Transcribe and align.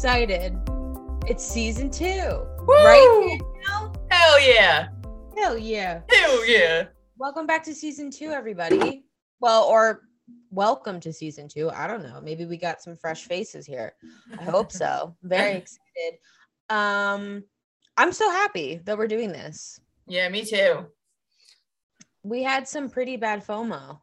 excited. 0.00 0.56
It's 1.26 1.44
season 1.44 1.90
two, 1.90 2.06
Woo! 2.66 2.74
right? 2.74 3.38
Danielle? 3.38 3.94
Hell 4.10 4.40
yeah. 4.40 4.88
Hell 5.36 5.58
yeah! 5.58 6.00
Hell 6.08 6.48
yeah. 6.48 6.84
Welcome 7.18 7.46
back 7.46 7.62
to 7.64 7.74
season 7.74 8.10
two, 8.10 8.30
everybody. 8.30 9.04
Well, 9.40 9.64
or 9.64 10.08
welcome 10.50 11.00
to 11.00 11.12
season 11.12 11.48
two. 11.48 11.68
I 11.68 11.86
don't 11.86 12.02
know. 12.02 12.18
Maybe 12.22 12.46
we 12.46 12.56
got 12.56 12.80
some 12.80 12.96
fresh 12.96 13.24
faces 13.26 13.66
here. 13.66 13.92
I 14.38 14.44
hope 14.44 14.72
so. 14.72 15.14
Very 15.22 15.56
excited. 15.58 16.18
Um, 16.70 17.44
I'm 17.98 18.12
so 18.12 18.30
happy 18.30 18.80
that 18.84 18.96
we're 18.96 19.06
doing 19.06 19.32
this. 19.32 19.80
Yeah, 20.06 20.30
me 20.30 20.46
too. 20.46 20.86
We 22.22 22.42
had 22.42 22.66
some 22.66 22.88
pretty 22.88 23.18
bad 23.18 23.46
FOMO 23.46 24.00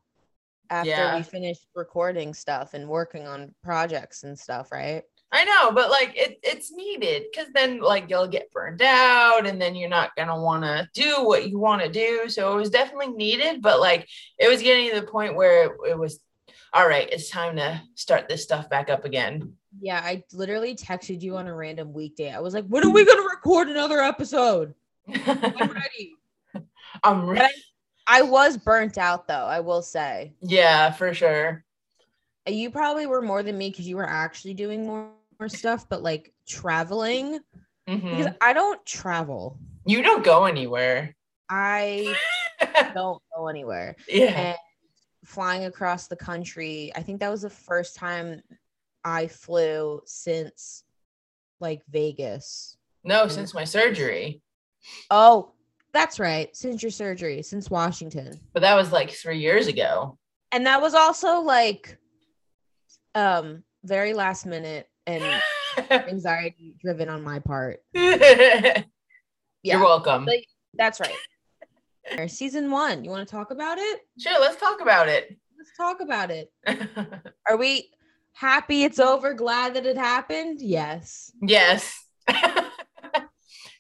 after 0.70 0.90
Yeah. 0.92 1.16
we 1.18 1.24
finished 1.24 1.66
recording 1.76 2.36
stuff 2.36 2.76
and 2.76 2.88
working 2.88 3.26
on 3.26 3.56
projects 3.64 4.22
and 4.22 4.38
stuff, 4.38 4.72
right? 4.72 5.02
I 5.32 5.44
know, 5.44 5.72
but 5.74 5.90
like 5.90 6.14
it, 6.16 6.40
it's 6.42 6.72
needed 6.72 7.24
because 7.30 7.48
then 7.54 7.82
like 7.82 8.10
you'll 8.10 8.28
get 8.28 8.52
burned 8.52 8.82
out 8.82 9.46
and 9.46 9.62
then 9.62 9.76
you're 9.76 9.90
not 9.90 10.16
gonna 10.16 10.40
want 10.40 10.64
to 10.64 10.90
do 10.94 11.26
what 11.26 11.50
you 11.50 11.60
want 11.60 11.82
to 11.82 11.90
do. 11.90 12.30
So 12.30 12.54
it 12.54 12.56
was 12.56 12.70
definitely 12.70 13.10
needed, 13.10 13.62
but 13.62 13.82
like 13.82 14.08
it 14.38 14.50
was 14.50 14.62
getting 14.62 14.90
to 14.90 15.02
the 15.02 15.08
point 15.08 15.36
where 15.36 15.66
it, 15.66 15.72
it 15.90 15.98
was 15.98 16.20
all 16.74 16.88
right. 16.88 17.10
It's 17.12 17.30
time 17.30 17.58
to 17.58 17.82
start 17.96 18.30
this 18.30 18.44
stuff 18.44 18.70
back 18.70 18.90
up 18.90 19.04
again. 19.04 19.54
Yeah, 19.82 20.00
I 20.04 20.24
literally 20.32 20.76
texted 20.76 21.22
you 21.22 21.36
on 21.38 21.48
a 21.48 21.54
random 21.54 21.92
weekday. 21.92 22.32
I 22.32 22.40
was 22.40 22.54
like, 22.54 22.66
when 22.66 22.86
are 22.86 22.90
we 22.90 23.06
gonna 23.06 23.24
record 23.24 23.68
another 23.68 24.00
episode? 24.00 24.76
I'm 25.14 25.72
ready. 25.72 26.14
I'm 27.04 27.30
ready. 27.30 27.54
I 28.08 28.22
was 28.22 28.58
burnt 28.58 28.98
out 28.98 29.28
though, 29.28 29.34
I 29.34 29.60
will 29.60 29.82
say. 29.82 30.34
Yeah, 30.42 30.92
for 30.92 31.14
sure. 31.14 31.66
You 32.48 32.72
probably 32.72 33.06
were 33.08 33.22
more 33.22 33.44
than 33.44 33.58
me 33.58 33.70
because 33.70 33.88
you 33.88 33.98
were 33.98 34.08
actually 34.08 34.54
doing 34.54 34.86
more, 34.88 35.10
more 35.40 35.50
stuff, 35.50 35.88
but 35.90 36.04
like 36.04 36.34
traveling. 36.48 37.40
Mhm. 37.88 38.18
Because 38.18 38.34
I 38.42 38.54
don't 38.54 38.84
travel. 38.86 39.60
You 39.86 40.02
don't 40.02 40.24
go 40.24 40.46
anywhere. 40.46 41.16
I 41.50 42.16
don't 42.94 43.22
go 43.36 43.48
anywhere. 43.48 43.96
yeah. 44.08 44.26
And 44.52 44.58
flying 45.26 45.66
across 45.66 46.08
the 46.08 46.16
country, 46.16 46.92
I 46.96 47.02
think 47.02 47.20
that 47.22 47.30
was 47.32 47.42
the 47.44 47.50
first 47.50 47.96
time 47.96 48.42
I 49.04 49.28
flew 49.28 50.02
since 50.06 50.84
like 51.60 51.82
Vegas. 51.90 52.78
No, 53.04 53.28
since 53.28 53.54
my 53.54 53.64
surgery, 53.64 54.42
Oh, 55.10 55.52
that's 55.94 56.20
right. 56.20 56.56
Since 56.56 56.82
your 56.84 56.92
surgery, 56.92 57.42
since 57.42 57.70
Washington. 57.70 58.40
but 58.54 58.62
that 58.62 58.76
was 58.76 58.92
like 58.92 59.12
three 59.12 59.40
years 59.40 59.68
ago. 59.68 60.18
And 60.52 60.66
that 60.66 60.82
was 60.82 60.94
also 60.94 61.40
like 61.42 61.98
um 63.16 63.64
very 63.84 64.14
last 64.14 64.46
minute 64.46 64.88
and 65.08 65.42
anxiety 65.90 66.76
driven 66.82 67.10
on 67.10 67.24
my 67.24 67.40
part. 67.40 67.80
You're 67.94 68.84
welcome. 69.64 70.26
Like- 70.26 70.48
That's 70.76 71.00
right. 71.00 72.30
Season 72.30 72.70
1, 72.72 73.04
you 73.04 73.10
want 73.10 73.28
to 73.28 73.32
talk 73.32 73.52
about 73.52 73.78
it? 73.80 74.02
Sure, 74.20 74.40
let's 74.40 74.56
talk 74.60 74.80
about 74.82 75.10
it. 75.10 75.36
Let's 75.58 75.76
talk 75.76 76.00
about 76.02 76.32
it. 76.32 76.52
Are 77.50 77.58
we 77.58 77.90
happy 78.34 78.84
it's 78.84 79.00
over? 79.00 79.34
Glad 79.34 79.74
that 79.74 79.86
it 79.86 79.98
happened? 79.98 80.60
Yes. 80.62 81.32
yes. 81.42 82.06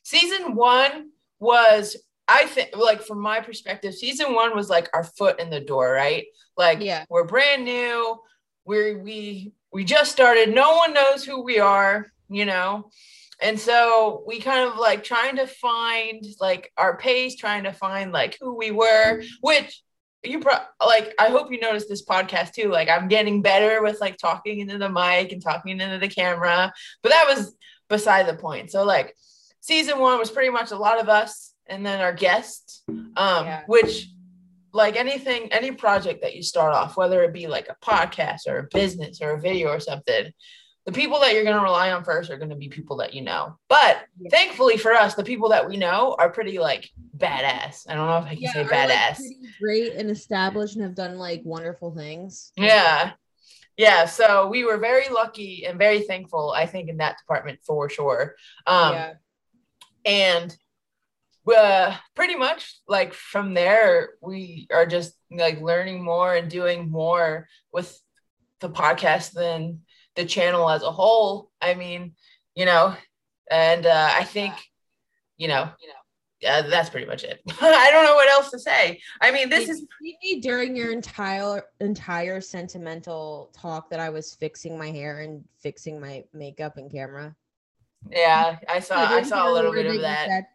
season 0.03 0.55
one 0.55 1.11
was, 1.39 1.95
I 2.27 2.45
think, 2.47 2.75
like 2.75 3.01
from 3.01 3.21
my 3.21 3.39
perspective, 3.39 3.93
season 3.93 4.33
one 4.33 4.55
was 4.55 4.69
like 4.69 4.89
our 4.93 5.03
foot 5.05 5.39
in 5.39 5.49
the 5.49 5.61
door, 5.61 5.91
right? 5.93 6.25
Like, 6.57 6.81
Yeah. 6.81 7.05
we're 7.09 7.23
brand 7.25 7.63
new. 7.63 8.17
We're 8.65 8.97
we 9.01 9.53
we 9.71 9.83
just 9.83 10.11
started. 10.11 10.53
No 10.53 10.75
one 10.75 10.93
knows 10.93 11.23
who 11.25 11.43
we 11.43 11.59
are, 11.59 12.11
you 12.29 12.45
know. 12.45 12.89
And 13.41 13.59
so 13.59 14.23
we 14.25 14.39
kind 14.39 14.67
of 14.67 14.77
like 14.77 15.03
trying 15.03 15.35
to 15.35 15.45
find 15.47 16.25
like 16.39 16.71
our 16.77 16.97
pace, 16.97 17.35
trying 17.35 17.63
to 17.65 17.73
find 17.73 18.11
like 18.11 18.37
who 18.41 18.55
we 18.55 18.71
were, 18.71 19.21
which 19.41 19.81
you 20.23 20.39
pro- 20.39 20.65
like 20.85 21.13
I 21.19 21.29
hope 21.29 21.51
you 21.51 21.59
noticed 21.59 21.87
this 21.89 22.03
podcast 22.03 22.53
too. 22.53 22.69
Like 22.69 22.89
I'm 22.89 23.07
getting 23.07 23.41
better 23.43 23.83
with 23.83 24.01
like 24.01 24.17
talking 24.17 24.59
into 24.59 24.77
the 24.79 24.89
mic 24.89 25.31
and 25.31 25.41
talking 25.41 25.79
into 25.79 25.99
the 25.99 26.07
camera, 26.07 26.73
but 27.03 27.09
that 27.09 27.25
was 27.27 27.55
beside 27.89 28.27
the 28.27 28.33
point. 28.35 28.71
So 28.71 28.83
like 28.83 29.15
season 29.59 29.99
one 29.99 30.17
was 30.17 30.31
pretty 30.31 30.49
much 30.49 30.71
a 30.71 30.77
lot 30.77 30.99
of 30.99 31.07
us 31.07 31.53
and 31.67 31.85
then 31.85 32.01
our 32.01 32.13
guests, 32.13 32.83
um, 32.89 33.45
Yeah. 33.45 33.61
which 33.67 34.07
like 34.77 34.95
anything, 34.95 35.51
any 35.51 35.71
project 35.71 36.21
that 36.21 36.35
you 36.35 36.43
start 36.43 36.73
off, 36.73 36.95
whether 36.95 37.23
it 37.23 37.33
be 37.33 37.47
like 37.47 37.67
a 37.67 37.75
podcast 37.85 38.47
or 38.47 38.59
a 38.59 38.67
business 38.71 39.19
or 39.21 39.31
a 39.31 39.41
video 39.41 39.69
or 39.69 39.79
something, 39.79 40.31
the 40.85 40.91
people 40.93 41.19
that 41.19 41.33
you're 41.33 41.43
going 41.43 41.57
to 41.57 41.61
rely 41.63 41.91
on 41.91 42.03
first 42.05 42.29
are 42.29 42.37
going 42.37 42.51
to 42.51 42.55
be 42.55 42.69
people 42.69 42.97
that 42.97 43.13
you 43.13 43.21
know. 43.21 43.57
But 43.67 44.05
Yeah. 44.19 44.29
thankfully 44.29 44.77
for 44.77 44.93
us, 44.93 45.15
the 45.15 45.23
people 45.23 45.49
that 45.49 45.67
we 45.67 45.75
know 45.75 46.15
are 46.17 46.29
pretty 46.29 46.59
like 46.59 46.89
badass. 47.17 47.85
I 47.89 47.95
don't 47.95 48.07
know 48.07 48.19
if 48.19 48.25
I 48.25 48.35
can 48.35 48.53
say 48.53 48.59
are, 48.61 48.63
like, 48.63 48.71
badass. 48.89 49.15
pretty 49.17 49.37
great 49.59 49.93
and 49.93 50.09
established 50.11 50.75
and 50.75 50.83
have 50.83 50.95
done 50.95 51.17
like 51.17 51.41
wonderful 51.43 51.93
things. 51.93 52.53
Yeah. 52.55 53.13
Yeah. 53.77 54.05
So 54.05 54.47
we 54.47 54.63
were 54.63 54.77
very 54.77 55.09
lucky 55.09 55.65
and 55.65 55.77
very 55.77 56.01
thankful, 56.01 56.51
I 56.55 56.67
think, 56.67 56.87
in 56.87 56.97
that 56.97 57.17
department 57.17 57.59
for 57.65 57.89
sure. 57.89 58.35
Um, 58.65 58.93
yeah. 58.93 59.13
and 60.05 60.55
uh, 61.49 61.95
pretty 62.15 62.35
much 62.35 62.79
like 62.87 63.13
from 63.13 63.53
there, 63.53 64.09
we 64.21 64.67
are 64.71 64.85
just 64.85 65.13
like 65.31 65.61
learning 65.61 66.03
more 66.03 66.35
and 66.35 66.49
doing 66.49 66.89
more 66.89 67.47
with 67.71 67.99
the 68.59 68.69
podcast 68.69 69.33
than 69.33 69.81
the 70.15 70.25
channel 70.25 70.69
as 70.69 70.83
a 70.83 70.91
whole. 70.91 71.51
I 71.61 71.75
mean, 71.75 72.13
you 72.55 72.65
know, 72.65 72.95
and 73.49 73.85
uh, 73.85 74.09
I 74.13 74.23
think, 74.23 74.53
you 75.37 75.47
know, 75.47 75.69
you 75.79 75.87
know, 75.87 75.93
uh, 76.49 76.69
that's 76.69 76.89
pretty 76.89 77.07
much 77.07 77.23
it. 77.23 77.41
I 77.61 77.89
don't 77.91 78.05
know 78.05 78.15
what 78.15 78.29
else 78.29 78.51
to 78.51 78.59
say. 78.59 78.99
I 79.21 79.31
mean, 79.31 79.49
this 79.49 79.69
is 79.69 79.85
me 80.01 80.39
during 80.41 80.75
your 80.75 80.91
entire 80.91 81.63
entire 81.79 82.41
sentimental 82.41 83.51
talk 83.55 83.89
that 83.89 83.99
I 83.99 84.09
was 84.09 84.35
fixing 84.35 84.77
my 84.77 84.91
hair 84.91 85.21
and 85.21 85.43
fixing 85.59 85.99
my 85.99 86.23
makeup 86.33 86.77
and 86.77 86.91
camera. 86.91 87.35
yeah. 88.11 88.57
I 88.69 88.79
saw 88.79 89.05
I 89.05 89.07
didn't 89.07 89.29
saw 89.29 89.51
a 89.51 89.53
little 89.53 89.71
bit 89.71 89.87
of 89.87 90.01
that. 90.01 90.45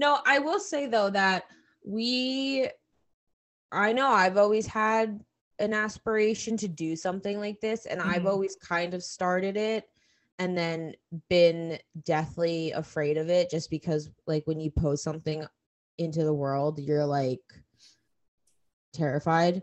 No, 0.00 0.18
I 0.24 0.38
will 0.38 0.58
say 0.58 0.86
though 0.86 1.10
that 1.10 1.44
we 1.84 2.70
I 3.70 3.92
know 3.92 4.08
I've 4.08 4.38
always 4.38 4.66
had 4.66 5.22
an 5.58 5.74
aspiration 5.74 6.56
to 6.56 6.68
do 6.68 6.96
something 6.96 7.38
like 7.38 7.60
this 7.60 7.84
and 7.84 8.00
I've 8.00 8.22
Mhm. 8.22 8.30
always 8.30 8.56
kind 8.56 8.94
of 8.94 9.02
started 9.02 9.58
it 9.58 9.90
and 10.38 10.56
then 10.56 10.94
been 11.28 11.78
deathly 12.02 12.70
afraid 12.70 13.18
of 13.18 13.28
it 13.28 13.50
just 13.50 13.68
because 13.68 14.10
like 14.26 14.46
when 14.46 14.58
you 14.58 14.70
post 14.70 15.04
something 15.04 15.46
into 15.98 16.24
the 16.24 16.32
world 16.32 16.78
you're 16.78 17.04
like 17.04 17.42
terrified 18.94 19.62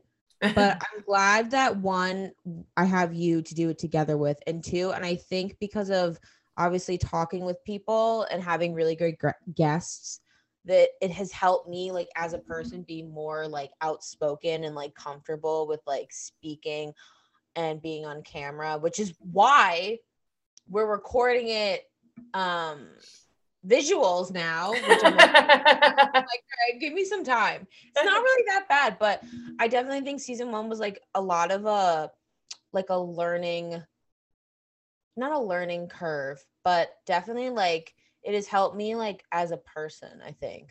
but 0.54 0.78
I'm 0.94 1.02
glad 1.04 1.50
that 1.52 1.78
one, 1.78 2.32
I 2.78 2.86
have 2.86 3.12
you 3.12 3.42
to 3.42 3.56
do 3.56 3.70
it 3.70 3.80
together 3.80 4.18
with, 4.18 4.38
and 4.46 4.64
two, 4.64 4.92
and 4.92 5.04
I 5.04 5.16
think 5.16 5.58
because 5.60 5.90
of 5.90 6.20
obviously 6.58 6.98
talking 7.00 7.44
with 7.44 7.64
people 7.64 8.28
and 8.32 8.42
having 8.44 8.76
really 8.76 8.96
great 8.96 9.18
gr- 9.18 9.30
guests, 9.56 10.22
that 10.68 10.90
it 11.02 11.12
has 11.12 11.32
helped 11.32 11.70
me 11.70 11.92
like 11.92 12.10
as 12.16 12.34
a 12.34 12.40
person 12.40 12.84
be 12.84 13.02
more 13.02 13.48
like 13.48 13.72
outspoken 13.82 14.66
and 14.66 14.76
like 14.76 14.94
comfortable 14.94 15.66
with 15.68 15.80
like 15.88 16.12
speaking 16.12 16.94
and 17.56 17.82
being 17.82 18.06
on 18.06 18.22
camera, 18.22 18.78
which 18.78 19.00
is 19.00 19.14
why 19.20 19.98
we're 20.70 20.86
recording 20.86 21.48
it 21.48 21.90
um 22.34 22.88
visuals 23.66 24.32
now, 24.32 24.72
which 24.72 25.04
I'm 25.04 25.16
like, 25.16 25.34
like, 25.34 26.14
"Okay, 26.14 26.80
give 26.80 26.94
me 26.94 27.06
some 27.06 27.24
time. 27.24 27.68
It's 27.84 28.06
not 28.06 28.22
really 28.22 28.44
that 28.48 28.70
bad, 28.70 28.98
but 29.00 29.24
I 29.60 29.68
definitely 29.68 30.02
think 30.02 30.20
season 30.20 30.52
one 30.52 30.70
was 30.70 30.80
like 30.80 31.02
a 31.16 31.22
lot 31.22 31.52
of 31.52 31.66
a 31.66 32.12
like 32.74 32.90
a 32.90 33.00
learning, 33.00 33.82
not 35.16 35.32
a 35.32 35.40
learning 35.40 35.88
curve, 35.88 36.44
but 36.64 36.90
definitely 37.06 37.50
like 37.50 37.94
it 38.24 38.34
has 38.34 38.48
helped 38.48 38.76
me 38.76 38.96
like 38.96 39.24
as 39.32 39.52
a 39.52 39.58
person. 39.58 40.22
I 40.26 40.32
think. 40.32 40.70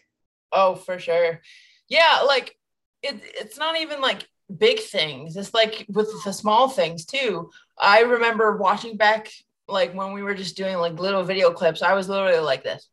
Oh, 0.53 0.75
for 0.75 0.99
sure. 0.99 1.41
Yeah, 1.89 2.25
like 2.27 2.57
it, 3.03 3.21
it's 3.23 3.59
not 3.59 3.79
even 3.79 4.01
like 4.01 4.27
big 4.55 4.81
things. 4.81 5.37
It's 5.37 5.55
like 5.55 5.87
with 5.89 6.09
the 6.25 6.33
small 6.33 6.69
things 6.69 7.05
too. 7.05 7.51
I 7.79 8.01
remember 8.01 8.57
watching 8.57 8.97
back 8.97 9.31
like 9.69 9.95
when 9.95 10.13
we 10.13 10.23
were 10.23 10.35
just 10.35 10.57
doing 10.57 10.77
like 10.77 10.99
little 10.99 11.25
video 11.25 11.53
clips, 11.53 11.83
I 11.83 11.95
was 11.95 12.09
literally 12.09 12.39
like 12.39 12.63
this 12.63 12.89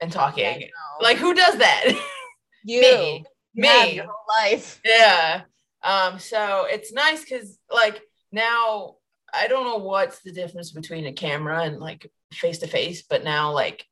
and 0.00 0.12
talking. 0.12 0.68
Like 1.00 1.16
who 1.16 1.34
does 1.34 1.58
that? 1.58 1.84
you, 2.64 2.80
me. 2.80 3.24
you 3.54 3.64
have 3.64 3.88
Me. 3.88 3.94
your 3.96 4.04
whole 4.04 4.44
life. 4.44 4.80
yeah. 4.84 5.42
Um, 5.82 6.18
so 6.18 6.66
it's 6.68 6.92
nice 6.92 7.22
because 7.22 7.58
like 7.72 8.02
now 8.32 8.96
I 9.32 9.46
don't 9.46 9.64
know 9.64 9.78
what's 9.78 10.20
the 10.20 10.32
difference 10.32 10.72
between 10.72 11.06
a 11.06 11.12
camera 11.12 11.62
and 11.62 11.78
like 11.78 12.10
face 12.32 12.58
to 12.58 12.66
face, 12.66 13.02
but 13.02 13.24
now 13.24 13.52
like 13.52 13.84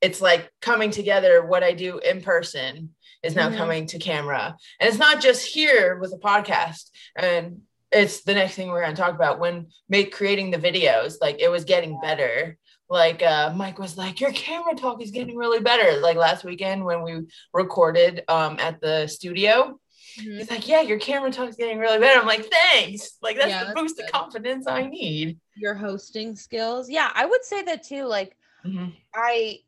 it's 0.00 0.20
like 0.20 0.50
coming 0.60 0.90
together 0.90 1.44
what 1.46 1.62
I 1.62 1.72
do 1.72 1.98
in 1.98 2.20
person 2.20 2.94
is 3.22 3.34
now 3.34 3.48
Mhm. 3.48 3.56
coming 3.56 3.86
to 3.86 3.98
camera. 3.98 4.54
And 4.78 4.88
it's 4.88 4.98
not 4.98 5.22
just 5.22 5.46
here 5.46 5.96
with 5.98 6.12
a 6.12 6.18
podcast. 6.18 6.90
And 7.16 7.62
it's 7.90 8.22
the 8.22 8.34
next 8.34 8.54
thing 8.54 8.68
we're 8.68 8.82
going 8.82 8.94
to 8.94 9.00
talk 9.00 9.14
about 9.14 9.38
when 9.38 9.68
make 9.88 10.12
creating 10.12 10.50
the 10.50 10.58
videos 10.58 11.14
like 11.20 11.40
it 11.40 11.48
was 11.48 11.64
getting 11.64 12.00
better 12.00 12.58
like 12.90 13.22
uh 13.22 13.52
mike 13.54 13.78
was 13.78 13.96
like 13.96 14.20
your 14.20 14.32
camera 14.32 14.74
talk 14.74 15.00
is 15.00 15.12
getting 15.12 15.36
really 15.36 15.60
better 15.60 16.00
like 16.00 16.16
last 16.16 16.42
weekend 16.44 16.84
when 16.84 17.02
we 17.02 17.20
recorded 17.52 18.22
um 18.28 18.56
at 18.58 18.80
the 18.80 19.06
studio 19.06 19.78
Mhm. 20.18 20.38
he's 20.38 20.50
like 20.50 20.68
yeah 20.68 20.80
your 20.80 20.98
camera 20.98 21.30
talk 21.32 21.48
is 21.48 21.56
getting 21.56 21.78
really 21.78 21.98
better 21.98 22.20
i'm 22.20 22.26
like 22.26 22.44
thanks 22.50 23.16
like 23.22 23.36
that's 23.36 23.48
Yeah, 23.48 23.60
the 23.60 23.66
that's 23.66 23.80
boost 23.80 23.96
good. 23.96 24.04
of 24.06 24.12
confidence 24.12 24.66
i 24.66 24.86
need 24.86 25.40
Your 25.56 25.74
hosting 25.74 26.34
skills. 26.36 26.88
Yeah, 26.90 27.10
I 27.14 27.26
would 27.26 27.44
say 27.44 27.62
that 27.62 27.82
too. 27.84 28.04
Like 28.04 28.36
Mhm. 28.66 28.92
I 29.14 29.60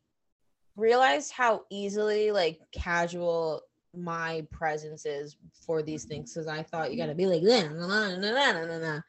realized 0.76 1.32
how 1.32 1.64
easily 1.70 2.30
like 2.32 2.60
casual 2.72 3.62
my 3.94 4.46
presence 4.50 5.06
is 5.06 5.36
for 5.64 5.82
these 5.82 6.04
things 6.04 6.32
because 6.34 6.46
I 6.48 6.62
thought 6.62 6.90
you 6.92 6.98
gotta 6.98 7.14
be 7.14 7.26
like 7.26 7.42
"Nah, 7.42 7.68
nah, 7.72 8.16
nah, 8.16 8.16
nah, 8.18 8.52
nah, 8.52 8.66
nah, 8.66 8.78
nah." 8.78 9.00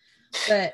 but 0.48 0.74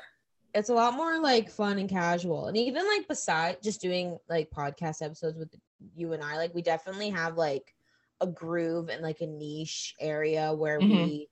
it's 0.54 0.68
a 0.68 0.74
lot 0.74 0.94
more 0.94 1.18
like 1.20 1.50
fun 1.50 1.78
and 1.78 1.88
casual 1.90 2.46
and 2.46 2.56
even 2.56 2.86
like 2.86 3.08
beside 3.08 3.60
just 3.62 3.80
doing 3.80 4.18
like 4.28 4.50
podcast 4.50 5.02
episodes 5.02 5.36
with 5.36 5.50
you 5.96 6.12
and 6.12 6.22
I 6.22 6.36
like 6.36 6.54
we 6.54 6.62
definitely 6.62 7.10
have 7.10 7.36
like 7.36 7.74
a 8.20 8.26
groove 8.26 8.88
and 8.88 9.02
like 9.02 9.20
a 9.20 9.26
niche 9.26 9.94
area 10.00 10.52
where 10.52 10.80
Mhm. 10.80 10.88
we 10.88 11.28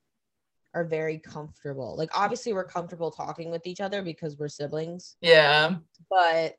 are 0.75 0.85
very 0.85 1.19
comfortable 1.19 1.97
like 1.97 2.11
obviously 2.19 2.53
we're 2.53 2.65
comfortable 2.65 3.11
talking 3.11 3.51
with 3.51 3.67
each 3.67 3.81
other 3.81 4.03
because 4.03 4.39
we're 4.39 4.49
siblings 4.49 5.17
yeah 5.21 5.77
but 6.11 6.57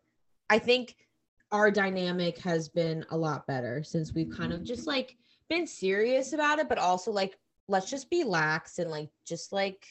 I 0.49 0.59
think 0.59 0.95
our 1.51 1.71
dynamic 1.71 2.37
has 2.39 2.69
been 2.69 3.05
a 3.11 3.17
lot 3.17 3.47
better 3.47 3.83
since 3.83 4.13
we've 4.13 4.29
kind 4.29 4.53
of 4.53 4.63
just 4.63 4.87
like 4.87 5.17
been 5.49 5.65
serious 5.67 6.33
about 6.33 6.59
it, 6.59 6.67
but 6.69 6.77
also 6.77 7.11
like 7.11 7.37
let's 7.67 7.89
just 7.89 8.09
be 8.09 8.23
lax 8.23 8.79
and 8.79 8.89
like 8.91 9.09
just 9.25 9.51
like 9.53 9.85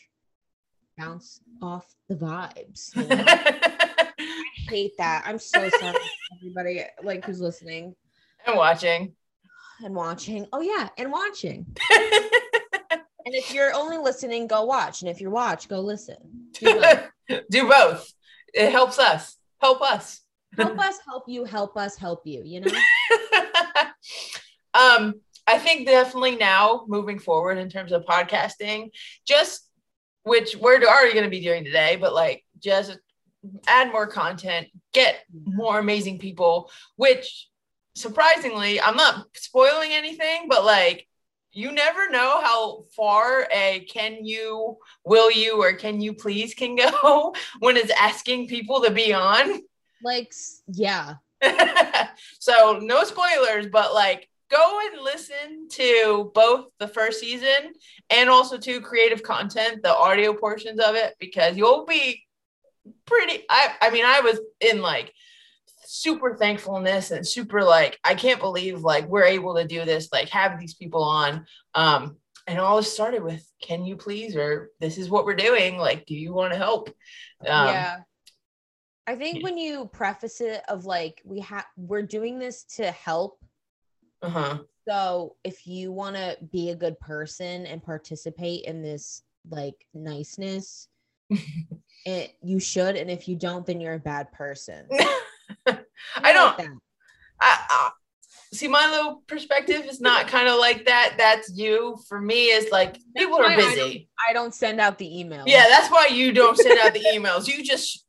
bounce 0.99 1.41
off 1.61 1.95
the 2.09 2.15
vibes. 2.17 2.95
You 2.97 3.07
know? 3.07 3.25
I 3.27 4.45
hate 4.69 4.97
that. 4.99 5.23
I'm 5.27 5.39
so 5.39 5.69
sorry, 5.81 5.95
everybody 6.37 6.85
like 7.03 7.25
who's 7.25 7.41
listening 7.41 7.95
and 8.47 8.57
watching 8.57 9.15
and 9.83 9.95
watching. 9.95 10.47
Oh 10.53 10.61
yeah, 10.61 10.89
and 10.99 11.13
watching. 11.13 11.67
And 13.25 13.37
if 13.37 13.55
you're 13.55 13.73
only 13.73 13.99
listening, 13.99 14.49
go 14.49 14.65
watch. 14.65 15.01
And 15.01 15.09
if 15.09 15.21
you're 15.21 15.31
watch, 15.31 15.69
go 15.69 15.79
listen. 15.79 16.17
Do 16.55 16.81
both. 16.81 17.45
do 17.51 17.69
both 17.69 18.13
it 18.53 18.71
helps 18.71 18.99
us 18.99 19.37
help 19.61 19.81
us 19.81 20.21
help 20.57 20.79
us 20.79 20.99
help 21.07 21.25
you, 21.27 21.45
help 21.45 21.77
us 21.77 21.97
help 21.97 22.27
you. 22.27 22.43
You 22.45 22.61
know. 22.61 22.73
um 24.75 25.15
i 25.47 25.59
think 25.59 25.87
definitely 25.87 26.37
now 26.37 26.85
moving 26.89 27.19
forward 27.19 27.59
in 27.59 27.69
terms 27.69 27.93
of 27.93 28.05
podcasting 28.05 28.91
just 29.27 29.69
which 30.23 30.57
we're 30.57 30.83
already 30.83 31.13
going 31.13 31.25
to 31.25 31.31
be 31.31 31.43
doing 31.43 31.63
today 31.63 31.97
but 31.97 32.15
like 32.15 32.43
just 32.59 32.99
add 33.67 33.93
more 33.93 34.07
content 34.07 34.69
get 34.95 35.25
more 35.45 35.79
amazing 35.79 36.19
people 36.19 36.71
which 36.97 37.49
surprisingly 37.95 38.81
i'm 38.81 38.97
not 38.97 39.27
spoiling 39.35 39.91
anything 39.93 40.47
but 40.49 40.65
like 40.65 41.07
you 41.55 41.71
never 41.71 42.09
know 42.09 42.41
how 42.41 42.83
far 42.97 43.47
a 43.53 43.85
can 43.91 44.25
you 44.25 44.79
will 45.05 45.31
you 45.31 45.63
or 45.63 45.75
can 45.75 46.01
you 46.01 46.15
please 46.15 46.55
can 46.55 46.77
go 46.77 47.35
when 47.61 47.77
it's 47.77 47.93
asking 47.93 48.49
people 48.49 48.81
to 48.81 48.91
be 48.91 49.13
on 49.13 49.61
Like 50.03 50.33
yeah. 50.73 51.15
so 52.39 52.79
no 52.81 53.05
spoilers, 53.05 53.67
but 53.69 53.95
like 53.95 54.29
go 54.51 54.81
and 54.85 55.03
listen 55.03 55.69
to 55.71 56.31
both 56.35 56.67
the 56.79 56.89
first 56.89 57.21
season 57.21 57.73
and 58.11 58.29
also 58.29 58.59
to 58.59 58.81
creative 58.81 59.23
content, 59.23 59.83
the 59.83 59.95
audio 59.95 60.33
portions 60.35 60.81
of 60.81 60.95
it, 60.95 61.15
because 61.19 61.57
you'll 61.57 61.87
be 61.87 62.25
pretty. 63.07 63.45
I 63.49 63.75
I 63.81 63.91
mean, 63.91 64.05
I 64.05 64.21
was 64.21 64.41
in 64.61 64.83
like 64.83 65.13
super 65.95 66.35
thankfulness 66.35 67.11
and 67.11 67.27
super 67.27 67.63
like 67.63 67.99
I 68.03 68.15
can't 68.15 68.41
believe 68.41 68.81
like 68.81 69.07
we're 69.09 69.25
able 69.25 69.55
to 69.57 69.67
do 69.67 69.85
this, 69.85 70.09
like 70.11 70.31
have 70.31 70.59
these 70.59 70.75
people 70.75 71.03
on. 71.03 71.45
Um, 71.75 72.17
and 72.47 72.59
all 72.59 72.79
this 72.79 72.93
started 72.93 73.23
with, 73.23 73.47
"Can 73.63 73.85
you 73.85 73.97
please?" 73.97 74.35
or 74.35 74.71
"This 74.81 74.97
is 74.97 75.11
what 75.11 75.27
we're 75.27 75.37
doing. 75.37 75.77
Like, 75.77 76.07
do 76.07 76.15
you 76.15 76.33
want 76.33 76.53
to 76.53 76.59
help?" 76.59 76.89
Um, 77.47 77.69
yeah. 77.69 77.99
I 79.07 79.17
think 79.17 79.39
yeah. 79.39 79.43
when 79.45 79.59
you 79.59 79.91
preface 79.93 80.41
it 80.41 80.63
of 80.69 80.87
like 80.87 81.21
we 81.25 81.41
have 81.41 81.67
we're 81.77 82.03
doing 82.03 82.39
this 82.39 82.65
to 82.77 82.91
help. 82.91 83.39
Uh 84.23 84.31
huh. 84.31 84.59
So 84.89 85.37
if 85.45 85.67
you 85.67 85.93
want 85.93 86.17
to 86.17 86.39
be 86.51 86.71
a 86.71 86.77
good 86.77 86.99
person 87.01 87.67
and 87.67 87.83
participate 87.83 88.65
in 88.65 88.83
this 88.83 89.23
like 89.49 89.87
niceness, 89.93 90.89
it 92.07 92.33
you 92.43 92.59
should. 92.59 92.97
And 92.97 93.11
if 93.11 93.29
you 93.29 93.37
don't, 93.37 93.67
then 93.67 93.81
you're 93.81 93.95
a 93.95 94.01
bad 94.01 94.33
person. 94.33 94.89
I 96.17 96.33
don't. 96.33 96.57
that. 96.59 96.69
I, 97.41 97.59
I 97.71 97.91
see 98.53 98.69
my 98.69 98.91
little 98.91 99.23
perspective 99.27 99.85
is 99.87 100.01
not 100.01 100.29
kind 100.29 100.49
of 100.49 100.59
like 100.59 100.87
that. 100.87 101.15
That's 101.19 101.51
you. 101.57 101.99
For 102.09 102.21
me, 102.21 102.47
is 102.47 102.71
like 102.71 102.99
people 103.17 103.39
why 103.39 103.45
are 103.45 103.51
I 103.51 103.57
busy. 103.57 104.09
I 104.29 104.33
don't 104.33 104.55
send 104.55 104.81
out 104.81 104.99
the 104.99 105.21
email. 105.21 105.45
Yeah, 105.47 105.67
that's 105.69 105.91
why 105.91 106.09
you 106.09 106.33
don't 106.33 106.57
send 106.57 106.79
out 106.79 106.93
the 106.95 107.05
emails. 107.15 107.47
You 107.49 107.63
just 107.65 108.05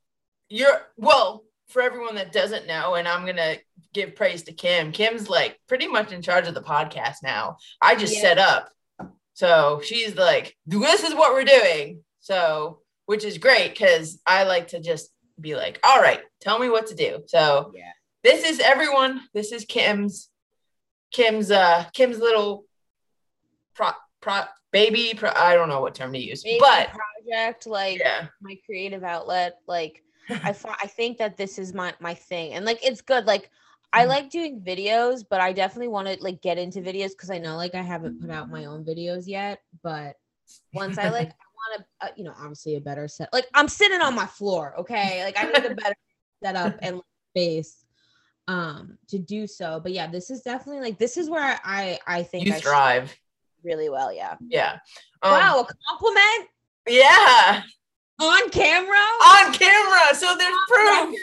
you're 0.49 0.81
well 0.97 1.43
for 1.69 1.81
everyone 1.81 2.15
that 2.15 2.31
doesn't 2.31 2.67
know, 2.67 2.95
and 2.95 3.07
I'm 3.07 3.25
gonna 3.25 3.55
give 3.93 4.15
praise 4.15 4.43
to 4.43 4.53
Kim. 4.53 4.91
Kim's 4.91 5.29
like 5.29 5.59
pretty 5.67 5.87
much 5.87 6.11
in 6.11 6.21
charge 6.21 6.47
of 6.47 6.53
the 6.53 6.61
podcast 6.61 7.17
now. 7.23 7.57
I 7.81 7.95
just 7.95 8.13
Yeah. 8.15 8.21
set 8.21 8.37
up, 8.37 8.69
so 9.33 9.81
she's 9.83 10.15
like, 10.15 10.55
"This 10.67 11.03
is 11.03 11.15
what 11.15 11.33
we're 11.33 11.45
doing." 11.45 12.03
So, 12.19 12.81
which 13.05 13.23
is 13.23 13.37
great 13.37 13.69
because 13.71 14.19
I 14.25 14.43
like 14.43 14.69
to 14.69 14.79
just 14.79 15.09
be 15.39 15.55
like, 15.55 15.79
"All 15.83 15.99
right, 15.99 16.21
tell 16.41 16.59
me 16.59 16.69
what 16.69 16.87
to 16.87 16.95
do." 16.95 17.23
So 17.27 17.71
Yeah. 17.75 17.91
this 18.23 18.43
is 18.43 18.59
everyone. 18.59 19.21
This 19.33 19.51
is 19.51 19.65
Kim's 19.65 20.29
Kim's 21.11 21.51
uh 21.51 21.85
Kim's 21.93 22.19
little 22.19 22.65
pro 23.75 23.91
pro 24.21 24.41
baby 24.71 25.13
pro 25.15 25.31
I 25.35 25.53
don't 25.55 25.69
know 25.69 25.81
what 25.81 25.95
term 25.95 26.13
to 26.13 26.19
use, 26.19 26.43
Maybe 26.43 26.59
but 26.59 26.89
project 26.91 27.67
like 27.67 27.99
yeah. 27.99 28.27
my 28.41 28.55
creative 28.65 29.03
outlet 29.03 29.57
like 29.67 30.03
I 30.29 30.55
I 30.81 30.87
think 30.87 31.17
that 31.17 31.37
this 31.37 31.59
is 31.59 31.73
my 31.73 31.93
my 31.99 32.13
thing 32.13 32.53
and 32.53 32.65
like 32.65 32.83
it's 32.83 33.01
good 33.01 33.25
like 33.25 33.49
I 33.91 34.05
Mhm. 34.05 34.09
like 34.09 34.29
doing 34.31 34.61
videos 34.61 35.23
but 35.29 35.39
I 35.41 35.53
definitely 35.53 35.89
want 35.89 36.07
to 36.07 36.17
like 36.21 36.41
get 36.41 36.57
into 36.57 36.79
videos 36.81 37.09
because 37.09 37.29
I 37.29 37.37
know 37.37 37.55
like 37.57 37.75
I 37.75 37.81
haven't 37.81 38.19
put 38.21 38.29
out 38.31 38.49
my 38.49 38.65
own 38.65 38.83
videos 38.85 39.27
yet 39.27 39.61
but 39.83 40.15
once 40.73 40.97
I 40.97 41.09
like 41.09 41.31
want 41.71 41.83
to 42.01 42.05
uh, 42.07 42.09
you 42.15 42.23
know 42.23 42.33
obviously 42.39 42.75
a 42.75 42.81
better 42.81 43.07
set 43.07 43.31
like 43.33 43.47
I'm 43.53 43.67
sitting 43.67 44.01
on 44.01 44.15
my 44.15 44.25
floor 44.25 44.73
okay 44.79 45.23
like 45.23 45.37
I 45.37 45.45
need 45.45 45.65
a 45.71 45.75
better 45.75 45.95
setup 46.43 46.75
and 46.81 46.97
like, 46.97 47.05
space 47.35 47.85
um 48.47 48.97
to 49.07 49.17
do 49.19 49.47
so 49.47 49.79
but 49.81 49.91
yeah 49.93 50.07
this 50.07 50.29
is 50.29 50.41
definitely 50.41 50.81
like 50.81 50.97
this 50.99 51.17
is 51.17 51.29
where 51.29 51.59
I 51.63 51.99
I 52.05 52.23
think 52.23 52.45
you 52.45 52.53
I 52.53 52.59
thrive. 52.59 53.15
really 53.63 53.89
well 53.89 54.11
yeah 54.13 54.35
Yeah. 54.49 54.79
Um, 55.21 55.31
wow 55.31 55.59
a 55.61 55.67
compliment 55.87 56.49
Yeah. 56.87 57.63
on 58.21 58.49
camera 58.49 58.97
On 58.97 59.53
camera. 59.53 60.13
So 60.15 60.35
there's 60.37 60.53
proof. 60.67 61.15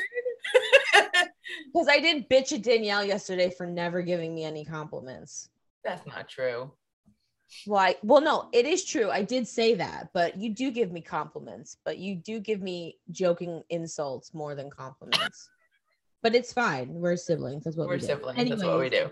Because 1.73 1.89
I 1.91 2.01
did 2.01 2.29
bitch 2.29 2.53
at 2.53 2.63
Danielle 2.63 3.05
yesterday 3.05 3.51
for 3.57 3.67
never 3.67 4.03
giving 4.03 4.35
me 4.35 4.45
any 4.45 4.65
compliments. 4.65 5.49
That's 5.85 6.07
not 6.07 6.29
true. 6.29 6.73
Why? 7.67 7.97
Well, 8.03 8.21
no, 8.21 8.49
it 8.53 8.67
is 8.67 8.85
true. 8.85 9.11
I 9.11 9.23
did 9.23 9.47
say 9.47 9.75
that, 9.75 10.11
but 10.13 10.39
you 10.39 10.55
do 10.55 10.71
give 10.71 10.93
me 10.93 11.01
compliments, 11.01 11.77
but 11.85 11.99
you 11.99 12.15
do 12.17 12.41
give 12.41 12.61
me 12.61 12.97
joking 13.11 13.63
insults 13.71 14.33
more 14.35 14.55
than 14.55 14.71
compliments. 14.71 15.49
but 16.23 16.35
it's 16.35 16.53
fine. 16.53 16.89
We're 16.93 17.17
siblings. 17.17 17.65
That's 17.65 17.77
what 17.77 17.89
We're 17.89 17.95
we 17.95 18.01
do. 18.01 18.07
siblings. 18.07 18.49
That's 18.49 18.65
what 18.65 18.81
we 18.81 18.91
do. 18.91 19.11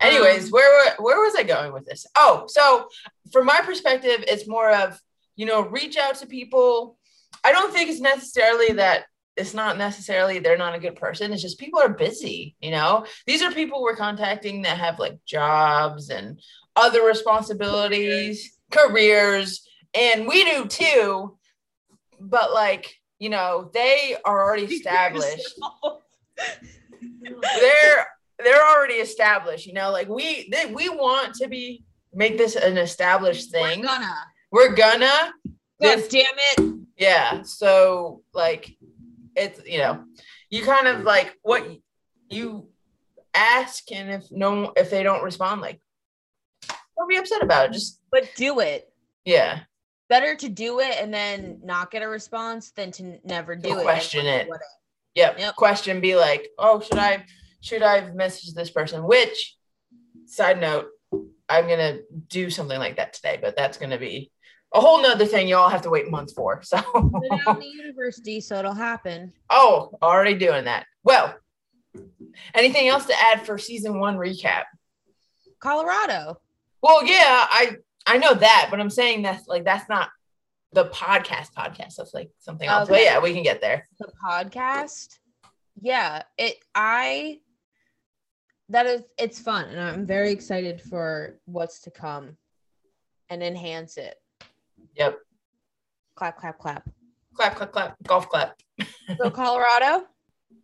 Anyways, 0.00 0.46
um, 0.46 0.50
where 0.50 0.94
where 0.98 1.20
was 1.20 1.34
I 1.36 1.42
going 1.42 1.72
with 1.72 1.86
this? 1.86 2.06
Oh, 2.16 2.44
so 2.48 2.88
from 3.32 3.46
my 3.46 3.60
perspective, 3.60 4.24
it's 4.26 4.48
more 4.48 4.70
of 4.70 5.00
you 5.36 5.46
know 5.46 5.62
reach 5.62 5.96
out 5.96 6.16
to 6.16 6.26
people. 6.26 6.98
I 7.44 7.52
don't 7.52 7.72
think 7.72 7.90
it's 7.90 8.00
necessarily 8.00 8.74
that 8.74 9.04
it's 9.38 9.54
not 9.54 9.78
necessarily 9.78 10.38
they're 10.38 10.58
not 10.58 10.74
a 10.74 10.80
good 10.80 10.96
person. 10.96 11.32
It's 11.32 11.42
just 11.42 11.58
people 11.58 11.80
are 11.80 11.88
busy. 11.88 12.56
You 12.60 12.72
know, 12.72 13.06
these 13.26 13.42
are 13.42 13.52
people 13.52 13.82
we're 13.82 13.96
contacting 13.96 14.62
that 14.62 14.78
have 14.78 14.98
like 14.98 15.18
jobs 15.24 16.10
and 16.10 16.40
other 16.76 17.02
responsibilities, 17.04 18.58
careers, 18.70 19.66
and 19.94 20.26
we 20.26 20.44
do 20.44 20.66
too. 20.66 21.38
But 22.20 22.52
like 22.52 22.94
you 23.18 23.30
know, 23.30 23.70
they 23.72 24.16
are 24.24 24.44
already 24.44 24.64
established 24.74 25.58
they're 27.22 28.06
they're 28.38 28.66
already 28.68 28.94
established 28.94 29.66
you 29.66 29.72
know 29.72 29.90
like 29.90 30.08
we 30.08 30.48
they, 30.50 30.66
we 30.72 30.88
want 30.88 31.34
to 31.34 31.48
be 31.48 31.84
make 32.14 32.38
this 32.38 32.56
an 32.56 32.78
established 32.78 33.50
thing. 33.50 33.80
We're 33.80 33.86
gonna. 33.86 34.14
we're 34.50 34.74
gonna 34.74 35.32
God 35.80 35.98
this- 35.98 36.08
damn 36.08 36.34
it. 36.36 36.80
yeah 36.96 37.42
so 37.42 38.22
like 38.32 38.76
it's 39.38 39.60
you 39.66 39.78
know 39.78 40.04
you 40.50 40.62
kind 40.64 40.86
of 40.86 40.98
mm. 40.98 41.04
like 41.04 41.34
what 41.42 41.64
you 42.30 42.68
ask 43.34 43.90
and 43.92 44.10
if 44.10 44.30
no 44.30 44.72
if 44.76 44.90
they 44.90 45.02
don't 45.02 45.22
respond 45.22 45.60
like 45.60 45.80
don't 46.96 47.08
be 47.08 47.16
upset 47.16 47.42
about 47.42 47.66
it 47.66 47.72
just 47.72 48.00
But 48.10 48.30
do 48.36 48.60
it. 48.60 48.90
yeah 49.24 49.60
better 50.08 50.34
to 50.34 50.48
do 50.48 50.80
it 50.80 50.96
and 51.00 51.12
then 51.12 51.60
not 51.62 51.90
get 51.90 52.02
a 52.02 52.08
response 52.08 52.70
than 52.72 52.90
to 52.92 53.18
never 53.24 53.54
do 53.54 53.68
To 53.74 53.78
it. 53.78 53.82
question 53.82 54.26
and 54.26 54.42
it. 54.42 54.48
what 54.48 54.60
Yep. 55.18 55.38
Yep. 55.38 55.56
Question 55.56 56.00
be 56.00 56.14
like, 56.14 56.48
oh, 56.58 56.80
should 56.80 56.98
I 56.98 57.24
should 57.60 57.82
I 57.82 58.08
message 58.12 58.54
this 58.54 58.70
person? 58.70 59.02
Which 59.02 59.56
side 60.26 60.60
note, 60.60 60.86
I'm 61.48 61.66
gonna 61.66 61.98
do 62.28 62.50
something 62.50 62.78
like 62.78 62.96
that 62.96 63.14
today, 63.14 63.36
but 63.42 63.56
that's 63.56 63.78
gonna 63.78 63.98
be 63.98 64.30
a 64.74 64.80
whole 64.80 65.00
nother 65.02 65.24
thing 65.26 65.48
you 65.48 65.56
all 65.56 65.68
have 65.70 65.82
to 65.82 65.90
wait 65.90 66.10
months 66.10 66.32
for. 66.32 66.62
So 66.62 66.76
Put 66.80 66.94
out 67.46 67.56
in 67.56 67.60
the 67.60 67.66
university, 67.76 68.40
so 68.40 68.58
it'll 68.58 68.74
happen. 68.74 69.32
oh, 69.50 69.96
already 70.02 70.34
doing 70.34 70.64
that. 70.64 70.86
Well, 71.04 71.34
anything 72.54 72.88
else 72.88 73.06
to 73.06 73.14
add 73.18 73.44
for 73.46 73.58
season 73.58 73.98
one 73.98 74.16
recap? 74.16 74.64
Colorado. 75.60 76.40
Well, 76.82 77.04
yeah, 77.04 77.46
I 77.50 77.76
I 78.06 78.18
know 78.18 78.34
that, 78.34 78.68
but 78.70 78.80
I'm 78.80 78.90
saying 78.90 79.22
that's 79.22 79.46
like 79.48 79.64
that's 79.64 79.88
not 79.88 80.10
the 80.72 80.86
podcast 80.86 81.52
podcast. 81.56 81.96
That's 81.96 82.12
like 82.14 82.30
something 82.38 82.68
else. 82.68 82.88
But 82.88 83.00
yeah, 83.02 83.18
we 83.20 83.32
can 83.32 83.42
get 83.42 83.60
there. 83.60 83.88
the 83.98 84.12
podcast 84.24 85.18
yeah 85.80 86.22
it 86.36 86.56
i 86.74 87.38
that 88.68 88.84
is 88.86 89.02
it's 89.16 89.38
fun 89.38 89.64
and 89.68 89.80
i'm 89.80 90.04
very 90.04 90.32
excited 90.32 90.80
for 90.82 91.38
what's 91.44 91.82
to 91.82 91.90
come 91.92 92.36
and 93.30 93.44
enhance 93.44 93.96
it 93.96 94.16
Yep. 94.98 95.18
clap 96.16 96.36
clap 96.38 96.58
clap 96.58 96.88
Clap, 97.34 97.54
clap, 97.54 97.72
clap, 97.72 97.96
golf 98.04 98.28
clap. 98.28 98.58
so 99.16 99.30
colorado 99.42 100.06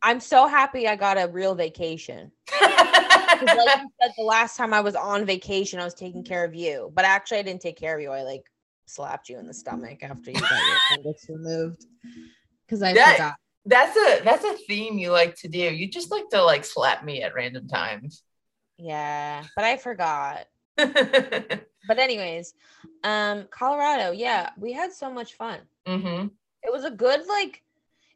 i'm 0.03 0.19
so 0.21 0.47
happy 0.49 0.89
i 0.89 0.97
got 0.97 1.17
a 1.17 1.29
real 1.29 1.55
vacation 1.55 2.31
'Cause 2.49 3.49
like 3.57 3.81
you 3.83 3.89
said 4.01 4.13
the 4.17 4.23
last 4.25 4.57
time 4.57 4.73
i 4.75 4.81
was 4.81 4.95
on 4.97 5.25
vacation 5.25 5.79
i 5.81 5.85
was 5.85 5.95
taking 5.95 6.23
care 6.25 6.45
of 6.45 6.55
you 6.55 6.91
but 6.95 7.05
actually 7.05 7.39
i 7.39 7.43
didn't 7.43 7.63
take 7.63 7.77
care 7.77 7.95
of 7.97 8.03
you 8.03 8.11
i 8.11 8.23
like 8.23 8.43
slapped 8.87 9.29
you 9.29 9.39
in 9.39 9.47
the 9.47 9.55
stomach 9.55 10.03
after 10.03 10.31
you 10.31 10.41
got 10.41 10.51
your 10.51 10.77
appendix 10.91 11.29
removed 11.29 11.85
because 12.67 12.83
i 12.83 12.93
That- 12.93 13.13
forgot 13.17 13.35
that's 13.67 13.97
a 13.97 14.23
that's 14.25 14.45
a 14.45 14.53
theme 14.69 14.99
you 14.99 15.11
like 15.11 15.37
to 15.37 15.49
do. 15.49 15.59
You 15.59 15.89
just 15.89 16.11
like 16.11 16.29
to 16.33 16.43
like 16.45 16.67
slap 16.67 17.03
me 17.03 17.23
at 17.23 17.35
random 17.35 17.67
times. 17.67 18.23
yeah 18.77 19.43
but 19.57 19.65
i 19.65 19.77
forgot 19.79 20.47
mm-hmm. 20.79 21.59
but 21.89 21.99
anyways 21.99 22.55
um 23.05 23.47
colorado 23.51 24.11
yeah 24.11 24.51
we 24.59 24.73
had 24.73 24.93
so 24.93 25.11
much 25.11 25.35
fun 25.35 25.59
Mm-hmm. 25.87 26.29
it 26.63 26.73
was 26.73 26.85
a 26.85 26.91
good 26.91 27.27
like 27.29 27.63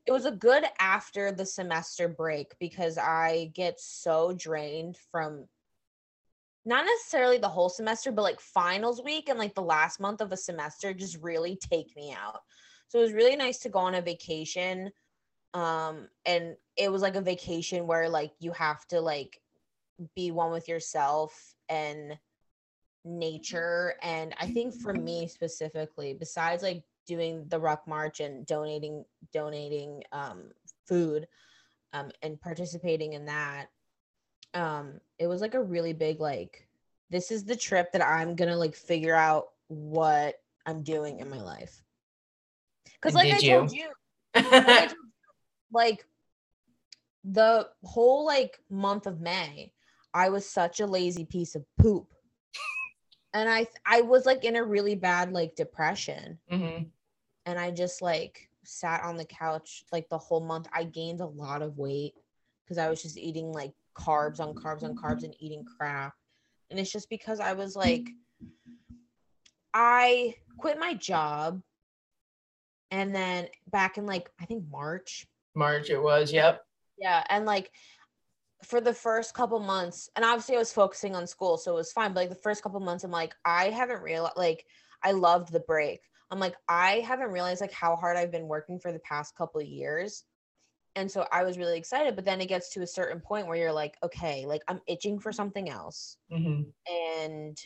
it 0.06 0.12
was 0.12 0.24
a 0.24 0.30
good 0.30 0.64
after 0.78 1.30
the 1.32 1.44
semester 1.44 2.08
break 2.08 2.54
because 2.58 2.96
i 2.96 3.50
get 3.54 3.78
so 3.78 4.32
drained 4.32 4.96
from 5.10 5.46
not 6.64 6.84
necessarily 6.84 7.38
the 7.38 7.48
whole 7.48 7.68
semester 7.68 8.10
but 8.10 8.22
like 8.22 8.40
finals 8.40 9.02
week 9.02 9.28
and 9.28 9.38
like 9.38 9.54
the 9.54 9.60
last 9.60 10.00
month 10.00 10.20
of 10.20 10.32
a 10.32 10.36
semester 10.36 10.92
just 10.94 11.18
really 11.22 11.56
take 11.56 11.94
me 11.94 12.12
out 12.12 12.40
so 12.88 12.98
it 12.98 13.02
was 13.02 13.12
really 13.12 13.36
nice 13.36 13.58
to 13.58 13.68
go 13.68 13.78
on 13.80 13.94
a 13.94 14.02
vacation 14.02 14.90
um 15.54 16.08
and 16.26 16.56
it 16.76 16.90
was 16.90 17.02
like 17.02 17.16
a 17.16 17.20
vacation 17.20 17.86
where 17.86 18.08
like 18.08 18.32
you 18.38 18.52
have 18.52 18.86
to 18.86 19.00
like 19.00 19.40
be 20.14 20.30
one 20.30 20.52
with 20.52 20.68
yourself 20.68 21.54
and 21.68 22.18
nature 23.08 23.94
and 24.02 24.34
i 24.38 24.46
think 24.46 24.74
for 24.74 24.92
me 24.92 25.26
specifically 25.26 26.12
besides 26.12 26.62
like 26.62 26.82
doing 27.06 27.44
the 27.48 27.58
ruck 27.58 27.86
march 27.88 28.20
and 28.20 28.44
donating 28.46 29.04
donating 29.32 30.02
um 30.12 30.50
food 30.86 31.26
um 31.92 32.10
and 32.22 32.40
participating 32.40 33.14
in 33.14 33.24
that 33.24 33.66
um 34.54 35.00
it 35.18 35.26
was 35.26 35.40
like 35.40 35.54
a 35.54 35.62
really 35.62 35.92
big 35.92 36.20
like 36.20 36.68
this 37.10 37.30
is 37.30 37.44
the 37.44 37.56
trip 37.56 37.90
that 37.92 38.06
i'm 38.06 38.36
gonna 38.36 38.56
like 38.56 38.74
figure 38.74 39.14
out 39.14 39.48
what 39.68 40.36
i'm 40.66 40.82
doing 40.82 41.20
in 41.20 41.30
my 41.30 41.40
life 41.40 41.82
because 42.94 43.14
like 43.14 43.32
i 43.32 43.38
did 43.38 43.50
told 43.50 43.72
you 43.72 43.88
like 44.34 44.52
I 44.52 44.80
told 44.80 44.92
you, 44.92 45.08
like 45.72 46.04
the 47.24 47.68
whole 47.84 48.24
like 48.24 48.58
month 48.70 49.06
of 49.06 49.20
May, 49.20 49.72
I 50.14 50.28
was 50.30 50.48
such 50.48 50.80
a 50.80 50.86
lazy 50.86 51.24
piece 51.24 51.54
of 51.54 51.64
poop. 51.78 52.12
And 53.34 53.48
I 53.48 53.66
I 53.84 54.02
was 54.02 54.26
like 54.26 54.44
in 54.44 54.56
a 54.56 54.64
really 54.64 54.94
bad 54.94 55.32
like 55.32 55.54
depression 55.54 56.38
hmm 56.50 56.82
and 57.46 57.58
I 57.58 57.70
just 57.70 58.02
like 58.02 58.50
sat 58.64 59.02
on 59.02 59.16
the 59.16 59.24
couch 59.24 59.84
like 59.90 60.08
the 60.10 60.18
whole 60.18 60.40
month. 60.40 60.68
I 60.72 60.84
gained 60.84 61.22
a 61.22 61.26
lot 61.26 61.62
of 61.62 61.78
weight 61.78 62.12
because 62.62 62.76
I 62.76 62.90
was 62.90 63.02
just 63.02 63.16
eating 63.16 63.52
like 63.52 63.72
carbs 63.96 64.38
on 64.38 64.54
carbs 64.54 64.82
on 64.82 64.94
carbs 64.94 65.24
and 65.24 65.34
eating 65.38 65.64
crap. 65.64 66.12
And 66.70 66.78
it's 66.78 66.92
just 66.92 67.08
because 67.08 67.40
I 67.40 67.54
was 67.54 67.74
like 67.74 68.10
I 69.72 70.34
quit 70.58 70.78
my 70.78 70.94
job 70.94 71.62
and 72.90 73.14
then 73.14 73.48
back 73.70 73.96
in 73.96 74.04
like 74.04 74.30
I 74.40 74.44
think 74.44 74.64
March 74.70 75.26
March 75.54 75.88
it 75.90 76.02
was. 76.02 76.32
Yep. 76.32 76.62
yeah, 76.98 77.24
and 77.30 77.46
like 77.46 77.70
for 78.64 78.80
the 78.80 78.94
first 78.94 79.34
couple 79.34 79.60
months, 79.60 80.10
and 80.16 80.24
obviously 80.24 80.56
I 80.56 80.58
was 80.58 80.72
focusing 80.72 81.14
on 81.14 81.26
school, 81.26 81.56
so 81.58 81.72
it 81.72 81.76
was 81.76 81.92
fine. 81.92 82.12
But 82.12 82.20
like 82.20 82.28
the 82.30 82.34
first 82.34 82.62
couple 82.62 82.80
months, 82.80 83.04
I'm 83.04 83.10
like, 83.10 83.34
I 83.44 83.70
haven't 83.70 84.02
realized 84.02 84.36
like 84.36 84.64
I 85.02 85.12
loved 85.12 85.52
the 85.52 85.60
break. 85.60 86.00
I'm 86.30 86.40
like, 86.40 86.56
I 86.68 87.00
haven't 87.00 87.30
realized 87.30 87.60
like 87.60 87.72
how 87.72 87.96
hard 87.96 88.16
I've 88.16 88.32
been 88.32 88.48
working 88.48 88.78
for 88.78 88.92
the 88.92 88.98
past 89.00 89.36
couple 89.36 89.60
of 89.60 89.66
years. 89.66 90.24
And 90.96 91.10
so 91.10 91.26
I 91.30 91.44
was 91.44 91.58
really 91.58 91.78
excited, 91.78 92.16
but 92.16 92.24
then 92.24 92.40
it 92.40 92.48
gets 92.48 92.70
to 92.74 92.82
a 92.82 92.86
certain 92.86 93.20
point 93.20 93.46
where 93.46 93.56
you're 93.56 93.72
like, 93.72 93.96
okay, 94.02 94.44
like 94.46 94.62
I'm 94.68 94.80
itching 94.86 95.20
for 95.20 95.32
something 95.32 95.68
else 95.70 96.16
hmm 96.30 96.62
and 96.88 97.58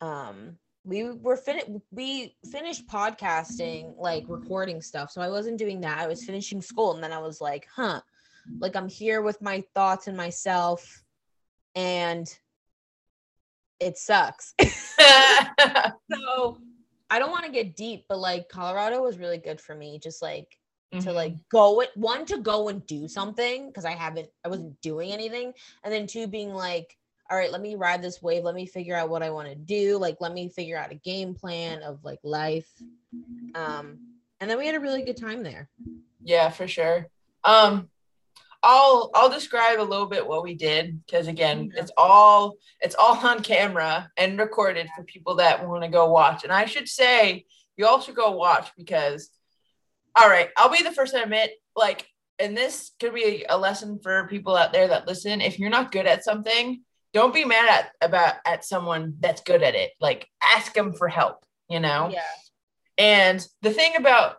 um 0.00 0.56
we 0.84 1.10
were 1.10 1.36
fin- 1.36 1.82
we 1.90 2.34
finished 2.50 2.88
podcasting 2.88 3.94
like 3.98 4.24
recording 4.28 4.80
stuff 4.80 5.10
so 5.10 5.20
i 5.20 5.28
wasn't 5.28 5.58
doing 5.58 5.80
that 5.80 5.98
i 5.98 6.06
was 6.06 6.24
finishing 6.24 6.62
school 6.62 6.94
and 6.94 7.02
then 7.02 7.12
i 7.12 7.18
was 7.18 7.40
like 7.40 7.66
huh 7.74 8.00
like 8.60 8.76
i'm 8.76 8.88
here 8.88 9.22
with 9.22 9.40
my 9.42 9.62
thoughts 9.74 10.06
and 10.06 10.16
myself 10.16 11.02
and 11.74 12.38
it 13.78 13.96
sucks. 13.96 14.54
So 16.12 16.58
i 17.08 17.18
don't 17.18 17.30
want 17.30 17.44
to 17.44 17.50
get 17.52 17.76
deep 17.76 18.04
but 18.08 18.18
like 18.18 18.48
colorado 18.48 19.02
was 19.02 19.18
really 19.18 19.38
good 19.38 19.60
for 19.60 19.74
me 19.74 19.98
just 19.98 20.22
like 20.22 20.60
to 20.98 21.12
like 21.12 21.34
go 21.50 21.80
it 21.80 21.90
one 21.94 22.26
to 22.26 22.38
go 22.38 22.68
and 22.68 22.84
do 22.86 23.06
something 23.06 23.68
because 23.68 23.84
I 23.84 23.92
haven't 23.92 24.28
I 24.44 24.48
wasn't 24.48 24.80
doing 24.80 25.12
anything 25.12 25.52
and 25.84 25.92
then 25.92 26.06
two 26.06 26.26
being 26.26 26.52
like 26.52 26.96
all 27.30 27.38
right 27.38 27.52
let 27.52 27.60
me 27.60 27.76
ride 27.76 28.02
this 28.02 28.20
wave 28.20 28.42
let 28.42 28.56
me 28.56 28.66
figure 28.66 28.96
out 28.96 29.08
what 29.08 29.22
I 29.22 29.30
want 29.30 29.48
to 29.48 29.54
do 29.54 29.98
like 29.98 30.16
let 30.20 30.32
me 30.32 30.48
figure 30.48 30.76
out 30.76 30.90
a 30.90 30.96
game 30.96 31.34
plan 31.34 31.82
of 31.82 32.02
like 32.04 32.18
life. 32.24 32.68
Um 33.54 33.98
and 34.40 34.50
then 34.50 34.58
we 34.58 34.66
had 34.66 34.74
a 34.74 34.80
really 34.80 35.02
good 35.02 35.18
time 35.18 35.42
there. 35.42 35.68
Yeah, 36.24 36.48
for 36.48 36.66
sure. 36.66 37.06
Um, 37.44 37.90
I'll 38.62 39.10
I'll 39.14 39.30
describe 39.30 39.80
a 39.80 39.82
little 39.82 40.06
bit 40.06 40.26
what 40.26 40.42
we 40.42 40.54
did 40.54 41.04
because 41.06 41.28
again, 41.28 41.70
Yeah. 41.74 41.82
it's 41.82 41.92
all 41.96 42.56
it's 42.80 42.94
all 42.94 43.16
on 43.16 43.42
camera 43.42 44.10
and 44.16 44.38
recorded 44.38 44.88
for 44.94 45.04
people 45.04 45.36
that 45.36 45.66
want 45.66 45.82
to 45.84 45.88
go 45.88 46.10
watch. 46.10 46.44
And 46.44 46.52
I 46.52 46.66
should 46.66 46.88
say, 46.88 47.46
you 47.76 47.86
all 47.86 48.00
should 48.00 48.14
go 48.16 48.32
watch 48.32 48.70
because, 48.76 49.30
all 50.14 50.28
right, 50.28 50.50
I'll 50.56 50.68
be 50.70 50.82
the 50.82 50.92
first 50.92 51.14
to 51.14 51.22
admit, 51.22 51.52
like, 51.74 52.06
and 52.38 52.56
this 52.56 52.92
could 53.00 53.14
be 53.14 53.46
a 53.48 53.56
lesson 53.56 53.98
for 54.02 54.26
people 54.28 54.56
out 54.56 54.72
there 54.72 54.88
that 54.88 55.06
listen. 55.06 55.40
If 55.40 55.58
you're 55.58 55.70
not 55.70 55.92
good 55.92 56.06
at 56.06 56.24
something, 56.24 56.82
don't 57.14 57.34
be 57.34 57.44
mad 57.46 57.68
at 57.68 57.92
about 58.06 58.34
at 58.44 58.64
someone 58.64 59.14
that's 59.20 59.40
good 59.42 59.62
at 59.62 59.74
it. 59.74 59.92
Like, 60.00 60.28
ask 60.42 60.74
them 60.74 60.92
for 60.92 61.08
help. 61.08 61.44
You 61.68 61.80
know. 61.80 62.10
yeah 62.12 62.20
And 62.98 63.46
the 63.62 63.70
thing 63.70 63.96
about 63.96 64.36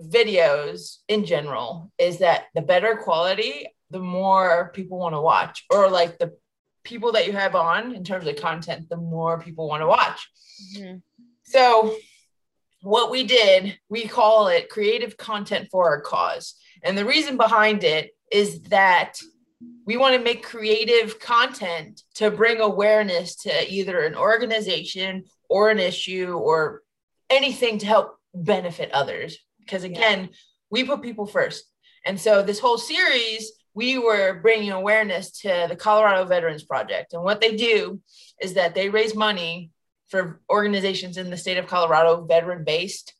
videos 0.00 0.98
in 1.08 1.24
general 1.24 1.90
is 1.98 2.18
that 2.18 2.46
the 2.54 2.62
better 2.62 2.96
quality, 2.96 3.66
the 3.90 3.98
more 3.98 4.70
people 4.74 4.98
want 4.98 5.14
to 5.14 5.20
watch, 5.20 5.64
or 5.70 5.90
like 5.90 6.18
the 6.18 6.36
people 6.84 7.12
that 7.12 7.26
you 7.26 7.32
have 7.32 7.54
on 7.54 7.94
in 7.94 8.04
terms 8.04 8.26
of 8.26 8.36
content, 8.36 8.88
the 8.88 8.96
more 8.96 9.40
people 9.40 9.68
want 9.68 9.82
to 9.82 9.86
watch. 9.86 10.30
Mhm. 10.76 11.02
So, 11.44 11.96
what 12.82 13.10
we 13.10 13.24
did, 13.24 13.78
we 13.88 14.06
call 14.06 14.48
it 14.48 14.68
creative 14.68 15.16
content 15.16 15.68
for 15.70 15.88
our 15.88 16.00
cause. 16.00 16.54
And 16.82 16.96
the 16.96 17.04
reason 17.04 17.36
behind 17.36 17.82
it 17.82 18.14
is 18.30 18.60
that 18.62 19.18
we 19.84 19.96
want 19.96 20.14
to 20.14 20.22
make 20.22 20.44
creative 20.44 21.18
content 21.18 22.02
to 22.14 22.30
bring 22.30 22.60
awareness 22.60 23.34
to 23.36 23.72
either 23.72 24.00
an 24.00 24.14
organization 24.14 25.24
or 25.48 25.70
an 25.70 25.80
issue 25.80 26.34
or 26.34 26.82
anything 27.28 27.78
to 27.78 27.86
help 27.86 28.18
benefit 28.34 28.92
others. 28.92 29.38
Because 29.68 29.84
again, 29.84 30.30
we 30.70 30.84
put 30.84 31.02
people 31.02 31.26
first. 31.26 31.64
And 32.06 32.18
so, 32.18 32.42
this 32.42 32.58
whole 32.58 32.78
series, 32.78 33.52
we 33.74 33.98
were 33.98 34.40
bringing 34.40 34.72
awareness 34.72 35.30
to 35.42 35.66
the 35.68 35.76
Colorado 35.76 36.24
Veterans 36.24 36.64
Project. 36.64 37.12
And 37.12 37.22
what 37.22 37.40
they 37.40 37.54
do 37.54 38.00
is 38.40 38.54
that 38.54 38.74
they 38.74 38.88
raise 38.88 39.14
money 39.14 39.70
for 40.08 40.40
organizations 40.50 41.18
in 41.18 41.30
the 41.30 41.36
state 41.36 41.58
of 41.58 41.66
Colorado, 41.66 42.24
veteran 42.24 42.64
based. 42.64 43.14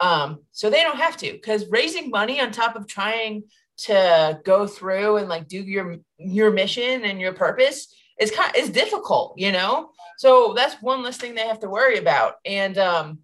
Um, 0.00 0.40
so 0.50 0.70
they 0.70 0.82
don't 0.82 0.96
have 0.96 1.16
to, 1.18 1.32
because 1.32 1.68
raising 1.68 2.10
money 2.10 2.40
on 2.40 2.50
top 2.50 2.74
of 2.74 2.86
trying 2.86 3.44
to 3.78 4.40
go 4.44 4.66
through 4.66 5.16
and 5.16 5.28
like 5.28 5.48
do 5.48 5.60
your 5.62 5.96
your 6.18 6.50
mission 6.50 7.04
and 7.04 7.20
your 7.20 7.32
purpose 7.32 7.94
is 8.18 8.30
kind 8.30 8.54
is 8.56 8.70
difficult, 8.70 9.38
you 9.38 9.52
know. 9.52 9.90
So 10.18 10.54
that's 10.54 10.80
one 10.82 11.02
less 11.02 11.16
thing 11.16 11.34
they 11.34 11.46
have 11.46 11.60
to 11.60 11.68
worry 11.68 11.98
about. 11.98 12.34
And 12.44 12.78
um, 12.78 13.18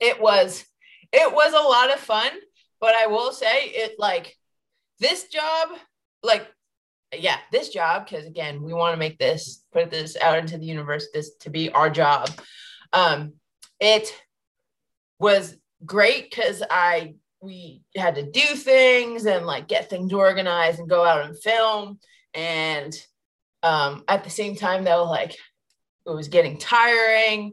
it 0.00 0.20
was 0.20 0.64
it 1.12 1.32
was 1.32 1.52
a 1.52 1.68
lot 1.68 1.92
of 1.92 2.00
fun, 2.00 2.30
but 2.80 2.94
I 2.94 3.06
will 3.06 3.32
say 3.32 3.64
it 3.66 3.96
like 3.98 4.36
this 4.98 5.28
job, 5.28 5.70
like 6.22 6.46
yeah, 7.16 7.38
this 7.52 7.68
job, 7.68 8.04
because 8.04 8.26
again, 8.26 8.62
we 8.62 8.72
want 8.72 8.94
to 8.94 8.98
make 8.98 9.18
this, 9.18 9.64
put 9.72 9.90
this 9.90 10.16
out 10.16 10.38
into 10.38 10.58
the 10.58 10.66
universe, 10.66 11.08
this 11.12 11.36
to 11.40 11.50
be 11.50 11.70
our 11.70 11.88
job. 11.88 12.30
Um, 12.92 13.34
it 13.80 14.12
was 15.18 15.56
great 15.84 16.30
because 16.30 16.62
I 16.68 17.14
we 17.40 17.82
had 17.96 18.16
to 18.16 18.30
do 18.30 18.40
things 18.40 19.26
and 19.26 19.46
like 19.46 19.68
get 19.68 19.90
things 19.90 20.12
organized 20.12 20.78
and 20.78 20.88
go 20.88 21.04
out 21.04 21.26
and 21.26 21.40
film. 21.40 21.98
And 22.34 22.94
um, 23.62 24.04
at 24.08 24.24
the 24.24 24.30
same 24.30 24.56
time, 24.56 24.84
though, 24.84 25.04
like 25.04 25.32
it 26.06 26.10
was 26.10 26.28
getting 26.28 26.58
tiring 26.58 27.52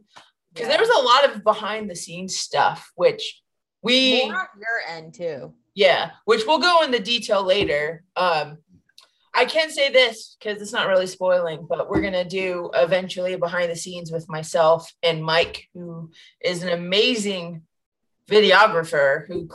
because 0.54 0.70
yeah. 0.70 0.78
there 0.78 0.86
was 0.86 0.90
a 0.90 1.06
lot 1.06 1.36
of 1.36 1.44
behind 1.44 1.90
the 1.90 1.96
scenes 1.96 2.38
stuff, 2.38 2.92
which 2.96 3.42
we 3.84 4.26
More 4.26 4.40
on 4.40 4.48
your 4.58 4.98
end 4.98 5.14
too. 5.14 5.54
Yeah, 5.76 6.12
which 6.26 6.46
we'll 6.46 6.60
go 6.60 6.84
into 6.84 7.00
detail 7.00 7.44
later. 7.44 8.04
Um, 8.16 8.60
I 9.36 9.46
can 9.46 9.72
say 9.72 9.92
this 9.92 10.38
because 10.40 10.62
it's 10.62 10.72
not 10.72 10.88
really 10.88 11.08
spoiling, 11.08 11.66
but 11.68 11.90
we're 11.90 12.02
gonna 12.02 12.24
do 12.24 12.70
eventually 12.74 13.36
behind 13.36 13.72
the 13.72 13.76
scenes 13.76 14.12
with 14.12 14.30
myself 14.30 14.92
and 15.02 15.24
Mike, 15.24 15.70
who 15.74 16.12
is 16.40 16.64
an 16.64 16.70
amazing 16.70 17.64
videographer 18.30 19.28
who 19.28 19.50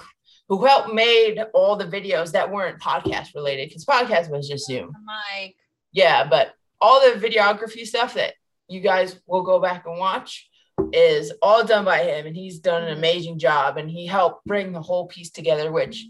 who 0.48 0.64
helped 0.64 0.92
made 0.92 1.38
all 1.52 1.76
the 1.76 1.84
videos 1.84 2.32
that 2.32 2.50
weren't 2.50 2.80
podcast 2.80 3.34
related 3.34 3.68
because 3.68 3.84
podcast 3.84 4.30
was 4.30 4.48
just 4.48 4.66
Zoom. 4.66 4.92
Mike. 5.04 5.56
Yeah, 5.92 6.26
but 6.28 6.54
all 6.80 7.00
the 7.00 7.20
videography 7.20 7.86
stuff 7.86 8.14
that 8.14 8.34
you 8.66 8.80
guys 8.80 9.18
will 9.26 9.42
go 9.42 9.60
back 9.60 9.86
and 9.86 9.98
watch 9.98 10.48
is 10.92 11.32
all 11.42 11.64
done 11.64 11.84
by 11.84 11.98
him 12.02 12.26
and 12.26 12.36
he's 12.36 12.58
done 12.58 12.82
an 12.82 12.96
amazing 12.96 13.38
job 13.38 13.76
and 13.76 13.90
he 13.90 14.06
helped 14.06 14.44
bring 14.46 14.72
the 14.72 14.80
whole 14.80 15.06
piece 15.06 15.30
together 15.30 15.70
which 15.70 16.06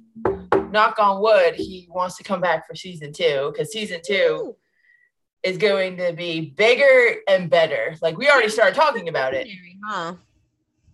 knock 0.70 0.98
on 0.98 1.20
wood 1.22 1.54
he 1.54 1.88
wants 1.90 2.16
to 2.16 2.22
come 2.22 2.40
back 2.40 2.66
for 2.66 2.74
season 2.74 3.12
two 3.12 3.50
because 3.52 3.72
season 3.72 4.00
two 4.06 4.54
is 5.42 5.56
going 5.56 5.96
to 5.96 6.12
be 6.12 6.50
bigger 6.56 7.16
and 7.28 7.48
better. 7.48 7.94
Like 8.02 8.16
we 8.16 8.28
already 8.28 8.48
started 8.48 8.74
talking 8.74 9.08
about 9.08 9.34
it. 9.34 9.48
Huh? 9.84 10.14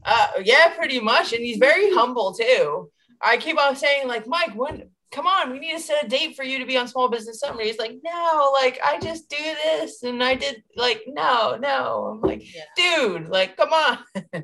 Uh 0.05 0.29
yeah 0.45 0.69
pretty 0.77 1.01
much 1.01 1.33
and 1.33 1.43
he's 1.43 1.59
very 1.59 1.91
humble 1.93 2.35
too. 2.35 2.91
I 3.21 3.39
keep 3.39 3.59
on 3.59 3.75
saying 3.75 4.07
like 4.07 4.27
mike 4.27 4.55
when 4.55 4.91
come 5.15 5.27
on, 5.27 5.53
we 5.53 5.61
need 5.61 5.75
to 5.75 5.81
set 5.81 6.05
a 6.05 6.09
date 6.09 6.35
for 6.35 6.43
you 6.43 6.59
to 6.59 6.67
be 6.67 6.77
on 6.77 6.89
Small 6.89 7.09
Business 7.09 7.39
Summary. 7.39 7.67
He's 7.69 7.79
like, 7.79 7.97
no, 8.03 8.51
like 8.53 8.81
I 8.85 8.99
just 8.99 9.31
do 9.31 9.37
this 9.37 10.03
and 10.03 10.23
I 10.23 10.35
did 10.35 10.63
like 10.77 11.05
no, 11.07 11.57
no. 11.57 12.11
I'm 12.13 12.21
like, 12.21 12.43
yeah. 12.55 12.63
dude, 12.77 13.29
like 13.29 13.57
come 13.57 13.73
on. 13.73 13.99
Grow 14.33 14.43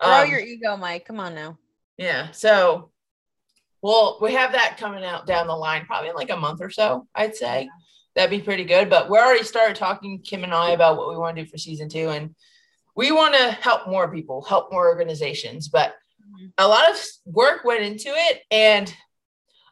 um, 0.00 0.30
your 0.30 0.40
ego, 0.40 0.76
Mike. 0.76 1.06
Come 1.06 1.20
on 1.20 1.34
now. 1.34 1.58
Yeah. 1.96 2.30
So 2.32 2.90
well, 3.82 4.18
we 4.20 4.34
have 4.34 4.52
that 4.52 4.76
coming 4.76 5.04
out 5.04 5.26
down 5.26 5.46
the 5.46 5.56
line, 5.56 5.86
probably 5.86 6.10
in 6.10 6.14
like 6.14 6.30
a 6.30 6.36
month 6.36 6.60
or 6.60 6.70
so, 6.70 7.06
I'd 7.14 7.34
say. 7.34 7.62
Yeah. 7.62 7.68
That'd 8.14 8.38
be 8.38 8.44
pretty 8.44 8.64
good. 8.64 8.90
But 8.90 9.08
we 9.08 9.18
already 9.18 9.44
started 9.44 9.76
talking, 9.76 10.20
Kim 10.20 10.44
and 10.44 10.52
I, 10.52 10.70
about 10.70 10.98
what 10.98 11.08
we 11.08 11.16
want 11.16 11.36
to 11.36 11.44
do 11.44 11.50
for 11.50 11.56
season 11.56 11.88
two. 11.88 12.10
And 12.10 12.34
we 12.94 13.12
want 13.12 13.34
to 13.34 13.52
help 13.52 13.88
more 13.88 14.12
people, 14.12 14.42
help 14.42 14.70
more 14.70 14.88
organizations. 14.88 15.68
But 15.68 15.94
mm-hmm. 16.20 16.48
a 16.58 16.68
lot 16.68 16.90
of 16.90 17.00
work 17.24 17.64
went 17.64 17.84
into 17.84 18.08
it. 18.08 18.42
And 18.50 18.94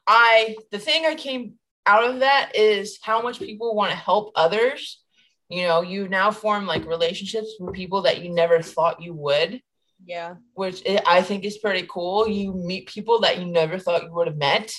I 0.09 0.57
the 0.73 0.79
thing 0.79 1.05
I 1.05 1.15
came 1.15 1.55
out 1.85 2.11
of 2.11 2.21
that 2.21 2.53
is 2.55 2.99
how 3.03 3.23
much 3.23 3.39
people 3.39 3.75
want 3.75 3.91
to 3.91 3.97
help 3.97 4.33
others. 4.35 5.03
You 5.49 5.63
know, 5.63 5.83
you 5.83 6.09
now 6.09 6.31
form 6.31 6.67
like 6.67 6.85
relationships 6.87 7.55
with 7.61 7.75
people 7.75 8.03
that 8.03 8.23
you 8.23 8.31
never 8.31 8.61
thought 8.61 9.03
you 9.03 9.15
would. 9.15 9.63
Yeah. 10.05 10.35
Which 10.55 10.83
I 11.07 11.23
think 11.23 11.45
is 11.45 11.59
pretty 11.59 11.87
cool. 11.89 12.29
You 12.29 12.55
meet 12.55 12.89
people 12.89 13.21
that 13.21 13.39
you 13.39 13.47
never 13.47 13.79
thought 13.79 14.03
you 14.03 14.13
would 14.15 14.27
have 14.27 14.37
met. 14.37 14.73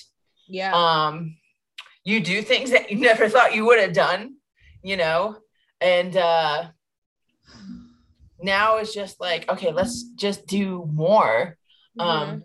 Yeah. 0.47 0.73
Um 0.73 1.37
you 2.03 2.19
do 2.21 2.41
things 2.41 2.71
that 2.71 2.91
you 2.91 2.97
never 2.97 3.29
thought 3.29 3.55
you 3.55 3.65
would 3.65 3.79
have 3.79 3.93
done, 3.93 4.35
you 4.83 4.97
know. 4.97 5.37
And 5.79 6.15
uh 6.17 6.69
now 8.41 8.77
it's 8.77 8.93
just 8.93 9.19
like, 9.19 9.49
okay, 9.49 9.71
let's 9.71 10.03
just 10.15 10.47
do 10.47 10.87
more. 10.91 11.57
Mm-hmm. 11.99 12.09
Um 12.09 12.43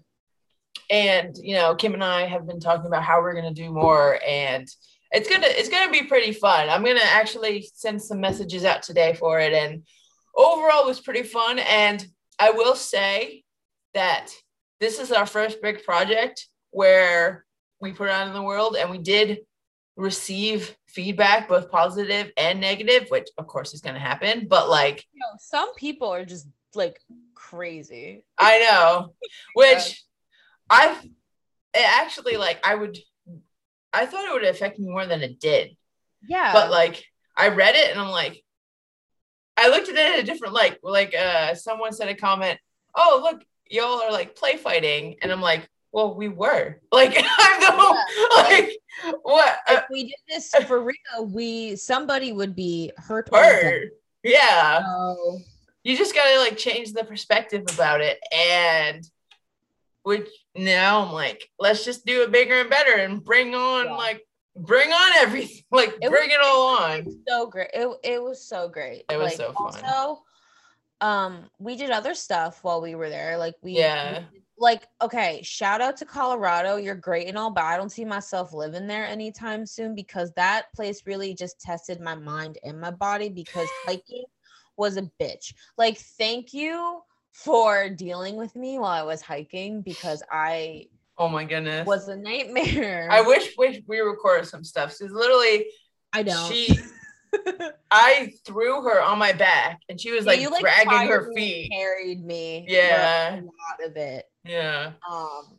and 0.94 1.36
you 1.42 1.54
know 1.54 1.74
kim 1.74 1.92
and 1.92 2.04
i 2.04 2.24
have 2.24 2.46
been 2.46 2.60
talking 2.60 2.86
about 2.86 3.02
how 3.02 3.20
we're 3.20 3.32
going 3.32 3.52
to 3.52 3.62
do 3.62 3.72
more 3.72 4.20
and 4.26 4.68
it's 5.14 5.28
gonna 5.28 5.46
it's 5.48 5.68
gonna 5.68 5.92
be 5.92 6.02
pretty 6.02 6.32
fun. 6.32 6.68
I'm 6.68 6.84
gonna 6.84 7.00
actually 7.04 7.68
send 7.72 8.02
some 8.02 8.20
messages 8.20 8.64
out 8.64 8.82
today 8.82 9.14
for 9.14 9.38
it 9.38 9.52
and 9.52 9.84
overall 10.34 10.82
it 10.82 10.86
was 10.86 11.00
pretty 11.00 11.22
fun. 11.22 11.60
And 11.60 12.04
i 12.38 12.50
will 12.50 12.74
say 12.74 13.44
that 13.94 14.30
this 14.80 14.98
is 14.98 15.12
our 15.12 15.24
first 15.24 15.62
big 15.62 15.84
project 15.84 16.48
where 16.72 17.44
we 17.80 17.92
put 17.92 18.08
it 18.08 18.10
out 18.10 18.26
in 18.26 18.34
the 18.34 18.42
world 18.42 18.76
and 18.76 18.90
we 18.90 18.98
did 18.98 19.38
receive 19.96 20.76
feedback 20.88 21.48
both 21.48 21.70
positive 21.70 22.32
and 22.36 22.60
negative 22.60 23.06
which 23.08 23.28
of 23.38 23.46
course 23.46 23.72
is 23.72 23.80
going 23.80 23.94
to 23.94 24.00
happen. 24.00 24.48
But 24.48 24.68
like 24.68 25.04
you 25.12 25.20
know, 25.20 25.38
some 25.38 25.74
people 25.76 26.08
are 26.08 26.24
just 26.24 26.48
like 26.74 27.00
crazy. 27.34 28.24
I 28.36 28.58
know. 28.58 29.14
Which 29.54 30.02
I've 30.70 31.04
actually 31.74 32.36
like 32.36 32.64
I 32.66 32.74
would 32.74 32.98
I 33.92 34.06
thought 34.06 34.24
it 34.24 34.32
would 34.32 34.44
affect 34.44 34.78
me 34.78 34.88
more 34.88 35.06
than 35.06 35.22
it 35.22 35.38
did. 35.38 35.76
Yeah. 36.26 36.52
But 36.52 36.70
like 36.70 37.04
I 37.36 37.48
read 37.48 37.74
it 37.74 37.90
and 37.90 38.00
I'm 38.00 38.10
like 38.10 38.42
I 39.56 39.68
looked 39.68 39.88
at 39.88 39.96
it 39.96 40.14
in 40.14 40.20
a 40.20 40.26
different 40.26 40.54
like 40.54 40.80
like 40.82 41.14
uh 41.14 41.54
someone 41.54 41.92
said 41.92 42.08
a 42.08 42.14
comment, 42.14 42.58
"Oh, 42.94 43.20
look, 43.22 43.44
y'all 43.70 44.02
are 44.02 44.10
like 44.10 44.34
play 44.34 44.56
fighting." 44.56 45.16
And 45.22 45.30
I'm 45.30 45.40
like, 45.40 45.68
"Well, 45.92 46.14
we 46.16 46.28
were." 46.28 46.80
Like 46.92 47.16
I'm 47.38 47.60
the 47.60 47.66
yeah. 47.66 48.36
like 48.36 48.78
what 49.22 49.58
if 49.68 49.84
we 49.90 50.04
did 50.04 50.14
this 50.28 50.52
for 50.66 50.82
real, 50.82 51.26
we 51.26 51.76
somebody 51.76 52.32
would 52.32 52.56
be 52.56 52.90
hurt. 52.96 53.28
Hurt. 53.32 53.90
Yeah. 54.22 54.80
So. 54.80 55.38
You 55.84 55.98
just 55.98 56.14
got 56.14 56.24
to 56.24 56.38
like 56.38 56.56
change 56.56 56.92
the 56.92 57.04
perspective 57.04 57.62
about 57.74 58.00
it 58.00 58.18
and 58.34 59.06
which 60.02 60.28
now 60.56 61.04
I'm 61.04 61.12
like, 61.12 61.48
let's 61.58 61.84
just 61.84 62.06
do 62.06 62.22
it 62.22 62.32
bigger 62.32 62.60
and 62.60 62.70
better 62.70 62.94
and 62.96 63.24
bring 63.24 63.54
on 63.54 63.86
yeah. 63.86 63.94
like 63.94 64.22
bring 64.56 64.90
on 64.90 65.12
everything, 65.18 65.64
like 65.70 65.94
it 66.00 66.10
bring 66.10 66.28
was, 66.28 66.34
it 66.34 66.40
all 66.42 66.76
on. 66.76 67.06
so 67.26 67.46
great. 67.46 67.70
It, 67.74 67.88
it 68.04 68.22
was 68.22 68.46
so 68.46 68.68
great. 68.68 69.04
It 69.10 69.16
was 69.16 69.26
like, 69.26 69.36
so 69.36 69.52
fun. 69.52 69.82
Also, 69.84 70.22
um, 71.00 71.50
we 71.58 71.76
did 71.76 71.90
other 71.90 72.14
stuff 72.14 72.62
while 72.62 72.80
we 72.80 72.94
were 72.94 73.10
there. 73.10 73.36
Like 73.36 73.54
we 73.62 73.72
yeah. 73.72 74.20
We, 74.32 74.40
like 74.56 74.86
okay 75.02 75.40
shout 75.42 75.80
out 75.80 75.96
to 75.96 76.04
colorado 76.04 76.76
you're 76.76 76.94
great 76.94 77.26
and 77.26 77.36
all 77.36 77.50
but 77.50 77.64
i 77.64 77.76
don't 77.76 77.90
see 77.90 78.04
myself 78.04 78.52
living 78.52 78.86
there 78.86 79.04
anytime 79.04 79.66
soon 79.66 79.94
because 79.94 80.32
that 80.32 80.72
place 80.74 81.02
really 81.06 81.34
just 81.34 81.60
tested 81.60 82.00
my 82.00 82.14
mind 82.14 82.58
and 82.62 82.80
my 82.80 82.90
body 82.90 83.28
because 83.28 83.68
hiking 83.84 84.24
was 84.76 84.96
a 84.96 85.10
bitch 85.20 85.52
like 85.76 85.98
thank 85.98 86.52
you 86.54 87.00
for 87.34 87.90
dealing 87.90 88.36
with 88.36 88.54
me 88.54 88.78
while 88.78 88.92
I 88.92 89.02
was 89.02 89.20
hiking 89.20 89.82
because 89.82 90.22
I 90.30 90.86
oh 91.18 91.28
my 91.28 91.44
goodness 91.44 91.84
was 91.86 92.08
a 92.08 92.16
nightmare. 92.16 93.08
I 93.10 93.22
wish, 93.22 93.54
wish 93.58 93.82
we 93.88 93.98
recorded 93.98 94.46
some 94.46 94.62
stuff. 94.62 94.96
She's 94.96 95.10
literally 95.10 95.66
I 96.12 96.22
don't. 96.22 96.52
She 96.52 96.78
I 97.90 98.32
threw 98.46 98.82
her 98.82 99.02
on 99.02 99.18
my 99.18 99.32
back 99.32 99.80
and 99.88 100.00
she 100.00 100.12
was 100.12 100.24
yeah, 100.24 100.30
like, 100.30 100.40
you, 100.40 100.50
like 100.50 100.60
dragging 100.60 101.08
her 101.08 101.32
feet. 101.34 101.72
Carried 101.72 102.24
me. 102.24 102.66
Yeah. 102.68 103.34
A 103.34 103.42
lot 103.42 103.90
of 103.90 103.96
it. 103.96 104.26
Yeah. 104.44 104.92
Um 105.10 105.58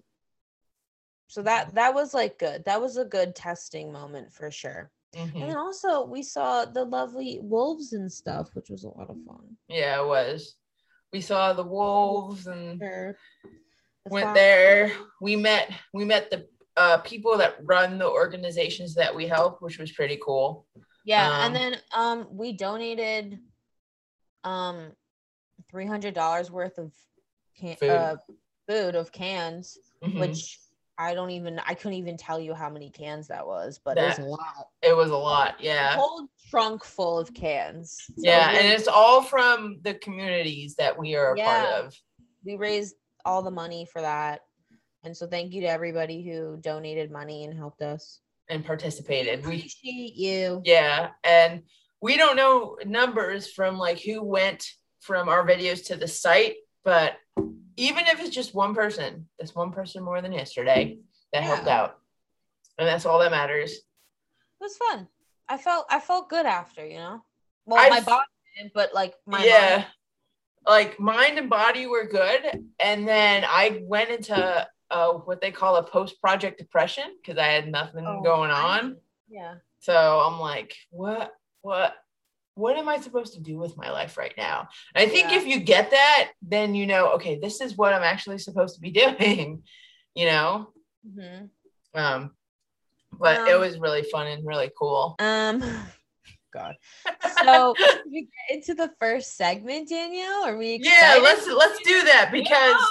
so 1.27 1.41
that 1.41 1.75
that 1.75 1.93
was 1.93 2.13
like 2.13 2.39
good. 2.39 2.63
That 2.63 2.79
was 2.79 2.95
a 2.95 3.03
good 3.03 3.35
testing 3.35 3.91
moment 3.91 4.31
for 4.31 4.49
sure. 4.49 4.89
Mm-hmm. 5.13 5.41
And 5.41 5.49
then 5.49 5.57
also 5.57 6.05
we 6.05 6.23
saw 6.23 6.63
the 6.63 6.85
lovely 6.85 7.39
wolves 7.41 7.91
and 7.91 8.09
stuff, 8.09 8.51
which 8.53 8.69
was 8.69 8.85
a 8.85 8.89
lot 8.89 9.09
of 9.09 9.17
fun. 9.27 9.57
Yeah, 9.67 10.01
it 10.01 10.07
was 10.07 10.55
we 11.15 11.21
saw 11.21 11.54
the 11.54 11.63
wolves 11.63 12.45
and 12.47 12.84
went 14.10 14.34
there. 14.34 14.91
We 15.21 15.38
met 15.38 15.71
we 15.93 16.04
met 16.04 16.30
the 16.30 16.45
uh, 16.75 16.97
people 16.97 17.38
that 17.38 17.56
run 17.63 17.97
the 17.97 18.10
organizations 18.10 18.93
that 18.95 19.15
we 19.15 19.25
help, 19.25 19.62
which 19.62 19.80
was 19.80 19.93
pretty 19.93 20.19
cool. 20.21 20.65
Yeah, 21.06 21.25
um, 21.25 21.41
and 21.43 21.56
then 21.56 21.75
um 21.93 22.28
we 22.32 22.51
donated 22.51 23.39
um 24.43 24.91
three 25.71 25.88
hundred 25.88 26.15
dollars 26.15 26.51
worth 26.51 26.78
of 26.78 26.91
can- 27.58 27.78
food. 27.78 27.89
Uh, 27.91 28.17
food 28.67 28.95
of 28.95 29.13
cans, 29.13 29.78
mm-hmm. 30.04 30.19
which 30.19 30.60
I 30.97 31.13
don't 31.13 31.31
even 31.31 31.60
I 31.65 31.73
couldn't 31.73 31.97
even 31.97 32.17
tell 32.17 32.39
you 32.39 32.53
how 32.53 32.69
many 32.69 32.89
cans 32.89 33.27
that 33.27 33.45
was, 33.45 33.79
but 33.84 33.95
that, 33.95 34.17
it 34.17 34.21
was 34.21 34.27
a 34.27 34.29
lot. 34.29 34.67
It 34.81 34.95
was 34.95 35.12
a 35.12 35.17
lot, 35.17 35.55
yeah. 35.60 35.95
A 35.95 35.97
whole 35.97 36.27
trunk 36.49 36.84
full 36.84 37.19
of 37.19 37.34
cans. 37.34 37.97
So 38.08 38.13
yeah, 38.17 38.51
and 38.51 38.67
it's 38.67 38.88
all 38.88 39.21
from 39.21 39.79
the 39.81 39.95
communities 39.95 40.75
that 40.75 40.97
we 40.97 41.15
are 41.15 41.34
a 41.34 41.38
yeah, 41.38 41.65
part 41.65 41.86
of. 41.86 41.95
We 42.45 42.55
raised 42.55 42.95
all 43.25 43.41
the 43.41 43.51
money 43.51 43.88
for 43.91 44.01
that. 44.01 44.41
And 45.03 45.15
so 45.15 45.27
thank 45.27 45.53
you 45.53 45.62
to 45.62 45.67
everybody 45.67 46.23
who 46.23 46.58
donated 46.62 47.12
money 47.12 47.43
and 47.43 47.55
helped 47.55 47.81
us. 47.81 48.21
And 48.49 48.65
participated. 48.65 49.45
We 49.45 49.58
appreciate 49.58 50.15
you. 50.15 50.62
Yeah. 50.63 51.10
And 51.23 51.63
we 52.01 52.17
don't 52.17 52.36
know 52.36 52.77
numbers 52.86 53.51
from 53.51 53.77
like 53.77 53.99
who 53.99 54.23
went 54.23 54.67
from 55.01 55.29
our 55.29 55.45
videos 55.45 55.86
to 55.88 55.95
the 55.95 56.08
site, 56.08 56.55
but 56.84 57.13
even 57.77 58.05
if 58.07 58.19
it's 58.19 58.33
just 58.35 58.53
one 58.53 58.73
person, 58.75 59.27
that's 59.39 59.55
one 59.55 59.71
person 59.71 60.03
more 60.03 60.21
than 60.21 60.31
yesterday 60.33 60.97
that 61.33 61.41
Yeah. 61.43 61.47
helped 61.47 61.67
out. 61.67 61.99
And 62.77 62.88
that's 62.88 63.05
all 63.05 63.19
that 63.19 63.31
matters. 63.31 63.71
It 63.73 63.83
was 64.61 64.77
fun. 64.77 65.07
I 65.47 65.57
felt 65.57 65.85
I 65.89 65.99
felt 65.99 66.29
good 66.29 66.45
after, 66.45 66.85
you 66.85 66.97
know. 66.97 67.23
Well, 67.65 67.79
I 67.83 67.89
my 67.89 68.01
body 68.01 68.25
didn't, 68.57 68.73
but 68.73 68.93
like 68.93 69.13
my 69.25 69.43
yeah. 69.43 69.75
mind- 69.77 69.85
Like 70.67 70.99
mind 70.99 71.38
and 71.38 71.49
body 71.49 71.85
were 71.88 72.05
good. 72.07 72.41
And 72.79 73.07
then 73.07 73.45
I 73.47 73.81
went 73.83 74.09
into 74.09 74.67
uh, 74.91 75.13
what 75.13 75.39
they 75.41 75.51
call 75.51 75.75
a 75.75 75.83
post 75.83 76.19
project 76.21 76.57
depression 76.57 77.03
because 77.21 77.38
I 77.38 77.47
had 77.47 77.67
nothing 77.67 78.05
Oh, 78.07 78.21
going 78.23 78.51
on. 78.51 78.97
Yeah. 79.29 79.55
So 79.79 79.93
I'm 79.95 80.39
like, 80.39 80.75
what, 80.89 81.31
what, 81.61 81.95
what 82.55 82.77
am 82.77 82.89
I 82.89 82.97
supposed 82.99 83.33
to 83.35 83.41
do 83.41 83.57
with 83.57 83.77
my 83.77 83.91
life 83.91 84.17
right 84.17 84.33
now? 84.37 84.67
And 84.93 85.07
I 85.07 85.11
think 85.11 85.29
Yeah. 85.31 85.37
if 85.37 85.45
you 85.45 85.59
get 85.59 85.91
that, 85.91 86.31
then 86.41 86.73
you 86.73 86.87
know, 86.87 87.13
okay, 87.13 87.37
this 87.37 87.61
is 87.61 87.77
what 87.77 87.93
I'm 87.93 88.03
actually 88.03 88.39
supposed 88.39 88.75
to 88.75 88.81
be 88.81 88.91
doing, 89.03 89.63
you 90.15 90.25
know? 90.25 90.73
hmm 91.05 91.45
Um, 91.93 92.31
but 93.11 93.47
it 93.47 93.53
Um, 93.55 93.61
was 93.61 93.77
really 93.79 94.03
fun 94.03 94.27
and 94.27 94.45
really 94.45 94.71
cool. 94.77 95.15
Um. 95.19 95.61
God. 96.53 96.75
So 97.43 97.75
we 98.09 98.21
get 98.49 98.57
into 98.57 98.73
the 98.75 98.89
first 98.97 99.35
segment, 99.35 99.89
Danielle. 99.89 100.45
Are 100.45 100.57
we? 100.57 100.79
Yeah, 100.81 101.19
let's 101.21 101.45
let's 101.47 101.79
do 101.83 102.01
that 102.03 102.29
because 102.31 102.81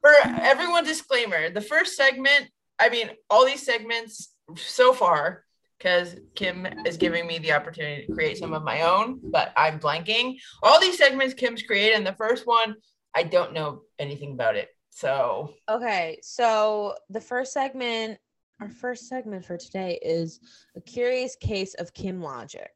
for 0.00 0.12
everyone 0.40 0.84
disclaimer, 0.84 1.50
the 1.50 1.60
first 1.60 1.96
segment, 1.96 2.48
I 2.78 2.90
mean, 2.90 3.10
all 3.28 3.44
these 3.44 3.64
segments 3.64 4.32
so 4.56 4.92
far, 4.92 5.44
because 5.84 6.16
Kim 6.34 6.66
is 6.86 6.96
giving 6.96 7.26
me 7.26 7.38
the 7.38 7.52
opportunity 7.52 8.06
to 8.06 8.12
create 8.12 8.38
some 8.38 8.54
of 8.54 8.62
my 8.62 8.80
own, 8.80 9.20
but 9.22 9.52
I'm 9.54 9.78
blanking. 9.78 10.38
All 10.62 10.80
these 10.80 10.96
segments 10.96 11.34
Kim's 11.34 11.62
created, 11.62 11.98
and 11.98 12.06
the 12.06 12.14
first 12.14 12.46
one, 12.46 12.74
I 13.14 13.24
don't 13.24 13.52
know 13.52 13.82
anything 13.98 14.32
about 14.32 14.56
it. 14.56 14.70
So 14.88 15.52
Okay, 15.68 16.18
so 16.22 16.94
the 17.10 17.20
first 17.20 17.52
segment, 17.52 18.18
our 18.60 18.70
first 18.70 19.08
segment 19.08 19.44
for 19.44 19.58
today 19.58 19.98
is 20.02 20.40
a 20.74 20.80
curious 20.80 21.36
case 21.36 21.74
of 21.74 21.92
Kim 21.92 22.22
logic. 22.22 22.70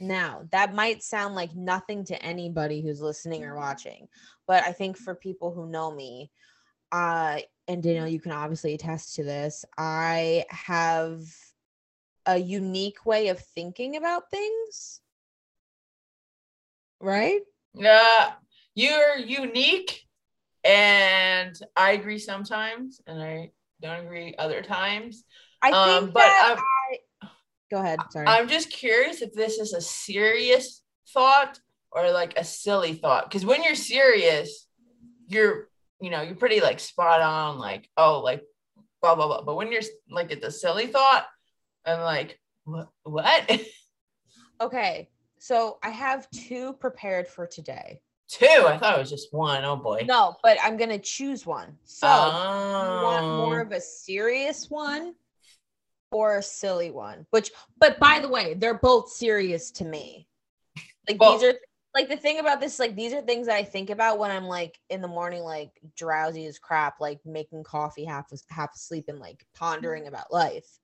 Now, 0.00 0.48
that 0.50 0.74
might 0.74 1.02
sound 1.02 1.34
like 1.34 1.54
nothing 1.54 2.04
to 2.06 2.22
anybody 2.22 2.80
who's 2.80 3.02
listening 3.02 3.44
or 3.44 3.54
watching, 3.54 4.08
but 4.48 4.64
I 4.64 4.72
think 4.72 4.96
for 4.96 5.14
people 5.14 5.52
who 5.52 5.70
know 5.70 5.94
me, 5.94 6.30
uh, 6.90 7.40
and 7.68 7.82
Danielle, 7.82 8.08
you 8.08 8.20
can 8.20 8.32
obviously 8.32 8.72
attest 8.72 9.14
to 9.16 9.24
this, 9.24 9.64
I 9.76 10.46
have 10.48 11.20
a 12.26 12.38
unique 12.38 13.04
way 13.04 13.28
of 13.28 13.38
thinking 13.38 13.96
about 13.96 14.30
things. 14.30 15.00
Right? 17.00 17.40
uh 17.84 18.30
you're 18.76 19.16
unique 19.16 20.00
and 20.64 21.58
I 21.76 21.92
agree 21.92 22.18
sometimes 22.18 23.00
and 23.06 23.20
I 23.20 23.50
don't 23.80 24.06
agree 24.06 24.34
other 24.38 24.62
times. 24.62 25.24
I 25.60 25.68
think 25.68 26.08
Um, 26.08 26.10
but 26.10 26.22
I 26.22 26.56
go 27.70 27.80
ahead. 27.80 27.98
Sorry. 28.10 28.26
I'm 28.26 28.48
just 28.48 28.70
curious 28.70 29.22
if 29.22 29.32
this 29.32 29.58
is 29.58 29.72
a 29.72 29.80
serious 29.80 30.82
thought 31.12 31.58
or 31.90 32.10
like 32.10 32.38
a 32.38 32.44
silly 32.44 32.94
thought. 32.94 33.24
Because 33.28 33.44
when 33.44 33.62
you're 33.62 33.74
serious, 33.74 34.66
you're, 35.26 35.68
you 36.00 36.10
know, 36.10 36.22
you're 36.22 36.36
pretty 36.36 36.60
like 36.60 36.80
spot 36.80 37.20
on, 37.20 37.58
like, 37.58 37.88
oh, 37.96 38.20
like 38.20 38.42
blah, 39.02 39.14
blah, 39.14 39.26
blah. 39.26 39.42
But 39.42 39.56
when 39.56 39.72
you're 39.72 39.82
like, 40.10 40.30
it's 40.30 40.46
a 40.46 40.50
silly 40.50 40.86
thought, 40.86 41.26
I'm 41.86 42.00
like, 42.00 42.38
what? 42.64 42.88
What? 43.04 43.60
Okay, 44.60 45.08
so 45.40 45.78
I 45.82 45.90
have 45.90 46.30
two 46.30 46.74
prepared 46.74 47.26
for 47.26 47.44
today. 47.44 48.00
Two. 48.28 48.46
I 48.46 48.78
thought 48.78 48.96
it 48.96 49.00
was 49.00 49.10
just 49.10 49.34
one. 49.34 49.64
Oh 49.64 49.74
boy. 49.74 50.04
No, 50.08 50.36
but 50.44 50.56
I'm 50.62 50.76
gonna 50.76 50.98
choose 50.98 51.44
one. 51.44 51.76
So 51.84 52.06
you 52.06 53.02
want 53.04 53.26
more 53.26 53.58
Oh. 53.58 53.62
of 53.62 53.72
a 53.72 53.80
serious 53.80 54.70
one 54.70 55.14
or 56.12 56.38
a 56.38 56.42
silly 56.42 56.92
one? 56.92 57.26
Which, 57.30 57.50
but 57.78 57.98
by 57.98 58.20
the 58.20 58.28
way, 58.28 58.54
they're 58.54 58.78
both 58.78 59.10
serious 59.10 59.72
to 59.72 59.84
me. 59.84 60.28
Like 61.08 61.20
Well- 61.20 61.36
these 61.36 61.48
are 61.52 61.58
like 61.94 62.08
the 62.08 62.16
thing 62.16 62.38
about 62.38 62.60
this, 62.60 62.78
like 62.78 62.94
these 62.94 63.12
are 63.12 63.20
things 63.20 63.48
that 63.48 63.56
I 63.56 63.64
think 63.64 63.90
about 63.90 64.18
when 64.20 64.30
I'm 64.30 64.46
like 64.46 64.78
in 64.88 65.02
the 65.02 65.08
morning, 65.08 65.42
like 65.42 65.72
drowsy 65.96 66.46
as 66.46 66.60
crap, 66.60 67.00
like 67.00 67.18
making 67.26 67.64
coffee 67.64 68.04
half 68.04 68.30
half 68.48 68.72
asleep 68.74 69.06
and 69.08 69.18
like 69.18 69.44
pondering 69.52 70.06
about 70.06 70.32
life. 70.32 70.78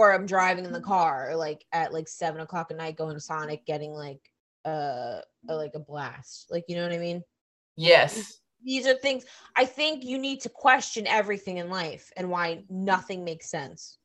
Or 0.00 0.14
I'm 0.14 0.24
driving 0.24 0.64
in 0.64 0.72
the 0.72 0.80
car, 0.80 1.36
like 1.36 1.62
at 1.72 1.92
like 1.92 2.08
seven 2.08 2.40
o'clock 2.40 2.70
at 2.70 2.78
night, 2.78 2.96
going 2.96 3.16
to 3.16 3.20
Sonic, 3.20 3.66
getting 3.66 3.92
like 3.92 4.22
uh 4.64 5.20
a, 5.46 5.54
like 5.54 5.72
a 5.74 5.78
blast. 5.78 6.46
Like 6.50 6.64
you 6.68 6.76
know 6.76 6.84
what 6.84 6.94
I 6.94 6.98
mean? 6.98 7.22
yes. 7.76 8.40
these 8.64 8.86
are 8.86 8.94
things 8.94 9.26
I 9.56 9.66
think 9.66 10.02
you 10.02 10.16
need 10.16 10.40
to 10.40 10.48
question 10.48 11.06
everything 11.06 11.58
in 11.58 11.68
life 11.68 12.10
and 12.16 12.30
why 12.30 12.64
nothing 12.70 13.24
makes 13.24 13.50
sense. 13.50 13.98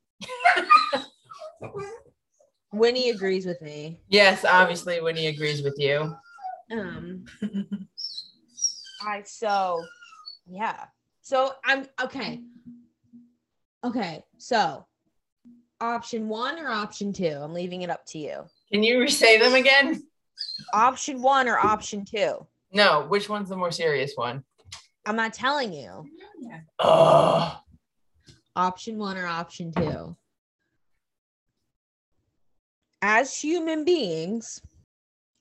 Winnie 2.74 3.12
agrees 3.12 3.46
with 3.46 3.62
me. 3.62 4.02
Yes. 4.10 4.44
Obviously, 4.44 5.00
Winnie 5.00 5.28
agrees 5.28 5.64
with 5.64 5.76
you. 5.78 6.14
Um 6.74 7.24
I 9.02 9.24
so 9.24 9.82
yeah. 10.46 10.88
So 11.22 11.54
I'm 11.64 11.88
okay. 12.04 12.42
Okay, 13.86 14.26
so 14.38 14.86
option 15.86 16.28
one 16.28 16.60
or 16.60 16.68
option 16.70 17.14
two? 17.14 17.38
I'm 17.42 17.54
leaving 17.54 17.82
it 17.84 17.90
up 17.90 18.06
to 18.08 18.18
you. 18.18 18.44
Can 18.72 18.84
you 18.84 19.00
re-say 19.00 19.40
them 19.40 19.54
again? 19.56 20.04
Option 20.74 21.22
one 21.22 21.48
or 21.48 21.58
option 21.58 22.04
two? 22.06 22.46
No. 22.72 23.06
Which 23.08 23.30
one's 23.30 23.50
the 23.50 23.56
more 23.58 23.72
serious 23.72 24.14
one? 24.16 24.44
I'm 25.06 25.16
not 25.16 25.34
telling 25.34 25.72
you. 25.74 26.06
Oh. 26.80 27.60
option 28.56 28.98
one 28.98 29.18
or 29.18 29.28
option 29.28 29.72
two. 29.72 30.16
As 33.02 33.38
human 33.40 33.86
beings, 33.86 34.62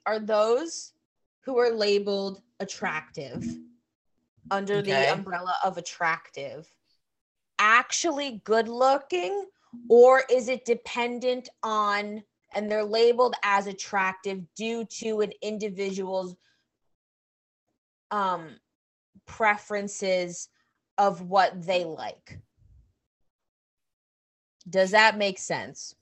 are 0.07 0.18
those 0.18 0.92
who 1.44 1.59
are 1.59 1.70
labeled 1.72 2.42
attractive 2.61 3.42
under 4.50 4.74
Okay. 4.74 4.90
the 4.90 5.12
umbrella 5.12 5.54
of 5.64 5.78
attractive 5.78 6.68
actually 7.59 8.42
good 8.44 8.68
looking, 8.68 9.46
or 9.88 10.22
is 10.30 10.48
it 10.48 10.64
dependent 10.64 11.48
on 11.62 12.22
and 12.54 12.70
they're 12.70 12.84
labeled 12.84 13.34
as 13.42 13.66
attractive 13.66 14.42
due 14.54 14.84
to 14.84 15.20
an 15.20 15.32
individual's 15.42 16.37
um 18.10 18.56
preferences 19.26 20.48
of 20.98 21.22
what 21.22 21.66
they 21.66 21.84
like. 21.84 22.38
Does 24.68 24.92
that 24.92 25.18
make 25.18 25.38
sense? 25.38 25.94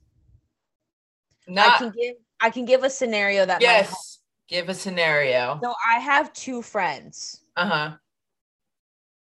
I 1.48 1.76
can 1.78 1.90
give 1.90 2.14
I 2.40 2.50
can 2.50 2.64
give 2.64 2.84
a 2.84 2.90
scenario 2.90 3.44
that 3.46 3.60
might 3.60 3.62
yes. 3.62 4.18
Give 4.48 4.68
a 4.68 4.74
scenario. 4.74 5.58
So 5.62 5.72
I 5.88 5.98
have 5.98 6.32
two 6.32 6.62
friends. 6.62 7.40
Uh 7.56 7.66
huh. 7.66 7.90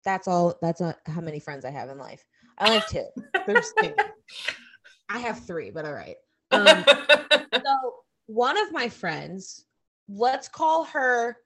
That's 0.05 0.29
all 0.29 0.57
that's 0.63 0.81
not 0.81 0.99
how 1.07 1.21
many 1.21 1.41
friends 1.41 1.65
I 1.65 1.71
have 1.71 1.91
in 1.91 1.99
life. 1.99 2.25
I 2.59 2.75
have 2.75 2.89
two. 2.89 3.07
They're 3.47 3.63
skinny. 3.63 3.95
I 5.09 5.19
have 5.19 5.47
three, 5.47 5.71
but 5.71 5.85
all 5.85 5.95
right. 5.95 6.17
Um, 6.53 6.85
so 7.53 7.95
one 8.27 8.57
of 8.57 8.73
my 8.73 8.89
friends, 8.89 9.65
let's 10.09 10.47
call 10.49 10.85
her 10.85 11.37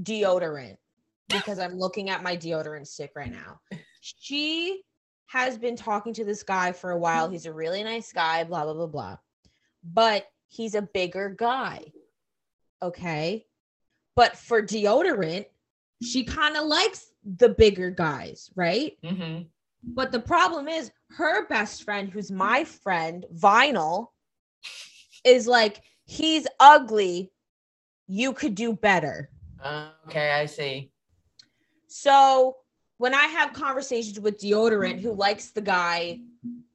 deodorant 0.00 0.76
because 1.28 1.58
I'm 1.58 1.76
looking 1.76 2.08
at 2.08 2.22
my 2.22 2.36
deodorant 2.36 2.86
stick 2.86 3.10
right 3.16 3.32
now. 3.32 3.60
She 4.00 4.82
has 5.26 5.58
been 5.58 5.74
talking 5.74 6.14
to 6.14 6.24
this 6.24 6.44
guy 6.44 6.70
for 6.70 6.92
a 6.92 6.98
while. 6.98 7.28
He's 7.28 7.46
a 7.46 7.52
really 7.52 7.82
nice 7.82 8.12
guy, 8.12 8.44
blah, 8.44 8.62
blah, 8.62 8.74
blah, 8.74 8.86
blah. 8.86 9.16
But 9.82 10.26
he's 10.46 10.76
a 10.76 10.82
bigger 10.82 11.34
guy. 11.36 11.86
Okay. 12.80 13.46
But 14.14 14.36
for 14.36 14.62
deodorant, 14.62 15.46
she 16.00 16.24
kind 16.24 16.56
of 16.56 16.66
likes 16.66 17.06
the 17.24 17.48
bigger 17.48 17.90
guys, 17.90 18.50
right? 18.54 18.92
hmm 19.04 19.42
But 19.86 20.12
the 20.12 20.20
problem 20.20 20.68
is 20.68 20.90
her 21.16 21.46
best 21.46 21.84
friend, 21.84 22.08
who's 22.08 22.30
my 22.30 22.64
friend, 22.64 23.24
Vinyl, 23.34 24.08
is 25.24 25.46
like, 25.46 25.82
he's 26.04 26.46
ugly. 26.60 27.32
You 28.06 28.32
could 28.32 28.54
do 28.54 28.74
better. 28.74 29.30
Uh, 29.62 29.88
okay, 30.06 30.32
I 30.32 30.46
see. 30.46 30.90
So 31.86 32.56
when 32.98 33.14
I 33.14 33.26
have 33.26 33.52
conversations 33.52 34.20
with 34.20 34.38
deodorant 34.38 35.00
who 35.00 35.12
likes 35.12 35.50
the 35.50 35.60
guy 35.60 36.20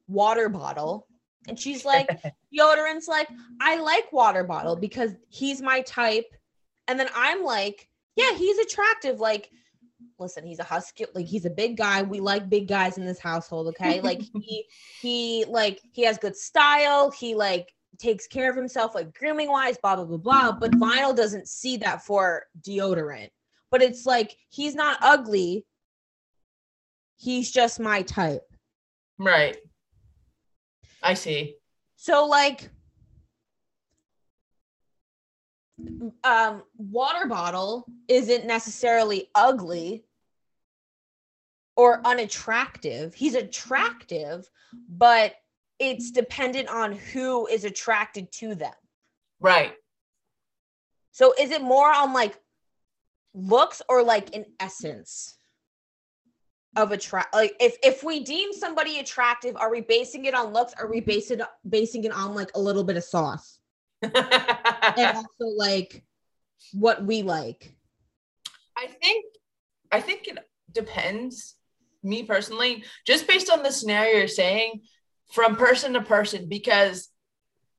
water 0.08 0.48
bottle, 0.48 1.06
and 1.48 1.58
she's 1.58 1.84
like, 1.84 2.08
deodorant's 2.54 3.08
like, 3.08 3.28
I 3.60 3.80
like 3.80 4.12
water 4.12 4.44
bottle 4.44 4.76
because 4.76 5.12
he's 5.28 5.60
my 5.60 5.82
type. 5.82 6.26
And 6.88 6.98
then 6.98 7.08
I'm 7.14 7.44
like, 7.44 7.88
yeah, 8.16 8.34
he's 8.34 8.58
attractive. 8.58 9.20
Like, 9.20 9.50
listen, 10.18 10.44
he's 10.46 10.58
a 10.58 10.64
husky, 10.64 11.06
like 11.14 11.26
he's 11.26 11.44
a 11.44 11.50
big 11.50 11.76
guy. 11.76 12.02
We 12.02 12.20
like 12.20 12.48
big 12.48 12.68
guys 12.68 12.98
in 12.98 13.06
this 13.06 13.18
household, 13.18 13.68
okay? 13.68 14.00
Like 14.04 14.20
he 14.20 14.64
he 15.00 15.44
like 15.48 15.80
he 15.92 16.02
has 16.04 16.18
good 16.18 16.36
style, 16.36 17.10
he 17.10 17.34
like 17.34 17.72
takes 17.98 18.26
care 18.26 18.50
of 18.50 18.56
himself 18.56 18.94
like 18.94 19.12
grooming 19.12 19.48
wise, 19.50 19.76
blah 19.82 19.96
blah 19.96 20.04
blah 20.04 20.16
blah. 20.16 20.52
But 20.52 20.72
vinyl 20.72 21.14
doesn't 21.14 21.48
see 21.48 21.76
that 21.78 22.04
for 22.04 22.44
deodorant. 22.62 23.30
but 23.70 23.82
it's 23.82 24.06
like 24.06 24.36
he's 24.48 24.74
not 24.74 24.98
ugly. 25.00 25.64
He's 27.16 27.50
just 27.50 27.78
my 27.80 28.02
type. 28.02 28.42
Right. 29.18 29.56
I 31.02 31.14
see. 31.14 31.56
So 31.96 32.26
like 32.26 32.70
um 36.24 36.62
water 36.76 37.26
bottle 37.26 37.86
isn't 38.08 38.46
necessarily 38.46 39.28
ugly 39.34 40.04
or 41.76 42.00
unattractive. 42.04 43.14
He's 43.14 43.34
attractive, 43.34 44.50
but 44.88 45.34
it's 45.78 46.10
dependent 46.10 46.68
on 46.68 46.92
who 46.92 47.46
is 47.46 47.64
attracted 47.64 48.30
to 48.32 48.54
them. 48.54 48.74
Right. 49.40 49.72
So 51.12 51.32
is 51.38 51.50
it 51.50 51.62
more 51.62 51.90
on 51.90 52.12
like 52.12 52.36
looks 53.32 53.80
or 53.88 54.02
like 54.02 54.34
an 54.34 54.44
essence 54.58 55.36
of 56.76 56.92
attract 56.92 57.34
like 57.34 57.56
if 57.60 57.76
if 57.82 58.04
we 58.04 58.22
deem 58.22 58.52
somebody 58.52 58.98
attractive, 58.98 59.56
are 59.56 59.70
we 59.70 59.80
basing 59.80 60.26
it 60.26 60.34
on 60.34 60.52
looks? 60.52 60.74
Or 60.78 60.86
are 60.86 60.90
we 60.90 61.00
basing 61.00 61.40
basing 61.68 62.04
it 62.04 62.12
on 62.12 62.34
like 62.34 62.50
a 62.54 62.60
little 62.60 62.84
bit 62.84 62.96
of 62.96 63.04
sauce? 63.04 63.59
And 64.02 65.16
also 65.16 65.46
like 65.56 66.04
what 66.72 67.04
we 67.04 67.22
like. 67.22 67.74
I 68.76 68.86
think 68.86 69.24
I 69.92 70.00
think 70.00 70.28
it 70.28 70.38
depends. 70.72 71.56
Me 72.02 72.22
personally, 72.22 72.84
just 73.06 73.28
based 73.28 73.50
on 73.50 73.62
the 73.62 73.70
scenario 73.70 74.18
you're 74.18 74.28
saying, 74.28 74.80
from 75.32 75.56
person 75.56 75.92
to 75.92 76.00
person, 76.00 76.48
because 76.48 77.10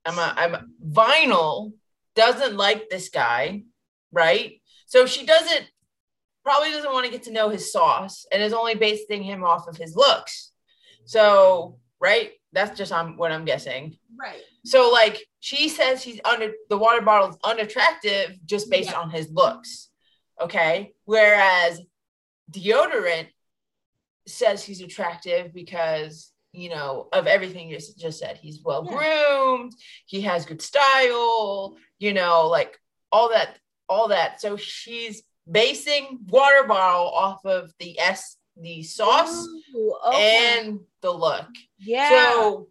I'm 0.05 0.17
a, 0.19 0.34
I'm 0.38 0.53
a, 0.53 0.65
vinyl 0.88 1.73
doesn't 2.15 2.55
like 2.55 2.89
this 2.89 3.10
guy, 3.10 3.63
right? 4.12 4.62
So 4.86 5.07
she 5.07 5.25
doesn't 5.25 5.65
probably 6.43 6.71
doesn't 6.71 6.91
want 6.91 7.05
to 7.05 7.12
get 7.12 7.23
to 7.23 7.31
know 7.31 7.49
his 7.49 7.71
sauce 7.71 8.25
and 8.31 8.41
is 8.41 8.53
only 8.53 8.75
basing 8.75 9.23
him 9.23 9.43
off 9.43 9.67
of 9.67 9.77
his 9.77 9.95
looks. 9.95 10.51
So, 11.05 11.77
right? 11.99 12.31
That's 12.53 12.77
just 12.77 12.91
on 12.91 13.17
what 13.17 13.31
I'm 13.31 13.45
guessing. 13.45 13.97
Right. 14.19 14.41
So 14.65 14.91
like 14.91 15.25
she 15.39 15.69
says 15.69 16.03
he's 16.03 16.19
under 16.25 16.51
the 16.69 16.77
water 16.77 17.01
bottle 17.01 17.29
is 17.29 17.37
unattractive 17.43 18.37
just 18.45 18.69
based 18.69 18.91
Yeah. 18.91 18.99
on 18.99 19.09
his 19.09 19.29
looks. 19.31 19.89
Okay. 20.39 20.93
Whereas 21.05 21.79
deodorant 22.51 23.27
says 24.27 24.63
he's 24.63 24.81
attractive 24.81 25.53
because 25.53 26.31
you 26.53 26.69
know 26.69 27.07
of 27.13 27.27
everything 27.27 27.69
you 27.69 27.77
just 27.77 28.19
said. 28.19 28.37
He's 28.37 28.59
well 28.63 28.83
groomed, 28.83 29.73
he 30.05 30.21
has 30.21 30.45
good 30.45 30.61
style, 30.61 31.77
you 31.99 32.13
know, 32.13 32.47
like 32.49 32.77
all 33.11 33.29
that, 33.29 33.57
all 33.87 34.09
that. 34.09 34.41
So 34.41 34.57
she's 34.57 35.23
basing 35.49 36.19
water 36.27 36.65
bottle 36.67 37.09
off 37.09 37.45
of 37.45 37.73
the 37.79 37.97
S 37.99 38.37
the 38.62 38.84
sauce 38.84 39.47
Ooh, 39.76 39.95
okay. 40.08 40.60
and 40.60 40.80
the 41.02 41.12
look. 41.12 41.47
yeah. 41.80 42.10
So 42.10 42.67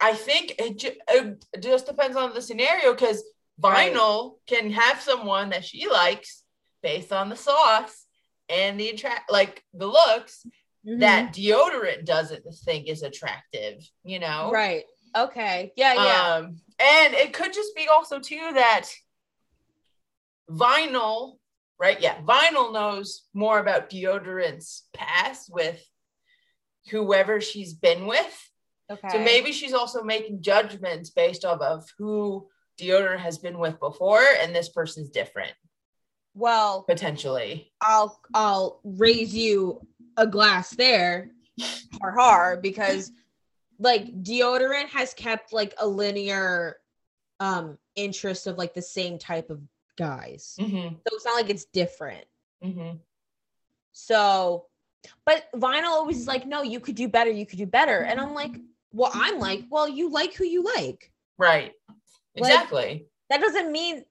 I 0.00 0.14
think 0.14 0.54
it, 0.58 0.78
ju- 0.78 0.96
it 1.08 1.44
just 1.60 1.86
depends 1.86 2.16
on 2.16 2.34
the 2.34 2.42
scenario 2.42 2.92
because 2.92 3.22
Right. 3.62 3.92
vinyl 3.94 4.38
can 4.48 4.72
have 4.72 5.00
someone 5.00 5.50
that 5.50 5.64
she 5.64 5.88
likes 5.88 6.42
based 6.82 7.12
on 7.12 7.28
the 7.28 7.36
sauce 7.36 8.04
and 8.48 8.78
the 8.80 8.88
attract 8.88 9.30
like 9.30 9.62
the 9.72 9.86
looks 9.86 10.44
Mhm. 10.86 11.00
that 11.00 11.32
deodorant 11.32 12.04
doesn't 12.04 12.44
think 12.64 12.88
is 12.88 13.02
attractive, 13.02 13.88
you 14.02 14.18
know? 14.18 14.50
right. 14.52 14.84
Okay. 15.16 15.72
Yeah, 15.76 15.94
yeah. 15.94 16.34
Um, 16.34 16.56
and 16.80 17.14
it 17.14 17.32
could 17.32 17.52
just 17.54 17.76
be 17.76 17.86
also 17.86 18.18
too 18.18 18.50
that 18.54 18.90
vinyl, 20.50 21.38
right? 21.78 22.00
Yeah, 22.00 22.20
vinyl 22.22 22.72
knows 22.72 23.24
more 23.34 23.58
about 23.58 23.90
deodorant's 23.90 24.84
past 24.92 25.50
with 25.52 25.82
whoever 26.90 27.40
she's 27.40 27.74
been 27.74 28.06
with. 28.06 28.50
okay. 28.90 29.08
So 29.10 29.18
maybe 29.18 29.52
she's 29.52 29.74
also 29.74 30.02
making 30.02 30.42
judgments 30.42 31.10
based 31.10 31.44
off 31.44 31.60
of 31.60 31.88
who 31.98 32.48
deodorant 32.80 33.20
has 33.20 33.38
been 33.38 33.58
with 33.58 33.78
before, 33.80 34.24
and 34.40 34.54
this 34.54 34.68
person's 34.68 35.10
different 35.10 35.52
well, 36.34 36.82
potentially. 36.82 37.72
I'll 37.80 38.20
I'll 38.34 38.80
raise 38.82 39.34
you 39.34 39.86
a 40.16 40.26
glass 40.26 40.70
there, 40.70 41.30
har 42.00 42.12
har, 42.12 42.56
because 42.56 43.12
like 43.78 44.22
deodorant 44.22 44.88
has 44.88 45.14
kept 45.14 45.52
like 45.52 45.74
a 45.78 45.86
linear 45.86 46.76
um 47.40 47.78
interest 47.96 48.46
of 48.46 48.58
like 48.58 48.74
the 48.74 48.82
same 48.82 49.18
type 49.18 49.50
of 49.50 49.60
guys. 49.96 50.56
Mm-hmm, 50.60 50.94
So 50.96 51.16
it's 51.16 51.24
not 51.24 51.34
like 51.36 51.50
it's 51.50 51.64
different. 51.66 52.24
mm-hmm. 52.64 52.96
So, 53.92 54.66
but 55.26 55.44
vinyl 55.54 55.84
always 55.90 56.18
is 56.18 56.26
like, 56.26 56.46
no, 56.46 56.62
you 56.62 56.80
could 56.80 56.94
do 56.96 57.08
better, 57.08 57.30
you 57.30 57.46
could 57.46 57.58
do 57.58 57.66
better. 57.66 58.00
And 58.00 58.20
I'm 58.20 58.34
like, 58.34 58.52
well, 58.92 59.10
I'm 59.14 59.38
like, 59.38 59.64
well, 59.70 59.88
you 59.88 60.10
like 60.10 60.34
who 60.34 60.44
you 60.44 60.62
like. 60.64 61.10
Right. 61.38 61.72
Like- 62.36 62.50
Exactly. 62.50 63.06
That 63.30 63.40
doesn't 63.40 63.70
mean 63.72 64.04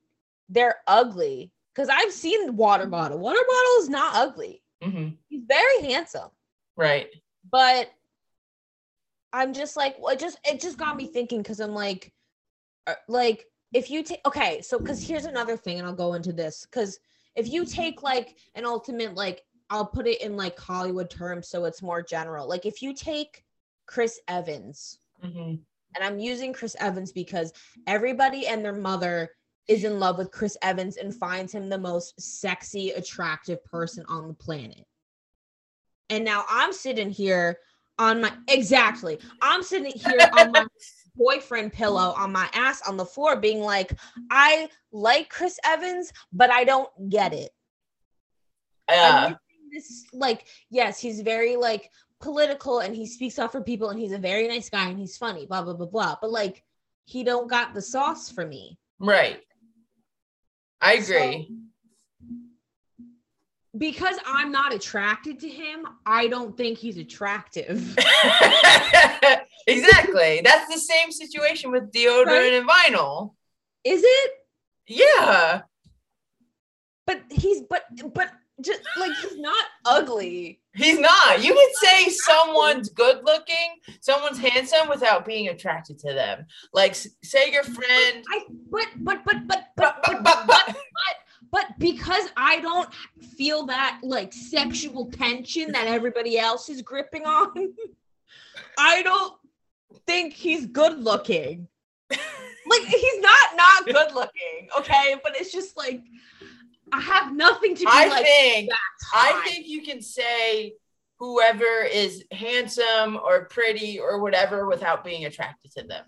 they're 0.49 0.77
ugly. 0.87 1.51
Because 1.73 1.89
I've 1.89 2.11
seen 2.11 2.55
water 2.55 2.85
bottle. 2.85 3.17
Water 3.17 3.39
bottle 3.47 3.73
is 3.81 3.89
not 3.89 4.15
ugly. 4.15 4.61
hmm 4.81 5.09
He's 5.29 5.41
very 5.47 5.81
handsome. 5.91 6.29
Right. 6.77 7.07
but 7.51 7.91
I'm 9.31 9.53
just 9.53 9.75
like, 9.75 9.95
well, 9.99 10.13
it 10.13 10.19
just 10.19 10.37
it 10.47 10.61
just 10.61 10.77
got 10.77 10.95
me 10.95 11.07
thinking 11.07 11.41
because 11.41 11.59
I'm 11.59 11.73
like, 11.73 12.13
uh, 12.85 12.93
like 13.07 13.45
if 13.73 13.89
you 13.89 14.03
take 14.03 14.21
okay, 14.25 14.61
so 14.61 14.77
because 14.77 15.05
here's 15.05 15.25
another 15.25 15.57
thing, 15.57 15.79
and 15.79 15.87
I'll 15.87 15.93
go 15.93 16.13
into 16.13 16.31
this 16.31 16.65
because 16.69 16.99
if 17.35 17.51
you 17.51 17.65
take 17.65 18.03
like 18.03 18.37
an 18.55 18.65
ultimate 18.65 19.15
like 19.15 19.43
I'll 19.69 19.85
put 19.85 20.07
it 20.07 20.21
in 20.21 20.37
like 20.37 20.59
Hollywood 20.59 21.09
terms 21.09 21.47
so 21.47 21.65
it's 21.65 21.81
more 21.81 22.01
general. 22.01 22.47
Like 22.47 22.65
if 22.65 22.81
you 22.81 22.93
take 22.93 23.43
Chris 23.85 24.19
Evans, 24.27 24.99
hmm 25.21 25.55
and 25.95 26.03
I'm 26.03 26.17
using 26.17 26.53
Chris 26.53 26.75
Evans 26.79 27.11
because 27.11 27.53
everybody 27.85 28.47
and 28.47 28.65
their 28.65 28.73
mother 28.73 29.29
is 29.67 29.83
in 29.83 29.99
love 29.99 30.17
with 30.17 30.31
Chris 30.31 30.57
Evans 30.61 30.97
and 30.97 31.13
finds 31.13 31.53
him 31.53 31.69
the 31.69 31.77
most 31.77 32.19
sexy, 32.19 32.91
attractive 32.91 33.63
person 33.63 34.03
on 34.07 34.27
the 34.27 34.33
planet. 34.33 34.85
And 36.09 36.25
now 36.25 36.45
I'm 36.49 36.73
sitting 36.73 37.09
here 37.09 37.59
on 37.99 38.21
my 38.21 38.33
exactly. 38.47 39.19
I'm 39.41 39.63
sitting 39.63 39.93
here 39.95 40.27
on 40.33 40.51
my 40.51 40.65
boyfriend 41.15 41.73
pillow 41.73 42.13
on 42.17 42.31
my 42.31 42.49
ass 42.53 42.81
on 42.87 42.97
the 42.97 43.05
floor 43.05 43.35
being 43.35 43.59
like, 43.61 43.93
I 44.29 44.69
like 44.91 45.29
Chris 45.29 45.59
Evans, 45.63 46.11
but 46.31 46.49
I 46.51 46.63
don't 46.63 46.89
get 47.09 47.33
it. 47.33 47.51
Yeah. 48.89 49.33
this 49.71 50.05
like 50.13 50.45
yes 50.69 50.99
he's 50.99 51.21
very 51.21 51.55
like 51.55 51.89
political 52.21 52.79
and 52.79 52.95
he 52.95 53.05
speaks 53.07 53.39
up 53.39 53.51
for 53.51 53.61
people 53.61 53.89
and 53.89 53.99
he's 53.99 54.11
a 54.11 54.17
very 54.17 54.47
nice 54.47 54.69
guy 54.69 54.87
and 54.89 54.99
he's 54.99 55.17
funny 55.17 55.45
blah 55.45 55.61
blah 55.63 55.73
blah 55.73 55.87
blah 55.87 56.15
but 56.21 56.29
like 56.31 56.63
he 57.05 57.23
don't 57.23 57.49
got 57.49 57.73
the 57.73 57.81
sauce 57.81 58.29
for 58.29 58.45
me 58.45 58.77
right. 58.99 59.39
I 60.81 60.99
So- 60.99 61.15
agree. 61.15 61.49
Because 63.77 64.15
i'm 64.27 64.51
not 64.51 64.73
attracted 64.73 65.39
to 65.39 65.49
him 65.49 65.85
i 66.05 66.27
don't 66.27 66.55
think 66.57 66.77
he's 66.77 66.97
attractive 66.97 67.95
exactly. 69.67 70.41
That's 70.43 70.71
the 70.73 70.79
same 70.79 71.11
situation 71.11 71.71
with 71.71 71.91
deodorant 71.91 72.25
Right? 72.27 72.53
and 72.53 72.67
vinyl. 72.69 73.33
is 73.83 74.01
it 74.03 74.31
Yeah. 74.87 75.61
but 77.07 77.21
he's 77.31 77.61
but 77.69 77.83
but 78.13 78.29
just 78.61 78.81
like 78.99 79.11
he's 79.21 79.37
not 79.39 79.65
ugly 79.85 80.59
He's 80.75 80.97
not. 80.99 81.43
You 81.43 81.53
can 81.53 81.69
say 81.83 82.09
someone's 82.09 82.89
good 82.89 83.19
looking, 83.23 83.75
someone's 84.01 84.39
handsome 84.39 84.89
without 84.89 85.23
being 85.23 85.49
attracted 85.49 85.99
to 85.99 86.13
them. 86.13 86.47
Like, 86.73 86.95
say 86.95 87.51
your 87.51 87.61
friend. 87.63 88.23
i 88.31 88.45
but 88.71 88.87
but 88.97 89.23
but 89.23 89.47
but 89.47 89.65
But, 89.77 90.01
but 90.03 90.23
but, 90.23 90.23
but, 90.23 90.47
but. 90.47 90.63
but 90.67 90.75
because 91.77 92.29
I 92.35 92.59
don't 92.61 92.93
feel 93.37 93.65
that 93.67 93.99
like 94.03 94.33
sexual 94.33 95.11
tension 95.11 95.71
that 95.73 95.87
everybody 95.87 96.37
else 96.37 96.69
is 96.69 96.81
gripping 96.81 97.25
on, 97.25 97.73
I 98.77 99.03
don't 99.03 99.33
think 100.07 100.33
he's 100.33 100.65
good 100.65 100.99
looking. 100.99 101.67
Like 102.65 102.83
he's 102.83 103.19
not 103.19 103.57
not 103.57 103.85
good 103.85 104.15
looking, 104.15 104.69
okay? 104.79 105.17
But 105.21 105.35
it's 105.35 105.51
just 105.51 105.75
like 105.75 106.01
I 106.93 107.01
have 107.01 107.35
nothing 107.35 107.75
to 107.75 107.81
be 107.81 107.87
I 107.89 108.07
like. 108.07 108.23
think, 108.23 108.71
I 109.13 109.45
think 109.45 109.67
you 109.67 109.81
can 109.81 110.01
say 110.01 110.73
whoever 111.19 111.83
is 111.83 112.23
handsome 112.31 113.17
or 113.17 113.45
pretty 113.45 113.99
or 113.99 114.21
whatever 114.21 114.65
without 114.65 115.03
being 115.03 115.25
attracted 115.25 115.71
to 115.73 115.83
them. 115.83 116.05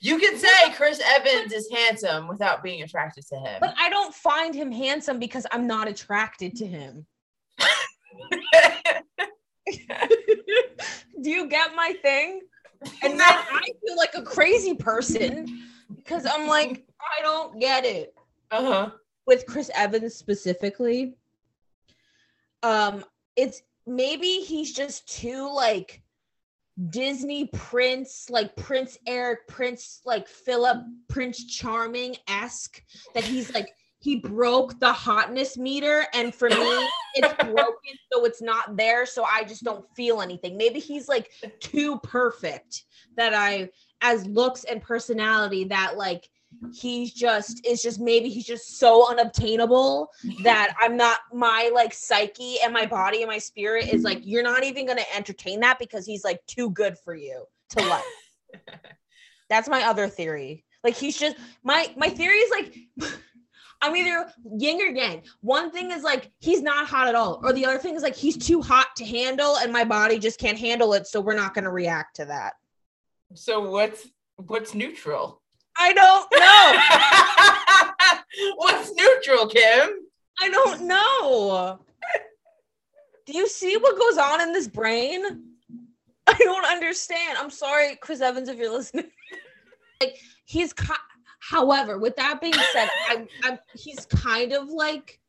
You 0.00 0.18
can 0.18 0.36
say 0.38 0.72
Chris 0.74 1.00
Evans 1.16 1.52
is 1.52 1.68
handsome 1.72 2.28
without 2.28 2.62
being 2.62 2.82
attracted 2.82 3.26
to 3.28 3.36
him. 3.36 3.58
but 3.60 3.74
I 3.78 3.88
don't 3.90 4.14
find 4.14 4.54
him 4.54 4.70
handsome 4.72 5.18
because 5.18 5.46
I'm 5.52 5.66
not 5.66 5.88
attracted 5.88 6.56
to 6.56 6.66
him. 6.66 7.06
Do 11.20 11.30
you 11.30 11.48
get 11.48 11.74
my 11.74 11.94
thing? 12.02 12.40
And 13.02 13.18
then 13.18 13.28
I 13.28 13.70
feel 13.84 13.96
like 13.96 14.14
a 14.14 14.22
crazy 14.22 14.74
person 14.74 15.64
because 15.96 16.24
I'm 16.26 16.46
like, 16.46 16.84
I 17.00 17.22
don't 17.22 17.58
get 17.60 17.84
it. 17.84 18.14
uh 18.50 18.62
huh. 18.62 18.90
With 19.26 19.46
Chris 19.46 19.70
Evans 19.74 20.14
specifically, 20.14 21.14
um 22.62 23.04
it's 23.36 23.62
maybe 23.86 24.40
he's 24.40 24.72
just 24.72 25.06
too 25.08 25.52
like 25.52 26.02
Disney 26.90 27.46
Prince, 27.46 28.30
like 28.30 28.54
Prince 28.56 28.98
Eric, 29.06 29.48
Prince 29.48 30.00
like 30.04 30.28
Philip, 30.28 30.78
Prince 31.08 31.44
Charming 31.44 32.16
esque 32.28 32.82
that 33.14 33.24
he's 33.24 33.52
like 33.52 33.74
he 34.00 34.16
broke 34.16 34.78
the 34.78 34.92
hotness 34.92 35.56
meter 35.56 36.06
and 36.14 36.32
for 36.32 36.48
me 36.48 36.88
it's 37.14 37.34
broken 37.44 37.98
so 38.12 38.24
it's 38.24 38.40
not 38.40 38.76
there 38.76 39.04
so 39.04 39.24
I 39.24 39.42
just 39.42 39.64
don't 39.64 39.84
feel 39.96 40.20
anything. 40.20 40.56
Maybe 40.56 40.78
he's 40.78 41.08
like 41.08 41.30
too 41.60 41.98
perfect 42.00 42.84
that 43.16 43.34
I 43.34 43.70
as 44.00 44.24
looks 44.26 44.64
and 44.64 44.80
personality 44.80 45.64
that 45.64 45.96
like 45.96 46.28
he's 46.72 47.12
just 47.12 47.64
is 47.66 47.82
just 47.82 48.00
maybe 48.00 48.28
he's 48.28 48.46
just 48.46 48.78
so 48.78 49.10
unobtainable 49.10 50.10
that 50.42 50.74
I'm 50.80 50.96
not 50.96 51.18
my 51.32 51.70
like 51.74 51.94
psyche 51.94 52.56
and 52.62 52.72
my 52.72 52.86
body 52.86 53.22
and 53.22 53.30
my 53.30 53.38
spirit 53.38 53.92
is 53.92 54.02
like 54.02 54.20
you're 54.22 54.42
not 54.42 54.64
even 54.64 54.86
going 54.86 54.98
to 54.98 55.16
entertain 55.16 55.60
that 55.60 55.78
because 55.78 56.06
he's 56.06 56.24
like 56.24 56.44
too 56.46 56.70
good 56.70 56.96
for 56.98 57.14
you 57.14 57.44
to 57.70 57.86
like. 57.86 58.04
That's 59.48 59.68
my 59.68 59.84
other 59.84 60.08
theory. 60.08 60.64
Like 60.84 60.96
he's 60.96 61.18
just 61.18 61.36
my 61.62 61.92
my 61.96 62.08
theory 62.08 62.38
is 62.38 62.50
like 62.50 63.12
I'm 63.80 63.94
either 63.94 64.30
yin 64.56 64.80
or 64.80 64.86
yang. 64.86 65.22
One 65.40 65.70
thing 65.70 65.92
is 65.92 66.02
like 66.02 66.30
he's 66.40 66.62
not 66.62 66.86
hot 66.86 67.08
at 67.08 67.14
all, 67.14 67.40
or 67.42 67.52
the 67.52 67.64
other 67.66 67.78
thing 67.78 67.94
is 67.94 68.02
like 68.02 68.16
he's 68.16 68.36
too 68.36 68.60
hot 68.60 68.88
to 68.96 69.04
handle, 69.04 69.56
and 69.58 69.72
my 69.72 69.84
body 69.84 70.18
just 70.18 70.40
can't 70.40 70.58
handle 70.58 70.94
it, 70.94 71.06
so 71.06 71.20
we're 71.20 71.36
not 71.36 71.54
going 71.54 71.64
to 71.64 71.70
react 71.70 72.16
to 72.16 72.24
that. 72.24 72.54
So 73.34 73.70
what's 73.70 74.08
what's 74.36 74.74
neutral? 74.74 75.37
I 75.78 75.92
don't 75.92 76.26
know. 78.40 78.54
what's 78.56 78.92
neutral, 78.94 79.46
Kim? 79.46 80.08
I 80.40 80.48
don't 80.50 80.82
know. 80.82 81.80
Do 83.26 83.32
you 83.32 83.48
see 83.48 83.76
what 83.76 83.98
goes 83.98 84.18
on 84.18 84.40
in 84.40 84.52
this 84.52 84.68
brain? 84.68 85.42
I 86.26 86.34
don't 86.38 86.66
understand. 86.66 87.38
I'm 87.38 87.50
sorry, 87.50 87.96
Chris 87.96 88.20
Evans, 88.20 88.48
if 88.48 88.58
you're 88.58 88.72
listening. 88.72 89.10
like 90.00 90.18
he's 90.44 90.72
However, 91.40 91.98
with 91.98 92.16
that 92.16 92.40
being 92.40 92.54
said, 92.72 92.88
I'm, 93.08 93.28
I'm 93.44 93.58
he's 93.74 94.06
kind 94.06 94.52
of 94.52 94.68
like 94.68 95.20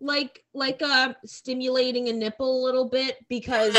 like 0.00 0.44
like 0.52 0.82
uh 0.82 1.14
stimulating 1.24 2.08
a 2.08 2.12
nipple 2.12 2.62
a 2.62 2.64
little 2.64 2.88
bit 2.88 3.18
because 3.28 3.76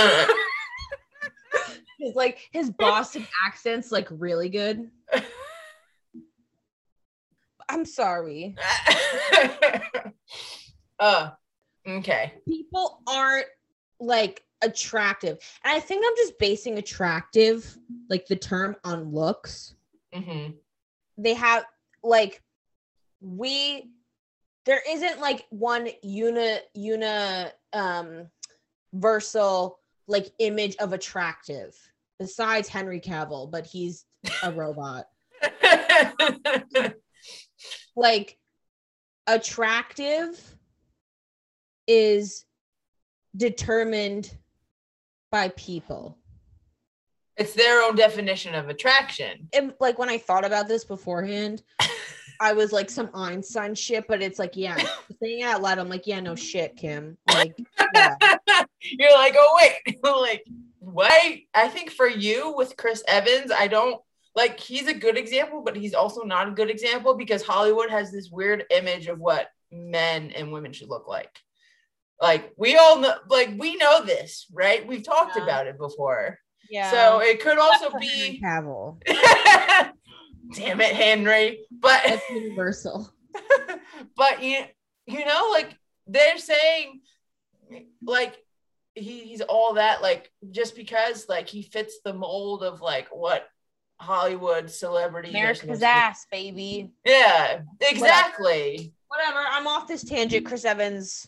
his 1.99 2.15
like 2.15 2.49
his 2.51 2.71
Boston 2.71 3.27
accent's 3.45 3.91
like 3.91 4.07
really 4.09 4.49
good. 4.49 4.89
I'm 7.73 7.86
sorry. 7.86 8.55
uh 10.99 11.31
okay. 11.88 12.33
People 12.47 13.01
aren't 13.07 13.47
like 13.99 14.43
attractive. 14.62 15.39
And 15.63 15.75
I 15.75 15.79
think 15.79 16.05
I'm 16.07 16.15
just 16.15 16.38
basing 16.38 16.77
attractive, 16.77 17.77
like 18.09 18.27
the 18.27 18.36
term 18.36 18.75
on 18.83 19.12
looks. 19.12 19.73
Mm-hmm. 20.13 20.51
They 21.17 21.33
have 21.33 21.65
like 22.03 22.43
we 23.21 23.89
there 24.65 24.81
isn't 24.88 25.19
like 25.19 25.45
one 25.49 25.89
uni 26.03 26.57
uni 26.75 27.49
um 27.73 28.27
versal 28.95 29.77
like 30.07 30.31
image 30.38 30.75
of 30.75 30.93
attractive 30.93 31.75
besides 32.19 32.67
Henry 32.67 32.99
Cavill, 32.99 33.49
but 33.49 33.65
he's 33.65 34.05
a 34.43 34.51
robot. 34.55 35.05
like 37.95 38.38
attractive 39.27 40.39
is 41.88 42.45
determined 43.36 44.36
by 45.32 45.49
people. 45.49 46.17
It's 47.36 47.53
their 47.53 47.84
own 47.84 47.95
definition 47.95 48.53
of 48.53 48.69
attraction. 48.69 49.49
And 49.53 49.73
like 49.79 49.97
when 49.97 50.10
I 50.10 50.17
thought 50.17 50.45
about 50.45 50.67
this 50.67 50.86
beforehand, 50.86 51.63
I 52.39 52.53
was 52.53 52.71
like 52.71 52.89
some 52.89 53.10
Einstein 53.13 53.73
shit, 53.73 54.08
but 54.08 54.21
it's 54.21 54.38
like, 54.38 54.56
yeah, 54.56 54.75
saying 55.21 55.39
it 55.39 55.43
out 55.43 55.62
loud, 55.62 55.79
I'm 55.79 55.89
like, 55.89 56.06
yeah, 56.06 56.19
no 56.19 56.36
shit, 56.36 56.75
Kim. 56.75 57.17
Like, 57.27 57.58
yeah. 57.95 58.15
you're 58.82 59.15
like, 59.15 59.36
oh 59.38 59.60
wait, 59.62 60.03
like 60.03 60.45
what? 60.79 61.12
I 61.53 61.67
think 61.69 61.91
for 61.91 62.08
you 62.08 62.53
with 62.56 62.77
Chris 62.77 63.03
Evans, 63.08 63.51
I 63.51 63.67
don't 63.67 64.01
like 64.35 64.59
he's 64.59 64.87
a 64.87 64.93
good 64.93 65.17
example, 65.17 65.61
but 65.61 65.75
he's 65.75 65.93
also 65.93 66.23
not 66.23 66.47
a 66.47 66.51
good 66.51 66.69
example 66.69 67.15
because 67.15 67.43
Hollywood 67.43 67.89
has 67.89 68.11
this 68.11 68.29
weird 68.31 68.65
image 68.71 69.07
of 69.07 69.19
what 69.19 69.47
men 69.71 70.31
and 70.31 70.51
women 70.51 70.73
should 70.73 70.89
look 70.89 71.07
like. 71.07 71.39
Like 72.21 72.53
we 72.57 72.77
all 72.77 72.99
know, 72.99 73.15
like 73.29 73.53
we 73.57 73.75
know 73.75 74.03
this, 74.03 74.47
right? 74.51 74.85
We've 74.87 75.03
talked 75.03 75.35
yeah. 75.35 75.43
about 75.43 75.67
it 75.67 75.77
before. 75.77 76.39
Yeah. 76.69 76.89
So 76.89 77.19
it 77.19 77.41
could 77.41 77.57
also 77.57 77.89
be 77.99 78.41
Cavill. 78.43 79.01
Damn 80.55 80.81
it, 80.81 80.95
Henry. 80.95 81.59
But 81.71 82.01
it's 82.05 82.29
universal. 82.29 83.11
but 84.15 84.41
you 84.41 84.63
you 85.05 85.25
know, 85.25 85.49
like 85.51 85.77
they're 86.07 86.37
saying 86.37 87.01
like 88.03 88.37
he, 88.95 89.19
he's 89.21 89.41
all 89.41 89.73
that 89.73 90.01
like 90.01 90.31
just 90.51 90.75
because 90.75 91.27
like 91.27 91.49
he 91.49 91.63
fits 91.63 91.99
the 92.03 92.13
mold 92.13 92.63
of 92.63 92.81
like 92.81 93.07
what 93.11 93.47
Hollywood 94.03 94.69
celebrity 94.69 95.29
America's 95.29 95.81
ass, 95.81 96.27
baby. 96.31 96.91
Yeah, 97.05 97.61
exactly. 97.81 98.93
Whatever. 99.07 99.37
Whatever. 99.37 99.49
I'm 99.51 99.67
off 99.67 99.87
this 99.87 100.03
tangent. 100.03 100.45
Chris 100.45 100.65
Evans. 100.65 101.27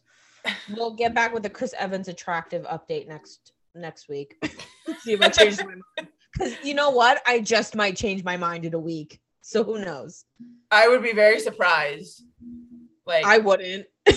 We'll 0.76 0.94
get 0.94 1.16
back 1.16 1.34
with 1.34 1.44
the 1.44 1.50
Chris 1.50 1.74
Evans 1.78 2.08
attractive 2.08 2.64
update 2.66 3.08
next 3.08 3.54
next 3.74 4.10
week. 4.10 4.36
See 5.00 5.14
if 5.14 5.22
I 5.22 5.30
change 5.30 5.58
my 5.60 5.66
mind. 5.66 6.10
Because 6.34 6.54
you 6.64 6.74
know 6.74 6.90
what? 6.90 7.22
I 7.26 7.40
just 7.40 7.76
might 7.76 7.96
change 7.96 8.24
my 8.24 8.36
mind 8.36 8.66
in 8.66 8.74
a 8.74 8.80
week. 8.80 9.20
So 9.42 9.64
who 9.64 9.80
knows? 9.80 10.26
I 10.70 10.88
would 10.88 11.02
be 11.02 11.14
very 11.14 11.40
surprised. 11.40 12.24
Like 13.06 13.26
I 13.26 13.38
wouldn't. 13.38 13.86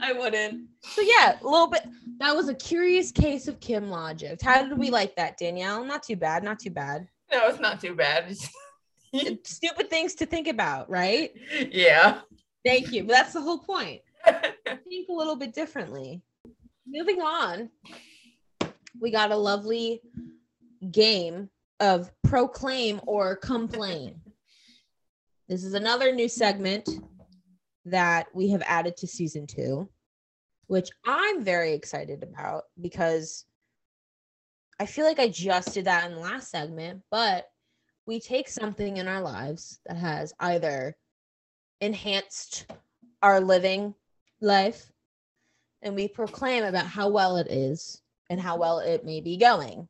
I 0.00 0.12
wouldn't. 0.12 0.68
So 0.82 1.02
yeah, 1.02 1.38
a 1.40 1.44
little 1.44 1.68
bit. 1.68 1.86
That 2.18 2.36
was 2.36 2.48
a 2.48 2.54
curious 2.54 3.10
case 3.10 3.48
of 3.48 3.60
Kim 3.60 3.90
logic. 3.90 4.40
How 4.42 4.62
did 4.62 4.78
we 4.78 4.90
like 4.90 5.16
that, 5.16 5.36
Danielle? 5.36 5.84
Not 5.84 6.02
too 6.02 6.16
bad. 6.16 6.44
Not 6.44 6.58
too 6.58 6.70
bad. 6.70 7.08
No, 7.32 7.48
it's 7.48 7.60
not 7.60 7.80
too 7.80 7.94
bad. 7.94 8.36
Stupid 9.44 9.90
things 9.90 10.14
to 10.16 10.26
think 10.26 10.48
about, 10.48 10.88
right? 10.90 11.32
Yeah. 11.70 12.20
Thank 12.64 12.92
you. 12.92 13.04
But 13.04 13.14
that's 13.14 13.32
the 13.32 13.40
whole 13.40 13.58
point. 13.58 14.00
think 14.26 15.08
a 15.08 15.12
little 15.12 15.36
bit 15.36 15.54
differently. 15.54 16.22
Moving 16.86 17.20
on 17.20 17.70
we 19.00 19.10
got 19.10 19.30
a 19.30 19.36
lovely 19.36 20.00
game 20.90 21.48
of 21.80 22.10
proclaim 22.22 23.00
or 23.06 23.36
complain. 23.36 24.20
this 25.48 25.64
is 25.64 25.74
another 25.74 26.12
new 26.12 26.28
segment 26.28 26.88
that 27.84 28.26
we 28.34 28.48
have 28.48 28.62
added 28.66 28.96
to 28.96 29.06
season 29.06 29.46
two, 29.46 29.88
which 30.66 30.88
I'm 31.06 31.44
very 31.44 31.72
excited 31.72 32.22
about 32.22 32.64
because 32.80 33.44
I 34.80 34.86
feel 34.86 35.04
like 35.04 35.18
I 35.18 35.28
just 35.28 35.74
did 35.74 35.84
that 35.84 36.06
in 36.06 36.14
the 36.14 36.20
last 36.20 36.50
segment, 36.50 37.02
but 37.10 37.46
we 38.06 38.20
take 38.20 38.48
something 38.48 38.96
in 38.96 39.08
our 39.08 39.20
lives 39.20 39.80
that 39.86 39.96
has 39.96 40.32
either 40.40 40.96
enhanced 41.80 42.66
our 43.22 43.40
living 43.40 43.94
life 44.40 44.90
and 45.82 45.94
we 45.94 46.08
proclaim 46.08 46.64
about 46.64 46.86
how 46.86 47.08
well 47.08 47.36
it 47.36 47.46
is 47.50 48.00
and 48.30 48.40
how 48.40 48.58
well 48.58 48.78
it 48.78 49.04
may 49.04 49.20
be 49.20 49.36
going. 49.36 49.86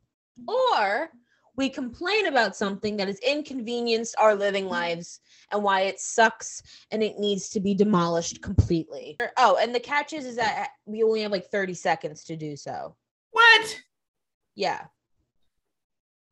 Or 0.47 1.09
we 1.57 1.69
complain 1.69 2.27
about 2.27 2.55
something 2.55 2.97
that 2.97 3.07
has 3.07 3.19
inconvenienced 3.19 4.15
our 4.19 4.35
living 4.35 4.67
lives 4.67 5.21
and 5.51 5.63
why 5.63 5.81
it 5.81 5.99
sucks 5.99 6.61
and 6.91 7.01
it 7.01 7.17
needs 7.17 7.49
to 7.49 7.59
be 7.59 7.73
demolished 7.73 8.41
completely. 8.41 9.17
Oh, 9.37 9.57
and 9.61 9.73
the 9.73 9.79
catch 9.79 10.13
is, 10.13 10.25
is 10.25 10.35
that 10.35 10.69
we 10.85 11.03
only 11.03 11.21
have 11.21 11.31
like 11.31 11.49
30 11.49 11.73
seconds 11.73 12.23
to 12.25 12.35
do 12.35 12.55
so. 12.55 12.95
What? 13.31 13.81
Yeah. 14.55 14.85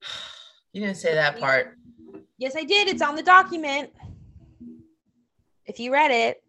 You 0.76 0.82
didn't 0.82 0.98
say 0.98 1.14
that 1.14 1.40
part. 1.40 1.78
Yes, 2.40 2.56
I 2.58 2.64
did. 2.64 2.88
It's 2.88 3.04
on 3.04 3.16
the 3.16 3.22
document. 3.22 3.92
If 5.68 5.80
you 5.80 5.94
read 5.94 6.10
it. 6.10 6.44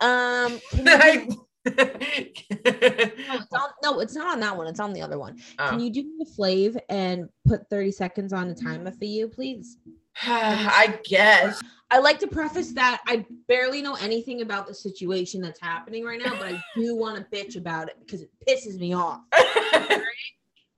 Um, 0.00 0.60
you- 0.72 1.46
no, 1.66 1.72
it's 1.74 3.52
on, 3.52 3.70
no, 3.82 4.00
it's 4.00 4.14
not 4.14 4.32
on 4.32 4.40
that 4.40 4.56
one. 4.56 4.66
It's 4.66 4.80
on 4.80 4.92
the 4.92 5.02
other 5.02 5.18
one. 5.18 5.38
Oh. 5.58 5.70
Can 5.70 5.80
you 5.80 5.90
do 5.90 6.02
the 6.18 6.26
Flav 6.26 6.78
and 6.88 7.28
put 7.46 7.68
30 7.70 7.92
seconds 7.92 8.32
on 8.32 8.48
the 8.48 8.54
timer 8.54 8.90
for 8.90 9.04
you, 9.04 9.28
please? 9.28 9.78
I 10.22 10.98
guess. 11.04 11.60
I 11.90 11.98
like 11.98 12.18
to 12.20 12.26
preface 12.26 12.72
that 12.72 13.02
I 13.06 13.24
barely 13.48 13.80
know 13.80 13.94
anything 13.94 14.42
about 14.42 14.66
the 14.66 14.74
situation 14.74 15.40
that's 15.40 15.60
happening 15.60 16.04
right 16.04 16.20
now, 16.20 16.36
but 16.36 16.54
I 16.54 16.62
do 16.74 16.96
want 16.98 17.16
to 17.18 17.36
bitch 17.36 17.56
about 17.56 17.88
it 17.88 17.96
because 18.00 18.22
it 18.22 18.30
pisses 18.46 18.78
me 18.78 18.94
off. 18.94 19.20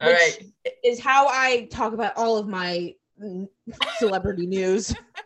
All 0.01 0.13
right? 0.13 0.39
Is 0.85 1.01
how 1.01 1.27
I 1.29 1.69
talk 1.71 1.95
about 1.95 2.13
all 2.17 2.37
of 2.37 2.47
my 2.47 2.95
celebrity 3.99 4.47
news. 4.47 4.95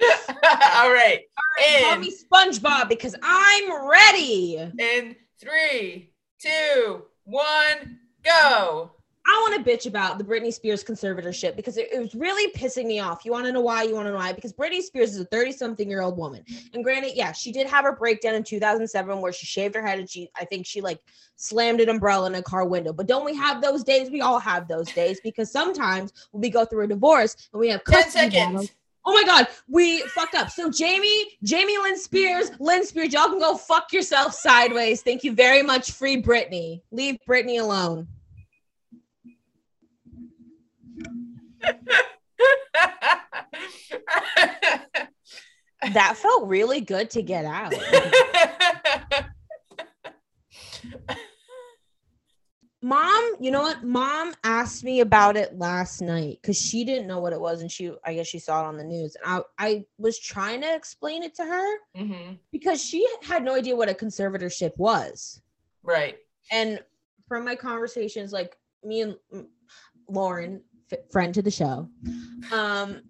all 0.28 0.92
right. 0.92 1.20
All 1.36 1.64
right, 1.64 1.82
call 1.82 1.98
me 1.98 2.12
SpongeBob 2.12 2.88
because 2.88 3.14
I'm 3.22 3.88
ready. 3.88 4.56
In 4.56 5.16
three, 5.40 6.12
two, 6.40 7.02
one, 7.24 7.98
go. 8.24 8.92
I 9.24 9.38
want 9.40 9.64
to 9.64 9.70
bitch 9.70 9.86
about 9.86 10.18
the 10.18 10.24
Britney 10.24 10.52
Spears 10.52 10.82
conservatorship 10.82 11.54
because 11.54 11.76
it, 11.76 11.88
it 11.92 12.00
was 12.00 12.12
really 12.14 12.52
pissing 12.54 12.86
me 12.86 12.98
off. 12.98 13.24
You 13.24 13.30
want 13.30 13.46
to 13.46 13.52
know 13.52 13.60
why? 13.60 13.84
You 13.84 13.94
want 13.94 14.06
to 14.06 14.10
know 14.10 14.18
why? 14.18 14.32
Because 14.32 14.52
Britney 14.52 14.82
Spears 14.82 15.14
is 15.14 15.20
a 15.20 15.24
30 15.26 15.52
something 15.52 15.88
year 15.88 16.02
old 16.02 16.18
woman. 16.18 16.44
And 16.74 16.82
granted, 16.82 17.12
yeah, 17.14 17.30
she 17.30 17.52
did 17.52 17.68
have 17.68 17.84
her 17.84 17.94
breakdown 17.94 18.34
in 18.34 18.42
2007 18.42 19.20
where 19.20 19.32
she 19.32 19.46
shaved 19.46 19.76
her 19.76 19.86
head 19.86 20.00
and 20.00 20.10
she, 20.10 20.28
I 20.36 20.44
think 20.44 20.66
she 20.66 20.80
like 20.80 20.98
slammed 21.36 21.80
an 21.80 21.88
umbrella 21.88 22.26
in 22.26 22.34
a 22.34 22.42
car 22.42 22.66
window. 22.66 22.92
But 22.92 23.06
don't 23.06 23.24
we 23.24 23.36
have 23.36 23.62
those 23.62 23.84
days? 23.84 24.10
We 24.10 24.22
all 24.22 24.40
have 24.40 24.66
those 24.66 24.90
days 24.90 25.20
because 25.22 25.52
sometimes 25.52 26.12
when 26.32 26.40
we 26.40 26.50
go 26.50 26.64
through 26.64 26.84
a 26.84 26.88
divorce 26.88 27.48
and 27.52 27.60
we 27.60 27.68
have 27.68 27.84
10 27.84 28.10
seconds. 28.10 28.34
Battles, 28.34 28.70
Oh 29.04 29.12
my 29.12 29.24
God, 29.24 29.48
we 29.68 30.02
fucked 30.02 30.34
up. 30.36 30.50
So 30.50 30.70
Jamie, 30.70 31.36
Jamie 31.42 31.76
Lynn 31.78 31.98
Spears, 31.98 32.52
Lynn 32.60 32.86
Spears, 32.86 33.12
y'all 33.12 33.28
can 33.28 33.40
go 33.40 33.56
fuck 33.56 33.92
yourself 33.92 34.32
sideways. 34.34 35.02
Thank 35.02 35.24
you 35.24 35.32
very 35.32 35.62
much. 35.62 35.90
Free 35.92 36.22
Britney. 36.22 36.82
Leave 36.92 37.18
Britney 37.28 37.60
alone. 37.60 38.06
that 45.92 46.16
felt 46.16 46.48
really 46.48 46.80
good 46.80 47.10
to 47.10 47.22
get 47.22 47.44
out. 47.44 47.74
Mom, 52.84 53.36
you 53.38 53.52
know 53.52 53.62
what? 53.62 53.84
Mom 53.84 54.34
asked 54.42 54.82
me 54.82 55.00
about 55.00 55.36
it 55.36 55.56
last 55.56 56.00
night 56.00 56.38
because 56.42 56.60
she 56.60 56.84
didn't 56.84 57.06
know 57.06 57.20
what 57.20 57.32
it 57.32 57.40
was, 57.40 57.60
and 57.60 57.70
she, 57.70 57.92
I 58.04 58.14
guess, 58.14 58.26
she 58.26 58.40
saw 58.40 58.64
it 58.64 58.66
on 58.66 58.76
the 58.76 58.82
news. 58.82 59.16
And 59.16 59.44
I, 59.58 59.66
I 59.66 59.84
was 59.98 60.18
trying 60.18 60.62
to 60.62 60.74
explain 60.74 61.22
it 61.22 61.34
to 61.36 61.44
her 61.44 61.76
mm-hmm. 61.96 62.32
because 62.50 62.82
she 62.84 63.06
had 63.22 63.44
no 63.44 63.54
idea 63.54 63.76
what 63.76 63.88
a 63.88 63.94
conservatorship 63.94 64.76
was. 64.78 65.40
Right. 65.84 66.18
And 66.50 66.80
from 67.28 67.44
my 67.44 67.54
conversations, 67.54 68.32
like 68.32 68.56
me 68.84 69.02
and 69.02 69.16
Lauren, 70.08 70.60
friend 71.10 71.32
to 71.34 71.42
the 71.42 71.50
show, 71.52 71.88
um, 72.52 73.02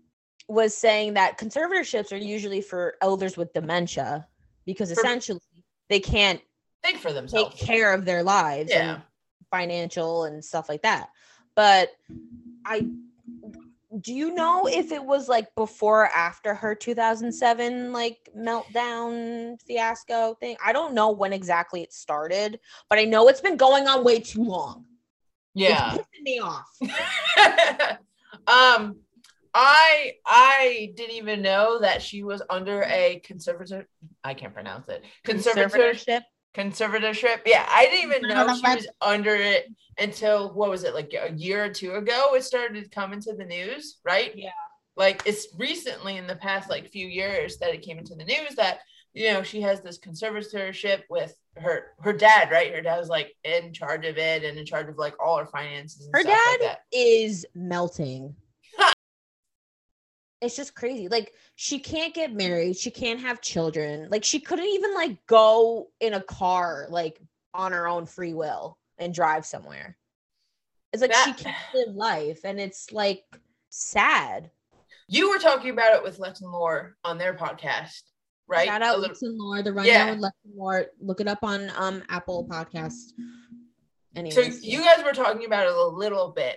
was 0.48 0.76
saying 0.76 1.14
that 1.14 1.38
conservatorships 1.38 2.12
are 2.12 2.16
usually 2.16 2.60
for 2.60 2.96
elders 3.00 3.38
with 3.38 3.52
dementia 3.54 4.26
because 4.66 4.90
essentially 4.90 5.40
they 5.88 5.98
can't 5.98 6.40
think 6.82 6.98
for 6.98 7.12
themselves, 7.12 7.54
take 7.56 7.66
care 7.66 7.94
of 7.94 8.04
their 8.04 8.22
lives, 8.22 8.70
yeah, 8.70 8.94
and 8.94 9.02
financial 9.52 10.24
and 10.24 10.44
stuff 10.44 10.68
like 10.68 10.82
that. 10.82 11.10
But 11.54 11.90
I 12.64 12.88
do 14.00 14.14
you 14.14 14.34
know 14.34 14.66
if 14.66 14.90
it 14.90 15.04
was 15.04 15.28
like 15.28 15.54
before 15.54 16.04
or 16.04 16.06
after 16.06 16.54
her 16.54 16.74
2007 16.74 17.92
like 17.92 18.30
meltdown 18.36 19.60
fiasco 19.62 20.34
thing? 20.34 20.56
I 20.64 20.72
don't 20.72 20.94
know 20.94 21.10
when 21.10 21.32
exactly 21.32 21.82
it 21.82 21.92
started, 21.92 22.58
but 22.88 22.98
I 22.98 23.04
know 23.04 23.28
it's 23.28 23.42
been 23.42 23.56
going 23.58 23.86
on 23.86 24.02
way 24.02 24.20
too 24.20 24.44
long. 24.44 24.86
Yeah. 25.54 25.94
It's 25.94 26.04
pissing 26.04 26.22
me 26.22 26.40
off. 26.40 26.68
um 28.46 28.96
I 29.54 30.14
I 30.24 30.92
didn't 30.96 31.16
even 31.16 31.42
know 31.42 31.78
that 31.80 32.00
she 32.00 32.22
was 32.22 32.40
under 32.48 32.84
a 32.84 33.20
conservative 33.22 33.84
I 34.24 34.32
can't 34.32 34.54
pronounce 34.54 34.88
it. 34.88 35.04
Conservatorship. 35.26 36.22
Conservatorship. 36.54 37.40
Yeah, 37.46 37.66
I 37.68 37.86
didn't 37.86 38.10
even 38.10 38.28
know 38.28 38.54
she 38.54 38.74
was 38.74 38.86
under 39.00 39.34
it 39.34 39.66
until 39.98 40.52
what 40.52 40.70
was 40.70 40.84
it 40.84 40.94
like 40.94 41.12
a 41.18 41.32
year 41.32 41.64
or 41.64 41.70
two 41.70 41.92
ago 41.94 42.34
it 42.34 42.44
started 42.44 42.90
coming 42.90 43.20
to 43.20 43.34
the 43.34 43.44
news, 43.44 43.98
right? 44.04 44.32
Yeah. 44.34 44.50
Like 44.96 45.22
it's 45.24 45.48
recently 45.58 46.16
in 46.16 46.26
the 46.26 46.36
past 46.36 46.68
like 46.68 46.90
few 46.90 47.06
years 47.06 47.58
that 47.58 47.74
it 47.74 47.82
came 47.82 47.98
into 47.98 48.14
the 48.14 48.24
news 48.24 48.54
that 48.56 48.80
you 49.14 49.32
know 49.32 49.42
she 49.42 49.60
has 49.60 49.80
this 49.80 49.98
conservatorship 49.98 51.02
with 51.10 51.34
her 51.56 51.92
her 52.00 52.12
dad 52.12 52.50
right 52.50 52.74
her 52.74 52.80
dad 52.80 52.98
was 52.98 53.08
like 53.08 53.34
in 53.44 53.72
charge 53.72 54.06
of 54.06 54.16
it 54.16 54.42
and 54.42 54.58
in 54.58 54.64
charge 54.64 54.88
of 54.88 54.96
like 54.96 55.14
all 55.22 55.36
her 55.36 55.46
finances 55.46 56.08
her 56.14 56.22
dad 56.22 56.58
like 56.62 56.78
is 56.92 57.44
melting 57.54 58.34
it's 60.42 60.56
just 60.56 60.74
crazy 60.74 61.08
like 61.08 61.32
she 61.54 61.78
can't 61.78 62.14
get 62.14 62.32
married 62.32 62.76
she 62.76 62.90
can't 62.90 63.20
have 63.20 63.40
children 63.40 64.08
like 64.10 64.24
she 64.24 64.40
couldn't 64.40 64.66
even 64.66 64.94
like 64.94 65.24
go 65.26 65.88
in 66.00 66.14
a 66.14 66.20
car 66.20 66.86
like 66.90 67.20
on 67.54 67.72
her 67.72 67.88
own 67.88 68.04
free 68.04 68.34
will 68.34 68.76
and 68.98 69.14
drive 69.14 69.46
somewhere 69.46 69.96
it's 70.92 71.00
like 71.00 71.12
that, 71.12 71.24
she 71.24 71.44
can't 71.44 71.56
live 71.74 71.94
life 71.94 72.40
and 72.44 72.60
it's 72.60 72.92
like 72.92 73.24
sad 73.70 74.50
you 75.08 75.30
were 75.30 75.38
talking 75.38 75.70
about 75.70 75.94
it 75.94 76.02
with 76.02 76.18
Lex 76.18 76.40
and 76.40 76.50
Laura 76.50 76.90
on 77.04 77.18
their 77.18 77.34
podcast 77.34 78.02
right? 78.52 78.68
Shout 78.68 78.82
out 78.82 79.00
Lex 79.00 79.22
and 79.22 79.38
Laura, 79.38 79.62
the 79.62 79.72
rundown 79.72 79.94
yeah. 79.94 80.10
with 80.10 80.20
Lex 80.20 80.36
and 80.44 80.54
Laura. 80.54 80.84
Look 81.00 81.20
it 81.20 81.28
up 81.28 81.38
on 81.42 81.70
um 81.76 82.02
Apple 82.08 82.46
Podcast. 82.46 83.12
Anyways, 84.14 84.34
so 84.34 84.60
you 84.62 84.84
guys 84.84 85.02
were 85.04 85.12
talking 85.12 85.46
about 85.46 85.66
it 85.66 85.72
a 85.72 85.86
little 85.86 86.32
bit 86.32 86.56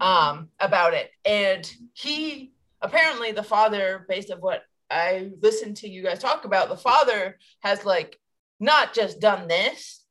um 0.00 0.48
about 0.60 0.94
it, 0.94 1.10
and 1.24 1.70
he 1.94 2.52
apparently 2.84 3.32
the 3.32 3.42
father, 3.42 4.06
based 4.08 4.30
of 4.30 4.40
what 4.40 4.62
I 4.90 5.30
listened 5.40 5.78
to 5.78 5.88
you 5.88 6.02
guys 6.02 6.18
talk 6.18 6.44
about, 6.44 6.68
the 6.68 6.76
father 6.76 7.38
has 7.62 7.84
like 7.84 8.18
not 8.60 8.94
just 8.94 9.20
done 9.20 9.48
this, 9.48 10.04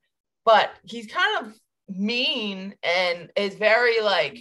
but 0.45 0.71
he's 0.83 1.07
kind 1.07 1.45
of 1.45 1.53
mean 1.95 2.75
and 2.83 3.31
is 3.35 3.55
very 3.55 4.01
like 4.01 4.37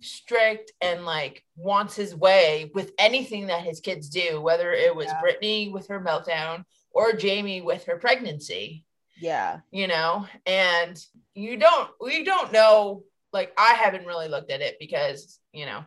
strict 0.00 0.72
and 0.80 1.04
like 1.04 1.42
wants 1.56 1.96
his 1.96 2.14
way 2.14 2.70
with 2.74 2.92
anything 2.98 3.46
that 3.48 3.62
his 3.62 3.80
kids 3.80 4.08
do, 4.08 4.40
whether 4.40 4.72
it 4.72 4.94
was 4.94 5.06
yeah. 5.06 5.20
Britney 5.20 5.72
with 5.72 5.88
her 5.88 6.00
meltdown 6.00 6.64
or 6.90 7.12
Jamie 7.12 7.62
with 7.62 7.84
her 7.86 7.96
pregnancy. 7.96 8.84
Yeah. 9.20 9.60
You 9.70 9.86
know, 9.88 10.26
and 10.44 11.02
you 11.34 11.56
don't, 11.56 11.90
we 12.00 12.22
don't 12.22 12.52
know. 12.52 13.04
Like, 13.32 13.52
I 13.58 13.74
haven't 13.74 14.06
really 14.06 14.28
looked 14.28 14.50
at 14.50 14.62
it 14.62 14.76
because, 14.78 15.38
you 15.52 15.66
know, 15.66 15.84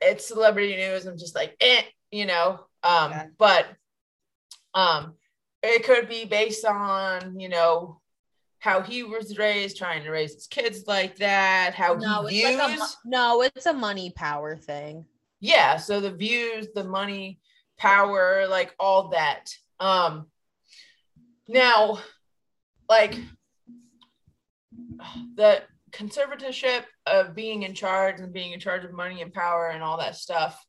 it's 0.00 0.26
celebrity 0.26 0.76
news. 0.76 1.06
I'm 1.06 1.18
just 1.18 1.34
like, 1.34 1.56
eh, 1.60 1.82
you 2.10 2.26
know, 2.26 2.60
um, 2.82 3.10
yeah. 3.10 3.26
but 3.38 3.66
um, 4.74 5.14
it 5.62 5.84
could 5.84 6.08
be 6.08 6.24
based 6.24 6.64
on, 6.64 7.38
you 7.38 7.48
know, 7.48 8.00
how 8.60 8.82
he 8.82 9.02
was 9.02 9.38
raised, 9.38 9.78
trying 9.78 10.04
to 10.04 10.10
raise 10.10 10.34
his 10.34 10.46
kids 10.46 10.84
like 10.86 11.16
that, 11.16 11.74
how 11.74 11.94
no, 11.94 12.26
he 12.26 12.42
views. 12.42 12.58
Like 12.58 12.78
no, 13.04 13.42
it's 13.42 13.66
a 13.66 13.72
money 13.72 14.12
power 14.14 14.56
thing. 14.56 15.06
Yeah, 15.40 15.78
so 15.78 16.00
the 16.00 16.10
views, 16.10 16.68
the 16.74 16.84
money, 16.84 17.40
power, 17.78 18.46
like 18.48 18.74
all 18.78 19.08
that. 19.08 19.50
Um 19.80 20.26
now, 21.48 22.00
like 22.88 23.16
the 25.34 25.62
conservatorship 25.92 26.84
of 27.06 27.34
being 27.34 27.62
in 27.62 27.74
charge 27.74 28.20
and 28.20 28.32
being 28.32 28.52
in 28.52 28.60
charge 28.60 28.84
of 28.84 28.92
money 28.92 29.22
and 29.22 29.32
power 29.32 29.68
and 29.68 29.82
all 29.82 29.98
that 29.98 30.16
stuff. 30.16 30.62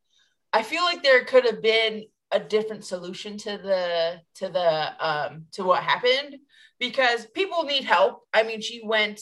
I 0.54 0.64
feel 0.64 0.84
like 0.84 1.04
there 1.04 1.24
could 1.24 1.46
have 1.46 1.62
been 1.62 2.06
a 2.32 2.40
different 2.40 2.86
solution 2.86 3.38
to 3.38 3.58
the 3.58 4.22
to 4.36 4.50
the 4.50 5.06
um 5.06 5.46
to 5.54 5.64
what 5.64 5.84
happened 5.84 6.38
because 6.80 7.26
people 7.28 7.64
need 7.64 7.84
help. 7.84 8.22
I 8.34 8.44
mean, 8.44 8.62
she 8.62 8.82
went, 8.84 9.22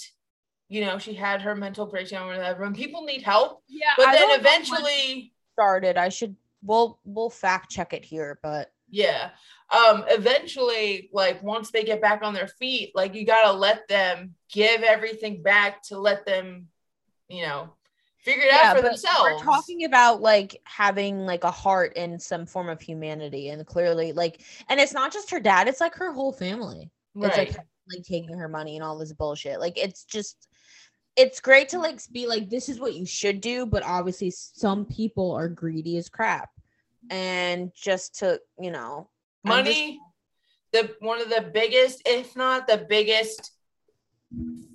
you 0.70 0.86
know, 0.86 0.98
she 0.98 1.14
had 1.14 1.42
her 1.42 1.56
mental 1.56 1.86
breakdown 1.86 2.28
or 2.28 2.38
whatever, 2.38 2.64
and 2.64 2.76
people 2.76 3.04
need 3.04 3.22
help. 3.22 3.64
Yeah, 3.68 3.94
but 3.98 4.08
I 4.08 4.16
then 4.16 4.40
eventually 4.40 5.34
started. 5.54 5.98
I 5.98 6.10
should 6.10 6.36
we'll 6.64 7.00
we'll 7.04 7.30
fact 7.30 7.70
check 7.70 7.94
it 7.94 8.06
here, 8.06 8.40
but 8.42 8.72
yeah. 8.90 9.32
Um, 9.72 10.04
eventually, 10.08 11.10
like 11.14 11.44
once 11.44 11.72
they 11.72 11.84
get 11.84 12.02
back 12.02 12.24
on 12.24 12.34
their 12.34 12.48
feet, 12.48 12.92
like 12.96 13.14
you 13.14 13.26
gotta 13.26 13.52
let 13.52 13.88
them 13.88 14.34
give 14.52 14.82
everything 14.82 15.44
back 15.44 15.84
to 15.84 16.00
let 16.00 16.26
them, 16.26 16.68
you 17.28 17.44
know, 17.44 17.74
figure 18.18 18.44
it 18.44 18.52
yeah, 18.52 18.72
out 18.72 18.78
for 18.78 18.82
themselves. 18.82 19.22
We're 19.22 19.44
talking 19.44 19.86
about 19.86 20.22
like 20.22 20.60
having 20.64 21.20
like 21.20 21.44
a 21.44 21.52
heart 21.52 21.94
and 21.96 22.20
some 22.22 22.46
form 22.46 22.68
of 22.68 22.82
humanity, 22.82 23.50
and 23.50 23.66
clearly, 23.66 24.12
like, 24.12 24.42
and 24.70 24.80
it's 24.80 24.94
not 24.94 25.14
just 25.14 25.30
her 25.30 25.40
dad; 25.40 25.68
it's 25.68 25.82
like 25.82 25.96
her 25.96 26.12
whole 26.12 26.34
family. 26.34 26.90
Right. 27.14 27.28
It's 27.30 27.38
like 27.38 27.66
like 27.92 28.04
taking 28.04 28.38
her 28.38 28.48
money 28.48 28.76
and 28.76 28.84
all 28.84 28.98
this 28.98 29.14
bullshit. 29.14 29.60
Like 29.60 29.78
it's 29.78 30.04
just 30.04 30.48
it's 31.16 31.40
great 31.40 31.70
to 31.70 31.80
like 31.80 32.00
be 32.12 32.28
like 32.28 32.50
this 32.50 32.70
is 32.70 32.80
what 32.80 32.96
you 32.96 33.06
should 33.06 33.42
do, 33.42 33.66
but 33.66 33.84
obviously 33.84 34.32
some 34.32 34.86
people 34.86 35.32
are 35.32 35.50
greedy 35.50 35.98
as 35.98 36.10
crap. 36.10 36.50
And 37.10 37.72
just 37.76 38.20
to, 38.20 38.40
you 38.60 38.72
know, 38.72 39.10
money 39.44 40.00
just- 40.74 40.90
the 40.90 40.96
one 41.00 41.20
of 41.20 41.30
the 41.30 41.50
biggest 41.52 42.02
if 42.06 42.36
not 42.36 42.68
the 42.68 42.86
biggest 42.88 43.52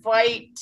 fight 0.02 0.58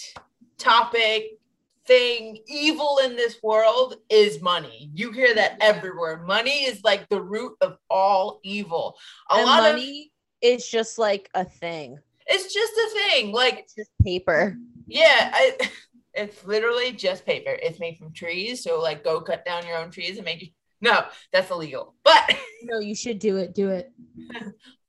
topic 0.58 1.38
thing 1.86 2.38
evil 2.46 2.98
in 3.02 3.16
this 3.16 3.42
world 3.42 3.96
is 4.08 4.40
money. 4.40 4.90
You 4.94 5.10
hear 5.10 5.34
that 5.34 5.56
everywhere. 5.60 6.22
Money 6.24 6.64
is 6.64 6.82
like 6.84 7.08
the 7.08 7.20
root 7.20 7.56
of 7.60 7.76
all 7.90 8.40
evil. 8.44 8.96
A 9.30 9.36
and 9.36 9.46
lot 9.46 9.62
money 9.62 10.12
it's 10.42 10.68
just 10.68 10.98
like 10.98 11.30
a 11.34 11.44
thing. 11.44 11.98
It's 12.26 12.52
just 12.52 12.72
a 12.72 12.90
thing. 12.98 13.32
Like 13.32 13.60
it's 13.60 13.74
just 13.74 13.90
paper. 14.02 14.56
Yeah, 14.86 15.30
I, 15.32 15.56
it's 16.14 16.44
literally 16.44 16.92
just 16.92 17.24
paper. 17.24 17.56
It's 17.62 17.80
made 17.80 17.96
from 17.96 18.12
trees. 18.12 18.62
So 18.62 18.80
like 18.80 19.04
go 19.04 19.20
cut 19.20 19.44
down 19.44 19.66
your 19.66 19.78
own 19.78 19.90
trees 19.90 20.16
and 20.16 20.24
make 20.24 20.42
it. 20.42 20.48
No, 20.82 21.04
that's 21.32 21.50
illegal. 21.50 21.94
But 22.04 22.36
no, 22.64 22.80
you 22.80 22.94
should 22.94 23.18
do 23.18 23.36
it. 23.38 23.54
Do 23.54 23.70
it. 23.70 23.92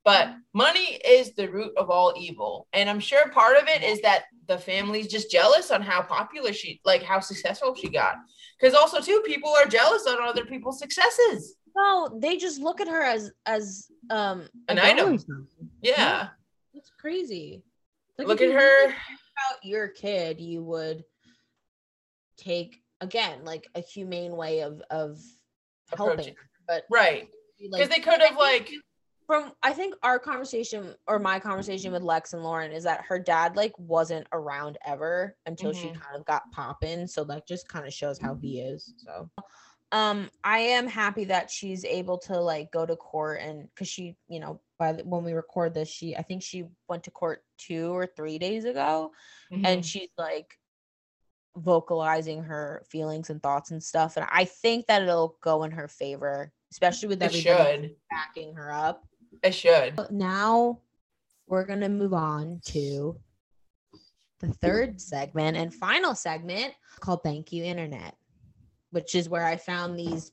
but 0.03 0.35
money 0.53 0.99
is 1.07 1.33
the 1.35 1.49
root 1.49 1.71
of 1.77 1.89
all 1.89 2.13
evil. 2.17 2.67
And 2.73 2.89
I'm 2.89 2.99
sure 2.99 3.29
part 3.29 3.57
of 3.57 3.67
it 3.67 3.83
is 3.83 4.01
that 4.01 4.23
the 4.47 4.57
family's 4.57 5.07
just 5.07 5.31
jealous 5.31 5.71
on 5.71 5.81
how 5.81 6.01
popular 6.01 6.51
she, 6.51 6.81
like 6.83 7.03
how 7.03 7.19
successful 7.19 7.75
she 7.75 7.89
got. 7.89 8.15
Because 8.59 8.73
also, 8.73 8.99
too, 8.99 9.21
people 9.25 9.51
are 9.51 9.67
jealous 9.67 10.05
on 10.07 10.17
other 10.21 10.45
people's 10.45 10.79
successes. 10.79 11.55
No, 11.75 12.17
they 12.21 12.37
just 12.37 12.59
look 12.59 12.81
at 12.81 12.87
her 12.87 13.01
as 13.01 13.31
as 13.45 13.87
um 14.09 14.47
An 14.67 14.79
item. 14.79 15.19
Yeah. 15.81 16.29
It's 16.73 16.91
crazy. 16.99 17.63
Like, 18.17 18.27
Look 18.27 18.41
at 18.41 18.51
her. 18.51 18.85
About 18.85 19.63
your 19.63 19.87
kid, 19.87 20.39
you 20.39 20.63
would 20.63 21.03
take 22.37 22.81
again 23.01 23.43
like 23.43 23.67
a 23.75 23.81
humane 23.81 24.35
way 24.35 24.61
of 24.61 24.81
of 24.89 25.19
helping, 25.97 26.35
but 26.67 26.83
Right. 26.89 27.29
Because 27.59 27.89
like 27.89 27.89
they 27.89 27.99
could 27.99 28.21
have, 28.21 28.37
like, 28.37 28.69
from 29.25 29.53
I 29.63 29.71
think 29.71 29.95
our 30.03 30.19
conversation 30.19 30.95
or 31.07 31.17
my 31.17 31.39
conversation 31.39 31.91
with 31.91 32.01
Lex 32.01 32.33
and 32.33 32.43
Lauren 32.43 32.71
is 32.71 32.83
that 32.83 33.05
her 33.05 33.17
dad 33.17 33.55
like 33.55 33.77
wasn't 33.79 34.27
around 34.33 34.77
ever 34.85 35.37
until 35.45 35.71
she 35.71 35.87
Mhm. 35.87 35.93
kind 36.01 36.15
of 36.15 36.25
got 36.25 36.51
popping. 36.51 37.07
So 37.07 37.23
that 37.25 37.47
just 37.47 37.67
kind 37.69 37.87
of 37.87 37.93
shows 37.93 38.19
how 38.19 38.35
he 38.35 38.59
is. 38.59 38.93
So 38.97 39.29
um 39.93 40.29
I 40.43 40.59
am 40.59 40.87
happy 40.87 41.23
that 41.25 41.49
she's 41.49 41.85
able 41.85 42.17
to 42.19 42.37
like 42.39 42.71
go 42.71 42.85
to 42.85 42.95
court 42.97 43.39
and 43.41 43.69
because 43.69 43.87
she, 43.87 44.17
you 44.27 44.39
know, 44.41 44.59
by 44.77 44.91
the, 44.93 45.05
when 45.05 45.23
we 45.23 45.33
record 45.33 45.73
this, 45.73 45.87
she 45.89 46.15
I 46.17 46.21
think 46.21 46.41
she 46.43 46.65
went 46.89 47.03
to 47.03 47.11
court 47.11 47.45
two 47.57 47.95
or 47.95 48.05
three 48.05 48.39
days 48.39 48.65
ago 48.65 49.11
mhm. 49.53 49.65
and 49.65 49.85
she's 49.85 50.09
like 50.17 50.59
vocalizing 51.55 52.43
her 52.43 52.83
feelings 52.89 53.29
and 53.29 53.41
thoughts 53.41 53.71
and 53.71 53.81
stuff. 53.81 54.17
And 54.17 54.25
I 54.31 54.45
think 54.45 54.87
that 54.87 55.03
it'll 55.03 55.37
go 55.41 55.63
in 55.63 55.71
her 55.71 55.87
favor, 55.87 56.51
especially 56.71 57.09
with 57.09 57.21
it 57.21 57.25
everybody 57.25 57.87
should. 57.87 57.95
backing 58.09 58.55
her 58.55 58.71
up. 58.71 59.03
It 59.43 59.53
should. 59.53 59.95
But 59.95 60.11
now 60.11 60.79
we're 61.47 61.65
gonna 61.65 61.89
move 61.89 62.13
on 62.13 62.61
to 62.65 63.19
the 64.39 64.53
third 64.53 64.99
segment 64.99 65.57
and 65.57 65.73
final 65.73 66.15
segment 66.15 66.73
called 66.99 67.23
Thank 67.23 67.51
You 67.51 67.63
Internet, 67.63 68.15
which 68.91 69.15
is 69.15 69.29
where 69.29 69.45
I 69.45 69.57
found 69.57 69.97
these 69.97 70.31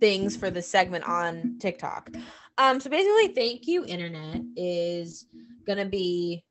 things 0.00 0.36
for 0.36 0.50
the 0.50 0.62
segment 0.62 1.04
on 1.08 1.58
TikTok. 1.58 2.10
Um, 2.58 2.80
so 2.80 2.90
basically, 2.90 3.28
Thank 3.28 3.66
You 3.66 3.84
Internet 3.84 4.42
is 4.56 5.26
gonna 5.66 5.86
be 5.86 6.44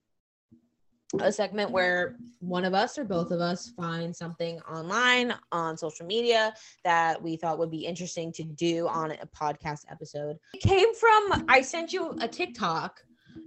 a 1.22 1.32
segment 1.32 1.72
where 1.72 2.18
one 2.39 2.66
of 2.66 2.74
us 2.74 2.97
or 2.97 3.05
both 3.05 3.32
of 3.32 3.39
us 3.39 3.70
find 3.70 4.16
something 4.16 4.60
online 4.62 5.34
on 5.51 5.78
social 5.78 6.05
media 6.05 6.53
that 6.84 7.22
we 7.22 7.38
thought 7.38 7.58
would 7.58 7.72
be 7.72 7.86
interesting 7.86 8.32
to 8.34 8.43
do 8.43 8.88
on 8.88 9.12
a 9.12 9.28
podcast 9.28 9.86
episode. 9.89 10.38
It 10.53 10.62
came 10.62 10.93
from 10.93 11.45
I 11.47 11.62
sent 11.62 11.93
you 11.93 12.18
a 12.20 12.28
TikTok 12.28 13.01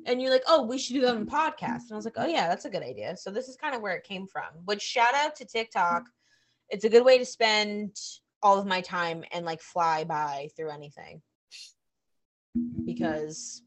and 0.07 0.23
you're 0.23 0.31
like, 0.31 0.45
oh, 0.47 0.63
we 0.63 0.79
should 0.79 0.95
do 0.95 1.03
that 1.03 1.17
on 1.17 1.27
podcast. 1.27 1.83
And 1.89 1.93
I 1.93 1.97
was 1.97 2.05
like, 2.05 2.15
oh 2.17 2.27
yeah, 2.27 2.49
that's 2.49 2.65
a 2.65 2.71
good 2.71 2.83
idea. 2.83 3.17
So 3.17 3.31
this 3.31 3.49
is 3.49 3.57
kind 3.57 3.75
of 3.75 3.83
where 3.83 3.95
it 3.95 4.05
came 4.05 4.27
from. 4.27 4.49
Which 4.65 4.81
shout 4.81 5.15
out 5.15 5.37
to 5.37 5.45
TikTok. 5.45 6.05
It's 6.71 6.85
a 6.85 6.89
good 6.89 7.05
way 7.05 7.19
to 7.19 7.25
spend 7.25 7.97
all 8.43 8.59
of 8.59 8.67
my 8.67 8.81
time 8.81 9.25
and 9.33 9.45
like 9.45 9.61
fly 9.61 10.05
by 10.05 10.49
through 10.57 10.71
anything. 10.71 11.21
Because 12.87 13.63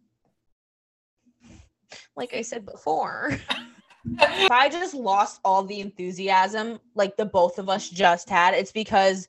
like 2.16 2.34
I 2.34 2.42
said 2.42 2.66
before, 2.66 3.38
if 4.06 4.52
I 4.52 4.70
just 4.70 4.94
lost 4.94 5.40
all 5.46 5.64
the 5.64 5.80
enthusiasm 5.80 6.80
like 6.96 7.16
the 7.18 7.26
both 7.26 7.58
of 7.60 7.70
us 7.70 7.90
just 7.90 8.30
had, 8.30 8.54
it's 8.54 8.72
because 8.72 9.28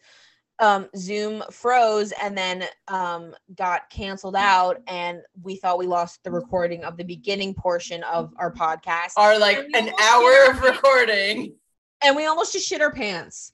um 0.61 0.89
Zoom 0.97 1.43
froze 1.51 2.13
and 2.23 2.39
then 2.39 2.65
um 2.87 3.35
got 3.57 3.91
canceled 3.91 4.37
out 4.37 4.81
and 4.87 5.21
we 5.43 5.57
thought 5.57 5.79
we 5.79 5.87
lost 5.87 6.23
the 6.23 6.31
recording 6.31 6.85
of 6.85 6.97
the 6.97 7.03
beginning 7.03 7.55
portion 7.55 8.05
of 8.05 8.33
our 8.39 8.53
podcast 8.53 9.15
Are 9.17 9.37
like 9.37 9.59
an 9.75 9.91
hour 10.01 10.51
of 10.51 10.63
recording. 10.63 11.57
and 12.05 12.15
we 12.15 12.27
almost 12.27 12.53
just 12.53 12.69
shit 12.69 12.81
our 12.81 12.93
pants. 12.93 13.51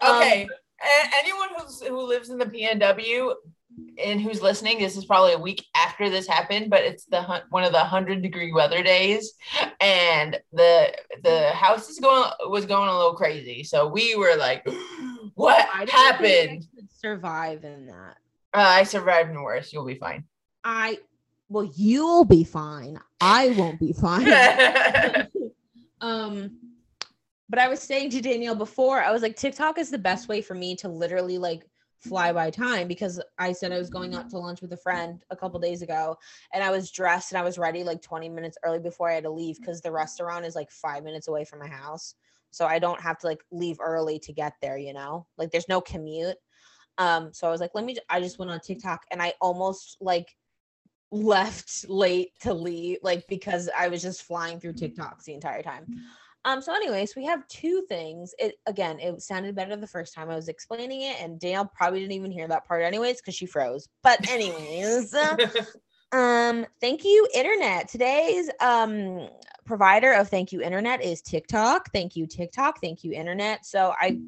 Um, 0.00 0.16
Okay. 0.18 0.46
A- 0.80 1.16
anyone 1.20 1.48
who's 1.58 1.80
who 1.80 2.00
lives 2.06 2.28
in 2.30 2.38
the 2.38 2.46
PNW 2.46 3.32
and 4.02 4.20
who's 4.20 4.42
listening, 4.42 4.78
this 4.78 4.96
is 4.96 5.04
probably 5.04 5.32
a 5.32 5.38
week 5.38 5.64
after 5.74 6.08
this 6.10 6.26
happened, 6.26 6.70
but 6.70 6.82
it's 6.82 7.04
the 7.06 7.42
one 7.50 7.64
of 7.64 7.72
the 7.72 7.78
hundred 7.78 8.22
degree 8.22 8.52
weather 8.52 8.82
days, 8.82 9.32
and 9.80 10.38
the 10.52 10.94
the 11.22 11.50
house 11.50 11.88
is 11.88 11.98
going 11.98 12.30
was 12.46 12.66
going 12.66 12.88
a 12.88 12.96
little 12.96 13.14
crazy. 13.14 13.62
So 13.62 13.86
we 13.86 14.16
were 14.16 14.36
like, 14.36 14.66
"What 15.34 15.66
I 15.72 15.78
think 15.80 15.94
I 15.94 15.98
happened?" 15.98 16.66
survive 16.88 17.64
in 17.64 17.86
that. 17.86 18.16
Uh, 18.54 18.60
I 18.60 18.82
survived 18.84 19.30
and 19.30 19.42
worse. 19.42 19.72
You'll 19.72 19.86
be 19.86 19.94
fine. 19.94 20.24
I 20.64 20.98
well, 21.48 21.70
you'll 21.76 22.24
be 22.24 22.44
fine. 22.44 23.00
I 23.20 23.50
won't 23.50 23.78
be 23.78 23.92
fine. 23.92 24.26
um 26.00 26.50
but 27.48 27.58
i 27.58 27.68
was 27.68 27.80
saying 27.80 28.10
to 28.10 28.20
danielle 28.20 28.54
before 28.54 29.02
i 29.02 29.10
was 29.10 29.22
like 29.22 29.36
tiktok 29.36 29.78
is 29.78 29.90
the 29.90 29.98
best 29.98 30.28
way 30.28 30.42
for 30.42 30.54
me 30.54 30.76
to 30.76 30.88
literally 30.88 31.38
like 31.38 31.64
fly 32.00 32.32
by 32.32 32.50
time 32.50 32.86
because 32.86 33.20
i 33.38 33.52
said 33.52 33.72
i 33.72 33.78
was 33.78 33.90
going 33.90 34.14
out 34.14 34.28
to 34.28 34.38
lunch 34.38 34.60
with 34.60 34.72
a 34.72 34.76
friend 34.76 35.24
a 35.30 35.36
couple 35.36 35.58
days 35.58 35.82
ago 35.82 36.16
and 36.52 36.62
i 36.62 36.70
was 36.70 36.90
dressed 36.90 37.32
and 37.32 37.38
i 37.38 37.42
was 37.42 37.58
ready 37.58 37.82
like 37.82 38.02
20 38.02 38.28
minutes 38.28 38.58
early 38.64 38.78
before 38.78 39.10
i 39.10 39.14
had 39.14 39.24
to 39.24 39.30
leave 39.30 39.58
because 39.58 39.80
the 39.80 39.90
restaurant 39.90 40.44
is 40.44 40.54
like 40.54 40.70
five 40.70 41.04
minutes 41.04 41.28
away 41.28 41.44
from 41.44 41.58
my 41.58 41.68
house. 41.68 42.14
So 42.50 42.66
i 42.66 42.78
don't 42.78 43.00
have 43.00 43.18
to 43.18 43.26
like 43.26 43.42
leave 43.50 43.78
early 43.80 44.18
to 44.20 44.32
get 44.32 44.54
there 44.60 44.78
you 44.78 44.92
know? 44.92 45.26
Like 45.38 45.50
there's 45.50 45.68
no 45.68 45.80
commute. 45.80 46.36
Um 46.98 47.32
so 47.32 47.48
i 47.48 47.50
was 47.50 47.60
like 47.60 47.72
let 47.74 47.84
me 47.84 47.96
i 48.08 48.20
just 48.20 48.38
went 48.38 48.50
on 48.50 48.60
tiktok 48.60 49.02
and 49.10 49.22
i 49.22 49.32
almost 49.40 49.96
like 50.00 50.36
left 51.12 51.88
late 51.88 52.32
to 52.40 52.52
leave 52.52 52.98
like 53.02 53.24
because 53.28 53.70
i 53.76 53.88
was 53.88 54.02
just 54.02 54.22
flying 54.22 54.58
through 54.58 54.72
tiktoks 54.72 55.24
the 55.24 55.34
entire 55.34 55.62
time 55.62 55.86
um 56.46 56.62
so 56.62 56.72
anyways 56.72 57.14
we 57.16 57.24
have 57.24 57.46
two 57.48 57.84
things. 57.88 58.34
It 58.38 58.54
again 58.66 58.98
it 59.00 59.20
sounded 59.20 59.54
better 59.54 59.76
the 59.76 59.86
first 59.86 60.14
time 60.14 60.30
i 60.30 60.34
was 60.34 60.48
explaining 60.48 61.02
it 61.02 61.20
and 61.20 61.38
danielle 61.38 61.70
probably 61.74 62.00
didn't 62.00 62.12
even 62.12 62.30
hear 62.30 62.48
that 62.48 62.66
part 62.66 62.82
anyways 62.82 63.20
because 63.20 63.34
she 63.34 63.44
froze. 63.44 63.88
But 64.02 64.26
anyways 64.30 65.14
um 66.12 66.64
thank 66.80 67.04
you 67.04 67.28
internet. 67.34 67.88
Today's 67.88 68.48
um 68.60 69.28
provider 69.66 70.12
of 70.12 70.28
thank 70.28 70.52
you 70.52 70.62
internet 70.62 71.04
is 71.04 71.20
tiktok. 71.20 71.90
Thank 71.92 72.16
you 72.16 72.26
tiktok. 72.26 72.80
Thank 72.80 73.04
you 73.04 73.12
internet. 73.12 73.66
So 73.66 73.92
i 74.00 74.18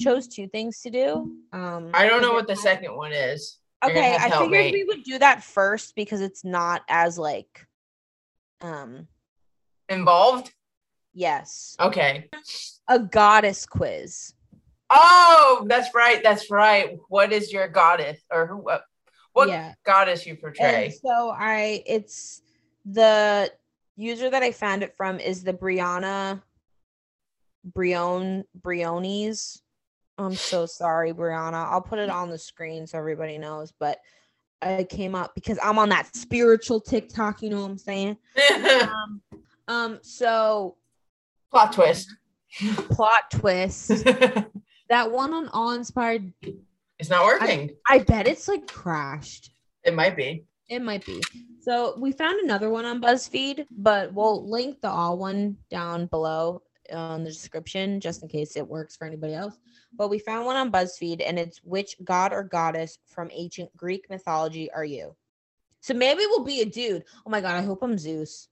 chose 0.00 0.28
two 0.28 0.46
things 0.48 0.80
to 0.82 0.90
do. 0.90 1.32
Um 1.52 1.90
I 1.94 2.06
don't 2.06 2.22
know 2.22 2.34
what 2.34 2.46
the 2.46 2.56
second 2.56 2.94
one 2.94 3.12
is. 3.12 3.58
Okay, 3.84 4.14
I 4.14 4.30
figured 4.30 4.50
me. 4.50 4.72
we 4.72 4.84
would 4.84 5.02
do 5.02 5.18
that 5.18 5.42
first 5.42 5.96
because 5.96 6.20
it's 6.20 6.44
not 6.44 6.82
as 6.88 7.18
like 7.18 7.66
um 8.60 9.08
Involved? 9.88 10.52
Yes, 11.14 11.76
Okay. 11.80 12.28
a 12.88 12.98
goddess 12.98 13.66
quiz. 13.66 14.34
Oh, 14.90 15.64
that's 15.68 15.94
right. 15.94 16.22
That's 16.22 16.50
right. 16.50 16.98
What 17.08 17.32
is 17.32 17.52
your 17.52 17.66
goddess 17.68 18.20
or 18.30 18.46
who? 18.46 18.56
What, 18.56 18.84
what 19.32 19.48
yeah. 19.48 19.74
goddess 19.84 20.26
you 20.26 20.36
portray? 20.36 20.84
And 20.86 20.94
so 20.94 21.30
I 21.34 21.82
it's 21.86 22.42
the 22.84 23.50
user 23.96 24.28
that 24.28 24.42
I 24.42 24.52
found 24.52 24.82
it 24.82 24.94
from 24.96 25.18
is 25.18 25.42
the 25.42 25.54
Brianna 25.54 26.42
Brion 27.64 28.44
Briones. 28.54 29.62
I'm 30.18 30.34
so 30.34 30.66
sorry, 30.66 31.12
Brianna. 31.12 31.70
I'll 31.70 31.80
put 31.80 31.98
it 31.98 32.10
on 32.10 32.30
the 32.30 32.38
screen 32.38 32.86
so 32.86 32.98
everybody 32.98 33.38
knows, 33.38 33.72
but 33.78 33.98
I 34.60 34.84
came 34.84 35.14
up 35.14 35.34
because 35.34 35.58
I'm 35.62 35.78
on 35.78 35.88
that 35.88 36.14
spiritual 36.14 36.80
TikTok, 36.80 37.42
you 37.42 37.50
know 37.50 37.62
what 37.62 37.70
I'm 37.70 37.78
saying? 37.78 38.16
Um, 38.62 39.22
um 39.68 39.98
so 40.02 40.76
Plot 41.52 41.72
twist. 41.72 42.14
plot 42.90 43.30
twist. 43.30 43.88
that 44.88 45.12
one 45.12 45.34
on 45.34 45.48
All 45.48 45.72
Inspired, 45.72 46.32
it's 46.98 47.10
not 47.10 47.26
working. 47.26 47.70
I 47.88 47.98
bet 47.98 48.26
it's 48.26 48.48
like 48.48 48.66
crashed. 48.66 49.50
it 49.84 49.94
might 49.94 50.16
be. 50.16 50.44
It 50.70 50.80
might 50.80 51.04
be. 51.04 51.20
So 51.60 51.94
we 51.98 52.12
found 52.12 52.40
another 52.40 52.70
one 52.70 52.86
on 52.86 53.02
BuzzFeed, 53.02 53.66
but 53.70 54.14
we'll 54.14 54.48
link 54.48 54.80
the 54.80 54.88
all 54.88 55.18
one 55.18 55.58
down 55.68 56.06
below 56.06 56.62
uh, 56.90 56.96
on 56.96 57.24
the 57.24 57.30
description 57.30 58.00
just 58.00 58.22
in 58.22 58.28
case 58.28 58.56
it 58.56 58.66
works 58.66 58.96
for 58.96 59.06
anybody 59.06 59.34
else. 59.34 59.58
But 59.94 60.08
we 60.08 60.18
found 60.18 60.46
one 60.46 60.56
on 60.56 60.72
BuzzFeed 60.72 61.22
and 61.24 61.38
it's 61.38 61.58
which 61.62 61.96
god 62.02 62.32
or 62.32 62.42
goddess 62.42 62.98
from 63.06 63.28
ancient 63.30 63.76
Greek 63.76 64.08
mythology 64.08 64.70
are 64.72 64.86
you? 64.86 65.14
So 65.80 65.92
maybe 65.92 66.22
we'll 66.26 66.44
be 66.44 66.62
a 66.62 66.66
dude. 66.66 67.04
Oh 67.26 67.30
my 67.30 67.42
god, 67.42 67.56
I 67.56 67.62
hope 67.62 67.82
I'm 67.82 67.98
Zeus. 67.98 68.48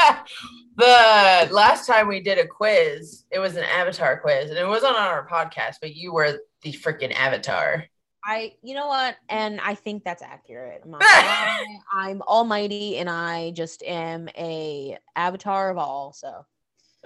the 0.76 1.48
last 1.50 1.86
time 1.86 2.08
we 2.08 2.20
did 2.20 2.38
a 2.38 2.46
quiz, 2.46 3.24
it 3.30 3.38
was 3.38 3.56
an 3.56 3.64
avatar 3.64 4.20
quiz, 4.20 4.50
and 4.50 4.58
it 4.58 4.66
wasn't 4.66 4.96
on 4.96 5.02
our 5.02 5.26
podcast, 5.28 5.76
but 5.80 5.94
you 5.94 6.12
were 6.12 6.38
the 6.62 6.72
freaking 6.72 7.12
avatar. 7.14 7.84
I, 8.24 8.54
you 8.62 8.74
know 8.74 8.86
what? 8.86 9.16
And 9.28 9.60
I 9.60 9.74
think 9.74 10.04
that's 10.04 10.22
accurate. 10.22 10.82
I'm, 10.84 10.90
not 10.90 11.00
gonna 11.00 11.26
lie. 11.26 11.78
I'm 11.92 12.22
almighty 12.22 12.98
and 12.98 13.08
I 13.08 13.50
just 13.52 13.82
am 13.82 14.28
a 14.36 14.98
avatar 15.16 15.70
of 15.70 15.78
all. 15.78 16.12
So 16.12 16.44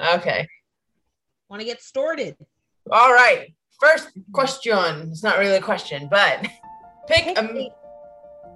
Okay. 0.01 0.47
want 1.49 1.61
to 1.61 1.67
get 1.67 1.81
started. 1.83 2.37
All 2.91 3.13
right. 3.13 3.55
First 3.81 4.09
mm-hmm. 4.09 4.33
question. 4.33 5.11
It's 5.11 5.23
not 5.23 5.39
really 5.39 5.57
a 5.57 5.63
question, 5.63 6.09
but 6.11 6.47
pick 7.07 7.39
a- 7.39 7.71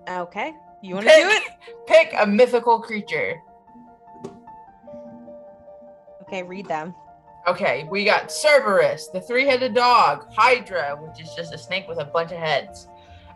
Okay. 0.09 0.53
You 0.83 0.95
want 0.95 1.07
to 1.07 1.15
do 1.15 1.29
it? 1.29 1.43
pick 1.87 2.13
a 2.19 2.27
mythical 2.27 2.81
creature. 2.81 3.35
Okay, 6.29 6.43
read 6.43 6.67
them. 6.67 6.95
Okay, 7.47 7.89
we 7.91 8.05
got 8.05 8.31
Cerberus, 8.31 9.09
the 9.09 9.21
three-headed 9.23 9.73
dog, 9.73 10.27
Hydra, 10.37 10.95
which 11.01 11.23
is 11.23 11.35
just 11.35 11.55
a 11.55 11.59
snake 11.59 11.89
with 11.89 11.99
a 11.99 12.05
bunch 12.05 12.33
of 12.33 12.37
heads, 12.37 12.87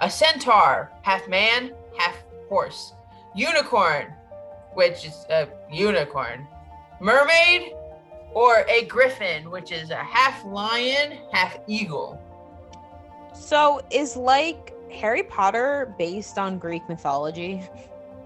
a 0.01 0.11
centaur, 0.11 0.93
half 1.01 1.27
man, 1.27 1.73
half 1.97 2.23
horse, 2.51 2.93
unicorn, 3.35 4.13
which 4.75 5.07
is 5.07 5.25
a 5.31 5.49
unicorn, 5.73 6.47
mermaid, 7.01 7.73
or 8.35 8.67
a 8.69 8.85
griffin, 8.85 9.51
which 9.51 9.73
is 9.73 9.89
a 9.89 9.97
half 9.97 10.45
lion, 10.45 11.19
half 11.33 11.57
eagle. 11.67 12.21
So 13.33 13.81
is 13.91 14.19
like 14.19 14.75
Harry 14.93 15.23
Potter 15.23 15.95
based 15.99 16.37
on 16.37 16.59
Greek 16.59 16.87
mythology? 16.91 17.63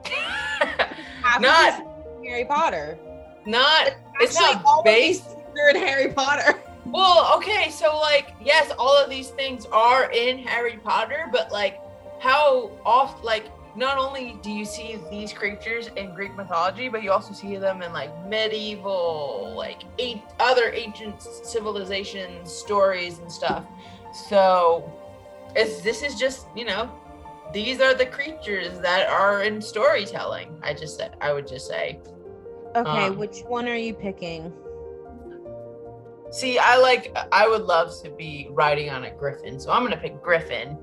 Not, 1.38 1.86
Harry 2.24 2.44
Potter. 2.44 2.98
Not. 3.46 3.92
It's 4.20 4.38
not 4.38 4.64
of 4.64 4.84
based. 4.84 5.36
in 5.70 5.76
Harry 5.76 6.12
Potter. 6.12 6.60
Well, 6.86 7.36
okay, 7.36 7.70
so 7.70 7.96
like, 7.98 8.34
yes, 8.40 8.72
all 8.78 8.96
of 8.96 9.10
these 9.10 9.30
things 9.30 9.66
are 9.72 10.10
in 10.12 10.38
Harry 10.38 10.78
Potter, 10.82 11.26
but 11.32 11.50
like, 11.50 11.80
how 12.20 12.70
oft, 12.84 13.24
like, 13.24 13.46
not 13.76 13.98
only 13.98 14.38
do 14.42 14.50
you 14.50 14.64
see 14.64 14.98
these 15.10 15.32
creatures 15.32 15.88
in 15.96 16.14
Greek 16.14 16.34
mythology, 16.34 16.88
but 16.88 17.02
you 17.02 17.12
also 17.12 17.34
see 17.34 17.56
them 17.56 17.82
in 17.82 17.92
like 17.92 18.10
medieval, 18.26 19.52
like 19.56 19.82
eight 19.98 20.22
other 20.40 20.72
ancient 20.72 21.20
civilizations, 21.20 22.50
stories 22.50 23.18
and 23.18 23.30
stuff. 23.30 23.64
So, 24.12 24.90
it's 25.54 25.82
this 25.82 26.02
is 26.02 26.14
just 26.14 26.46
you 26.56 26.64
know, 26.64 26.90
these 27.52 27.80
are 27.80 27.94
the 27.94 28.06
creatures 28.06 28.78
that 28.80 29.08
are 29.08 29.42
in 29.42 29.60
storytelling. 29.60 30.58
I 30.62 30.72
just 30.72 30.96
said, 30.96 31.16
I 31.20 31.32
would 31.32 31.46
just 31.46 31.66
say. 31.66 32.00
Okay, 32.76 33.06
Um, 33.06 33.16
which 33.16 33.40
one 33.48 33.68
are 33.68 33.76
you 33.76 33.94
picking? 33.94 34.52
See, 36.30 36.58
I 36.58 36.76
like, 36.76 37.16
I 37.32 37.48
would 37.48 37.62
love 37.62 37.90
to 38.02 38.10
be 38.10 38.48
riding 38.50 38.90
on 38.90 39.04
a 39.04 39.10
griffin, 39.10 39.58
so 39.58 39.72
I'm 39.72 39.82
gonna 39.82 39.96
pick 39.96 40.22
griffin. 40.22 40.76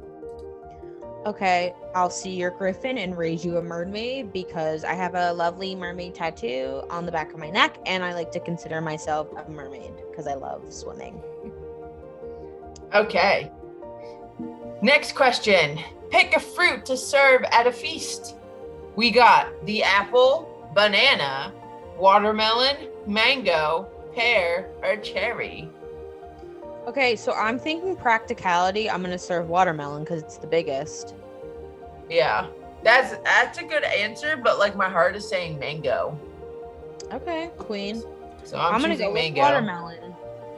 Okay, 1.25 1.73
I'll 1.95 2.09
see 2.09 2.31
your 2.31 2.51
griffin 2.51 2.97
and 2.97 3.17
raise 3.17 3.45
you 3.45 3.57
a 3.57 3.61
mermaid 3.61 4.33
because 4.33 4.83
I 4.83 4.93
have 4.93 5.15
a 5.15 5.31
lovely 5.31 5.75
mermaid 5.75 6.15
tattoo 6.15 6.83
on 6.89 7.05
the 7.05 7.11
back 7.11 7.31
of 7.31 7.39
my 7.39 7.49
neck, 7.49 7.77
and 7.85 8.03
I 8.03 8.13
like 8.13 8.31
to 8.31 8.39
consider 8.39 8.81
myself 8.81 9.27
a 9.37 9.49
mermaid 9.49 9.93
because 10.09 10.27
I 10.27 10.33
love 10.33 10.73
swimming. 10.73 11.21
Okay. 12.93 13.51
Next 14.81 15.13
question. 15.15 15.79
Pick 16.09 16.35
a 16.35 16.39
fruit 16.39 16.85
to 16.87 16.97
serve 16.97 17.43
at 17.51 17.67
a 17.67 17.71
feast. 17.71 18.35
We 18.95 19.09
got 19.11 19.65
the 19.65 19.83
apple, 19.83 20.69
banana, 20.75 21.53
watermelon, 21.97 22.89
mango, 23.07 23.87
pear, 24.15 24.69
or 24.81 24.97
cherry. 24.97 25.69
Okay, 26.87 27.15
so 27.15 27.31
I'm 27.33 27.57
thinking 27.57 27.95
practicality. 27.95 28.89
I'm 28.89 29.01
gonna 29.01 29.17
serve 29.17 29.49
watermelon 29.49 30.03
because 30.03 30.21
it's 30.21 30.37
the 30.37 30.47
biggest. 30.47 31.15
Yeah. 32.09 32.47
That's 32.83 33.15
that's 33.23 33.57
a 33.59 33.63
good 33.63 33.83
answer, 33.83 34.35
but 34.35 34.59
like 34.59 34.75
my 34.75 34.89
heart 34.89 35.15
is 35.15 35.27
saying 35.27 35.57
mango. 35.57 36.19
Okay, 37.13 37.49
queen. 37.57 38.03
So 38.43 38.57
I'm, 38.57 38.75
I'm, 38.75 38.81
gonna 38.81 38.97
go 38.97 39.11
with 39.11 39.21
mango. 39.21 39.41
watermelon. 39.41 40.13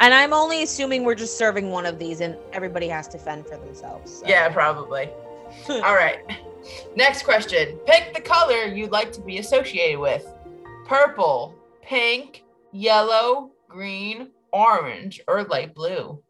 and 0.00 0.14
I'm 0.14 0.32
only 0.32 0.62
assuming 0.62 1.02
we're 1.02 1.16
just 1.16 1.36
serving 1.36 1.70
one 1.70 1.84
of 1.84 1.98
these, 1.98 2.20
and 2.20 2.36
everybody 2.52 2.86
has 2.88 3.08
to 3.08 3.18
fend 3.18 3.46
for 3.46 3.56
themselves. 3.56 4.20
so. 4.20 4.26
Yeah, 4.26 4.48
probably. 4.50 5.10
All 5.68 5.94
right. 5.94 6.20
Next 6.96 7.24
question. 7.24 7.78
Pick 7.86 8.14
the 8.14 8.20
color 8.20 8.66
you'd 8.66 8.90
like 8.90 9.12
to 9.12 9.20
be 9.20 9.38
associated 9.38 9.98
with 9.98 10.26
purple, 10.86 11.54
pink, 11.82 12.44
yellow, 12.72 13.50
green, 13.68 14.30
orange, 14.52 15.20
or 15.28 15.44
light 15.44 15.74
blue. 15.74 16.22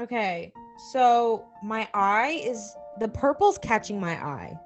Okay, 0.00 0.52
so 0.90 1.44
my 1.62 1.88
eye 1.94 2.42
is 2.42 2.74
the 2.98 3.08
purple's 3.08 3.58
catching 3.58 4.00
my 4.00 4.14
eye. 4.14 4.58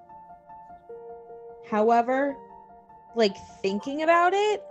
However, 1.68 2.34
like 3.14 3.36
thinking 3.60 4.02
about 4.02 4.32
it, 4.32 4.62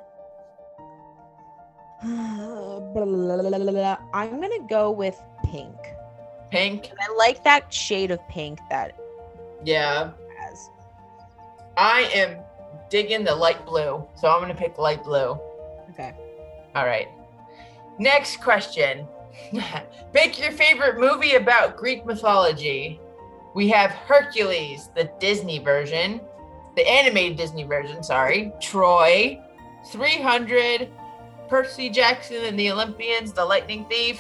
I'm 2.04 2.94
gonna 4.42 4.68
go 4.68 4.92
with 4.92 5.22
pink. 5.44 5.76
Pink. 6.52 6.92
I 7.00 7.14
like 7.16 7.44
that 7.44 7.74
shade 7.74 8.12
of 8.12 8.20
pink 8.30 8.60
that 8.70 8.98
Yeah. 9.66 10.12
has. 10.40 10.70
I 11.78 12.10
am 12.14 12.38
digging 12.90 13.24
the 13.24 13.36
light 13.36 13.66
blue. 13.66 14.08
So 14.16 14.30
I'm 14.30 14.42
going 14.42 14.54
to 14.54 14.58
pick 14.58 14.78
light 14.78 15.04
blue. 15.04 15.40
Okay. 15.92 16.14
All 16.76 16.86
right. 16.86 17.08
Next 18.00 18.42
question. 18.42 19.08
Pick 20.14 20.40
your 20.40 20.52
favorite 20.52 21.00
movie 21.00 21.36
about 21.36 21.78
Greek 21.78 22.06
mythology. 22.06 23.00
We 23.54 23.70
have 23.70 23.92
Hercules, 23.92 24.90
the 24.96 25.10
Disney 25.20 25.60
version, 25.60 26.22
the 26.76 26.88
animated 26.88 27.38
Disney 27.38 27.64
version, 27.64 28.04
sorry, 28.04 28.52
Troy, 28.62 29.42
300, 29.92 30.90
Percy 31.48 31.90
Jackson 31.90 32.44
and 32.46 32.60
the 32.60 32.72
Olympians, 32.72 33.32
The 33.32 33.46
Lightning 33.46 33.86
Thief, 33.86 34.20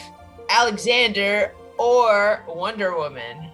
Alexander, 0.50 1.54
or 1.78 2.44
Wonder 2.48 2.96
Woman. 2.96 3.52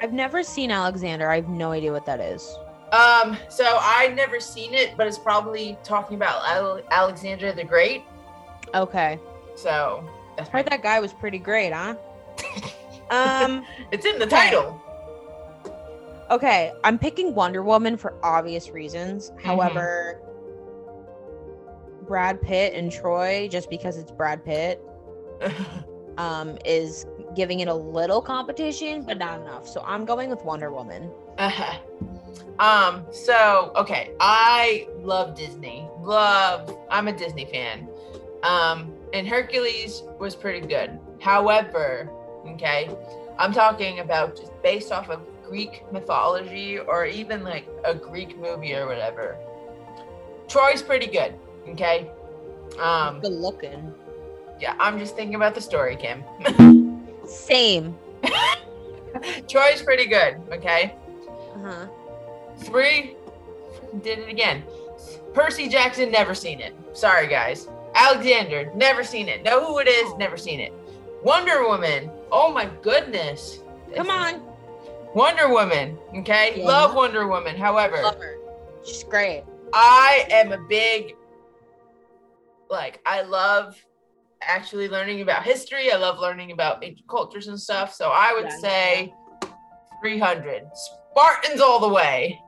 I've 0.00 0.12
never 0.12 0.42
seen 0.42 0.70
Alexander. 0.70 1.30
I 1.30 1.36
have 1.36 1.48
no 1.48 1.72
idea 1.72 1.92
what 1.92 2.06
that 2.06 2.20
is. 2.20 2.56
Um, 2.92 3.36
so 3.48 3.78
I've 3.80 4.14
never 4.14 4.38
seen 4.38 4.74
it, 4.74 4.96
but 4.96 5.06
it's 5.06 5.18
probably 5.18 5.76
talking 5.82 6.16
about 6.16 6.42
Ale- 6.48 6.82
Alexander 6.90 7.52
the 7.52 7.64
Great. 7.64 8.04
Okay. 8.74 9.18
So 9.56 10.08
that's 10.36 10.48
Heard 10.48 10.66
that 10.66 10.82
guy 10.82 11.00
was 11.00 11.12
pretty 11.12 11.38
great, 11.38 11.72
huh? 11.72 11.96
um. 13.10 13.64
It's 13.90 14.06
in 14.06 14.18
the 14.18 14.26
title. 14.26 14.80
Okay, 16.30 16.72
I'm 16.82 16.98
picking 16.98 17.34
Wonder 17.34 17.62
Woman 17.62 17.96
for 17.96 18.14
obvious 18.22 18.70
reasons. 18.70 19.30
However, 19.42 20.20
Brad 22.02 22.40
Pitt 22.40 22.74
and 22.74 22.90
Troy, 22.90 23.48
just 23.50 23.68
because 23.68 23.98
it's 23.98 24.10
Brad 24.10 24.44
Pitt, 24.44 24.82
um, 26.18 26.56
is 26.64 27.06
giving 27.34 27.60
it 27.60 27.68
a 27.68 27.74
little 27.74 28.20
competition, 28.22 29.02
but 29.02 29.18
not 29.18 29.40
enough. 29.40 29.68
So 29.68 29.82
I'm 29.86 30.04
going 30.04 30.30
with 30.30 30.44
Wonder 30.44 30.70
Woman. 30.72 31.10
Uh-huh. 31.38 31.78
Um, 32.58 33.04
so 33.10 33.72
okay, 33.76 34.12
I 34.20 34.86
love 35.00 35.34
Disney. 35.36 35.88
Love 36.00 36.76
I'm 36.90 37.08
a 37.08 37.12
Disney 37.12 37.46
fan. 37.46 37.88
Um, 38.42 38.92
and 39.12 39.26
Hercules 39.26 40.02
was 40.20 40.36
pretty 40.36 40.66
good. 40.66 40.98
However, 41.20 42.10
okay, 42.46 42.90
I'm 43.38 43.52
talking 43.52 44.00
about 44.00 44.36
just 44.36 44.52
based 44.62 44.92
off 44.92 45.08
of 45.08 45.20
Greek 45.48 45.82
mythology 45.92 46.78
or 46.78 47.06
even 47.06 47.42
like 47.42 47.66
a 47.84 47.94
Greek 47.94 48.38
movie 48.38 48.74
or 48.74 48.86
whatever. 48.86 49.36
Troy's 50.48 50.82
pretty 50.82 51.06
good, 51.06 51.34
okay? 51.68 52.10
Um, 52.78 53.20
Good 53.20 53.32
looking. 53.32 53.92
yeah, 54.60 54.74
I'm 54.78 54.98
just 54.98 55.16
thinking 55.16 55.34
about 55.36 55.54
the 55.54 55.60
story, 55.60 55.96
Kim. 55.96 56.22
Same. 57.26 57.96
Troy's 59.48 59.82
pretty 59.82 60.06
good, 60.06 60.40
okay? 60.52 60.94
Uh-huh. 61.56 61.86
Three, 62.58 63.16
did 64.02 64.18
it 64.20 64.28
again. 64.28 64.64
Percy 65.32 65.68
Jackson, 65.68 66.10
never 66.10 66.34
seen 66.34 66.60
it. 66.60 66.74
Sorry, 66.92 67.26
guys. 67.26 67.68
Alexander, 67.94 68.72
never 68.74 69.04
seen 69.04 69.28
it. 69.28 69.42
Know 69.42 69.64
who 69.64 69.78
it 69.78 69.88
is, 69.88 70.14
never 70.16 70.36
seen 70.36 70.60
it. 70.60 70.72
Wonder 71.22 71.66
Woman, 71.66 72.10
oh 72.30 72.52
my 72.52 72.68
goodness. 72.82 73.60
Come 73.94 74.10
on. 74.10 74.42
Wonder 75.14 75.48
Woman, 75.48 75.96
okay? 76.16 76.54
Yeah. 76.56 76.66
Love 76.66 76.94
Wonder 76.94 77.28
Woman. 77.28 77.56
However, 77.56 78.02
Love 78.02 78.18
her. 78.18 78.36
She's 78.84 79.04
great. 79.04 79.44
I 79.72 80.26
am 80.30 80.52
a 80.52 80.58
big, 80.68 81.14
like, 82.68 83.00
I 83.06 83.22
love 83.22 83.82
actually 84.46 84.88
learning 84.88 85.20
about 85.20 85.42
history. 85.44 85.92
I 85.92 85.96
love 85.96 86.18
learning 86.18 86.52
about 86.52 86.84
ancient 86.84 87.08
cultures 87.08 87.48
and 87.48 87.60
stuff. 87.60 87.94
So 87.94 88.10
I 88.10 88.32
would 88.32 88.44
Yeah, 88.44 88.58
say 88.58 89.14
300. 90.00 90.62
Spartans 90.74 91.60
all 91.60 91.80
the 91.80 91.88
way. 91.88 92.40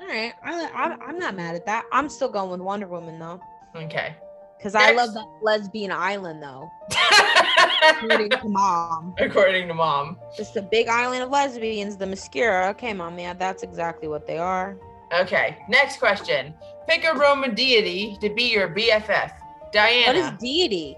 All 0.00 0.06
right. 0.06 0.32
I, 0.42 0.68
I'm, 0.74 1.00
I'm 1.02 1.18
not 1.18 1.34
mad 1.34 1.54
at 1.54 1.66
that. 1.66 1.84
I'm 1.92 2.08
still 2.08 2.28
going 2.28 2.50
with 2.50 2.60
Wonder 2.60 2.86
Woman, 2.86 3.18
though. 3.18 3.40
Okay. 3.76 4.16
Because 4.58 4.74
I 4.74 4.92
love 4.92 5.12
that 5.14 5.26
lesbian 5.42 5.92
island, 5.92 6.42
though. 6.42 6.70
According 7.90 8.30
to 8.30 8.48
mom. 8.48 9.14
According 9.18 9.68
to 9.68 9.74
mom. 9.74 10.18
It's 10.38 10.52
the 10.52 10.62
big 10.62 10.88
island 10.88 11.22
of 11.22 11.30
lesbians, 11.30 11.98
Themyscira. 11.98 12.70
Okay, 12.70 12.94
mom, 12.94 13.18
yeah, 13.18 13.34
that's 13.34 13.62
exactly 13.62 14.08
what 14.08 14.26
they 14.26 14.38
are. 14.38 14.78
Okay, 15.12 15.58
next 15.68 15.98
question. 15.98 16.54
Pick 16.88 17.04
a 17.04 17.14
Roman 17.14 17.54
deity 17.54 18.16
to 18.20 18.30
be 18.34 18.44
your 18.44 18.68
BFF. 18.68 19.32
Diana. 19.72 20.06
What 20.06 20.16
is 20.16 20.38
deity? 20.40 20.96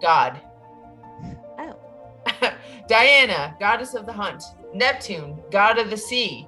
God. 0.00 0.40
Oh. 1.58 1.74
Diana, 2.88 3.56
goddess 3.58 3.94
of 3.94 4.04
the 4.04 4.12
hunt. 4.12 4.42
Neptune, 4.74 5.42
god 5.50 5.78
of 5.78 5.88
the 5.90 5.96
sea, 5.96 6.46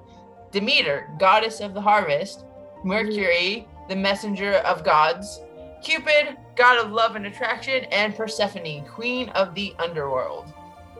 Demeter, 0.51 1.09
goddess 1.17 1.59
of 1.61 1.73
the 1.73 1.81
harvest, 1.81 2.45
Mercury, 2.83 3.67
the 3.87 3.95
messenger 3.95 4.55
of 4.57 4.83
gods, 4.83 5.41
Cupid, 5.81 6.37
god 6.55 6.85
of 6.85 6.91
love 6.91 7.15
and 7.15 7.25
attraction, 7.25 7.85
and 7.85 8.15
Persephone, 8.15 8.85
queen 8.85 9.29
of 9.29 9.55
the 9.55 9.73
underworld. 9.79 10.53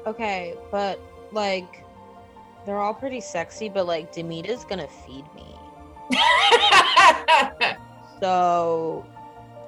Okay, 0.08 0.56
but 0.72 1.00
like 1.32 1.84
they're 2.66 2.80
all 2.80 2.94
pretty 2.94 3.22
sexy, 3.22 3.70
but 3.70 3.86
like 3.86 4.12
Demeter's 4.12 4.64
gonna 4.64 4.88
feed 4.88 5.26
me. 5.36 5.56
So 8.20 9.06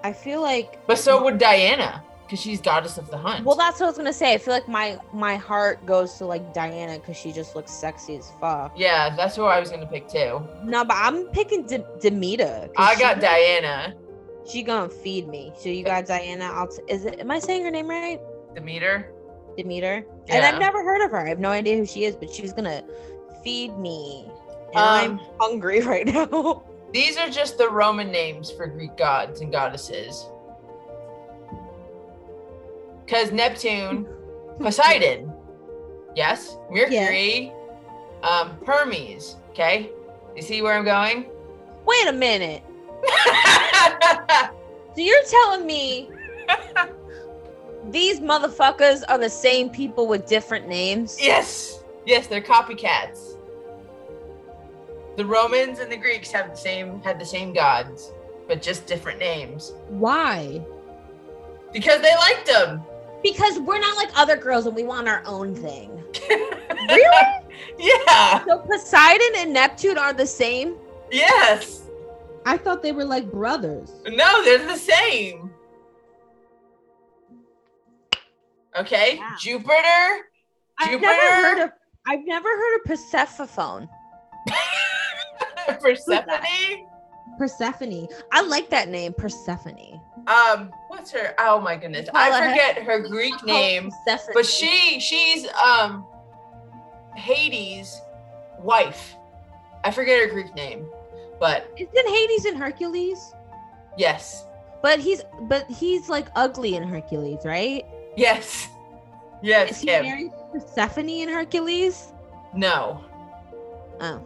I 0.03 0.11
feel 0.13 0.41
like 0.41 0.85
but 0.87 0.97
so 0.97 1.23
would 1.23 1.37
Diana, 1.37 2.03
because 2.31 2.41
she's 2.41 2.61
goddess 2.61 2.97
of 2.97 3.11
the 3.11 3.17
hunt. 3.17 3.43
well 3.43 3.57
that's 3.57 3.81
what 3.81 3.87
I 3.87 3.89
was 3.89 3.97
gonna 3.97 4.13
say. 4.13 4.33
I 4.33 4.37
feel 4.37 4.53
like 4.53 4.69
my 4.69 4.97
my 5.13 5.35
heart 5.35 5.85
goes 5.85 6.13
to 6.19 6.25
like 6.25 6.53
Diana 6.53 6.97
because 6.97 7.17
she 7.17 7.33
just 7.33 7.57
looks 7.57 7.71
sexy 7.73 8.15
as 8.15 8.31
fuck. 8.39 8.71
yeah, 8.77 9.13
that's 9.15 9.35
who 9.35 9.43
I 9.43 9.59
was 9.59 9.69
gonna 9.69 9.85
pick 9.85 10.07
too. 10.07 10.41
No, 10.63 10.85
but 10.85 10.95
I'm 10.97 11.25
picking 11.27 11.65
De- 11.67 11.85
Demeter. 11.99 12.69
I 12.77 12.95
she- 12.95 13.01
got 13.01 13.19
Diana. 13.19 13.95
She 14.47 14.63
gonna 14.63 14.87
feed 14.89 15.27
me. 15.27 15.51
So 15.57 15.67
you 15.69 15.83
got 15.83 16.05
Diana. 16.05 16.45
I'll 16.45 16.67
t- 16.67 16.81
is 16.87 17.03
it? 17.05 17.19
Am 17.19 17.29
I 17.29 17.39
saying 17.39 17.63
her 17.65 17.69
name 17.71 17.87
right? 17.89 18.19
Demeter. 18.55 19.11
Demeter. 19.57 20.05
Yeah. 20.27 20.35
And 20.35 20.45
I've 20.45 20.59
never 20.59 20.83
heard 20.83 21.03
of 21.03 21.11
her. 21.11 21.19
I 21.25 21.29
have 21.29 21.39
no 21.39 21.49
idea 21.49 21.75
who 21.77 21.85
she 21.85 22.05
is, 22.05 22.15
but 22.15 22.29
she's 22.31 22.53
gonna 22.53 22.81
feed 23.43 23.77
me. 23.77 24.25
And 24.73 24.77
Um, 25.11 25.19
I'm 25.19 25.19
hungry 25.39 25.81
right 25.85 26.07
now. 26.07 26.63
These 26.93 27.17
are 27.17 27.29
just 27.29 27.57
the 27.57 27.69
Roman 27.69 28.09
names 28.09 28.49
for 28.51 28.67
Greek 28.67 28.95
gods 28.97 29.41
and 29.41 29.51
goddesses. 29.51 30.27
Because 33.11 33.33
Neptune, 33.33 34.07
Poseidon, 34.61 35.33
yes, 36.15 36.55
Mercury, 36.69 37.51
um, 38.23 38.57
Hermes. 38.65 39.35
Okay, 39.49 39.89
you 40.33 40.41
see 40.41 40.61
where 40.61 40.75
I'm 40.75 40.85
going? 40.85 41.25
Wait 41.85 42.07
a 42.07 42.13
minute. 42.13 42.63
So 44.93 44.99
you're 45.01 45.23
telling 45.23 45.65
me 45.65 46.09
these 47.91 48.19
motherfuckers 48.19 49.03
are 49.07 49.17
the 49.17 49.29
same 49.29 49.69
people 49.69 50.05
with 50.05 50.25
different 50.25 50.67
names? 50.67 51.17
yes, 51.17 51.81
yes, 52.05 52.27
they're 52.27 52.41
copycats. 52.41 53.37
The 55.15 55.25
Romans 55.25 55.79
and 55.79 55.89
the 55.89 55.95
Greeks 55.95 56.29
have 56.31 56.51
the 56.51 56.57
same 56.57 57.01
had 57.03 57.19
the 57.19 57.25
same 57.25 57.53
gods, 57.53 58.11
but 58.49 58.61
just 58.61 58.85
different 58.85 59.19
names 59.19 59.71
Why? 59.87 60.61
because 61.71 62.01
they 62.01 62.13
liked 62.15 62.47
them. 62.47 62.83
Because 63.23 63.59
we're 63.59 63.79
not 63.79 63.95
like 63.97 64.09
other 64.15 64.35
girls 64.35 64.65
and 64.65 64.75
we 64.75 64.83
want 64.83 65.07
our 65.07 65.23
own 65.25 65.55
thing. 65.55 66.03
Really? 66.87 67.27
Yeah. 67.77 68.43
So 68.45 68.57
Poseidon 68.59 69.27
and 69.37 69.53
Neptune 69.53 69.97
are 69.99 70.13
the 70.13 70.25
same? 70.25 70.75
Yes. 71.11 71.83
I 72.45 72.57
thought 72.57 72.81
they 72.81 72.91
were 72.91 73.05
like 73.05 73.31
brothers. 73.31 73.91
No, 74.07 74.43
they're 74.43 74.65
the 74.65 74.75
same. 74.77 75.51
Okay, 78.77 79.17
Wow. 79.17 79.35
Jupiter. 79.39 80.29
I've 80.79 80.89
Jupiter. 80.89 81.05
never 81.11 81.35
heard 81.47 81.59
of 81.65 81.69
I've 82.07 82.25
never 82.25 82.49
heard 82.49 82.75
of 82.77 82.83
Persephone. 82.85 83.87
Persephone. 85.79 86.25
Persephone. 87.37 88.07
I 88.31 88.41
like 88.41 88.69
that 88.71 88.89
name, 88.89 89.13
Persephone. 89.13 90.01
Um, 90.25 90.71
what's 90.91 91.09
her? 91.11 91.33
Oh 91.39 91.59
my 91.61 91.75
goodness, 91.77 92.09
I 92.13 92.29
Call 92.29 92.41
her- 92.41 92.49
forget 92.49 92.77
her 92.83 92.99
Greek 93.07 93.41
name, 93.45 93.89
but 94.33 94.45
she 94.45 94.99
she's 94.99 95.47
um 95.53 96.05
Hades' 97.15 98.01
wife. 98.59 99.15
I 99.83 99.91
forget 99.91 100.19
her 100.19 100.27
Greek 100.27 100.53
name, 100.53 100.85
but 101.39 101.71
isn't 101.77 102.09
Hades 102.15 102.45
in 102.45 102.55
Hercules? 102.55 103.33
yes, 103.97 104.45
But 104.81 104.99
he's 104.99 105.23
but 105.43 105.69
he's 105.69 106.09
like 106.09 106.27
ugly 106.35 106.75
in 106.75 106.83
Hercules, 106.83 107.39
right? 107.45 107.85
yes, 108.15 108.67
yes, 109.41 109.71
Is 109.71 109.79
he 109.81 109.87
married 109.87 110.31
to 110.53 110.59
Persephone 110.59 111.09
in 111.09 111.29
Hercules? 111.29 112.13
No. 112.53 113.03
Oh. 114.01 114.21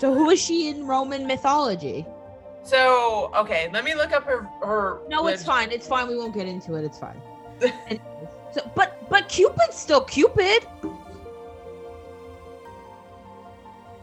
So 0.00 0.12
who 0.14 0.30
is 0.30 0.40
she 0.40 0.68
in 0.70 0.86
Roman 0.86 1.26
mythology? 1.26 2.06
So 2.64 3.30
okay, 3.36 3.68
let 3.72 3.84
me 3.84 3.94
look 3.94 4.12
up 4.12 4.24
her 4.24 4.48
her. 4.62 5.00
No, 5.08 5.26
it's 5.26 5.44
fine. 5.44 5.70
It's 5.70 5.86
fine. 5.86 6.08
We 6.08 6.16
won't 6.16 6.34
get 6.34 6.46
into 6.46 6.74
it. 6.74 6.84
It's 6.84 6.98
fine. 6.98 7.20
So, 8.54 8.70
but 8.76 9.10
but 9.10 9.28
Cupid's 9.28 9.74
still 9.76 10.02
Cupid. 10.02 10.64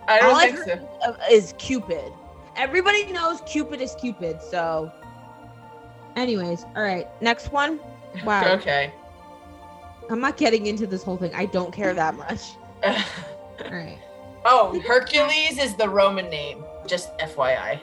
I 0.09 0.19
don't 0.19 0.29
All 0.31 0.35
I've 0.35 0.55
think 0.59 0.67
heard 0.67 0.87
so. 1.05 1.15
is 1.31 1.53
Cupid. 1.57 2.11
Everybody 2.57 3.09
knows 3.13 3.39
Cupid 3.45 3.79
is 3.79 3.95
Cupid. 3.95 4.41
So, 4.41 4.91
anyways, 6.17 6.65
all 6.75 6.83
right. 6.83 7.07
Next 7.21 7.53
one. 7.53 7.79
Wow. 8.25 8.55
Okay. 8.55 8.93
I'm 10.09 10.19
not 10.19 10.35
getting 10.35 10.65
into 10.65 10.85
this 10.85 11.03
whole 11.03 11.15
thing. 11.15 11.33
I 11.33 11.45
don't 11.45 11.71
care 11.71 11.93
that 11.93 12.15
much. 12.15 12.55
All 12.83 12.93
right. 13.71 13.97
oh, 14.43 14.77
Hercules 14.85 15.57
is 15.57 15.75
the 15.75 15.87
Roman 15.87 16.29
name. 16.29 16.65
Just 16.85 17.17
FYI. 17.19 17.79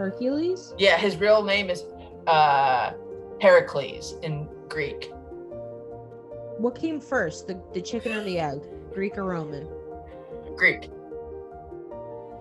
Hercules. 0.00 0.72
Yeah, 0.78 0.96
his 0.96 1.18
real 1.18 1.42
name 1.44 1.68
is 1.68 1.84
uh 2.26 2.92
Heracles 3.38 4.14
in 4.22 4.48
Greek. 4.68 5.10
What 6.56 6.74
came 6.74 7.00
first, 7.00 7.46
the, 7.46 7.60
the 7.74 7.82
chicken 7.82 8.12
or 8.12 8.24
the 8.24 8.38
egg? 8.38 8.60
Greek 8.94 9.18
or 9.18 9.24
Roman? 9.24 9.68
Greek. 10.56 10.90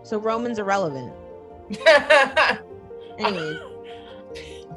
So 0.04 0.18
Roman's 0.18 0.58
irrelevant. 0.60 1.14
Anyways, 3.20 3.58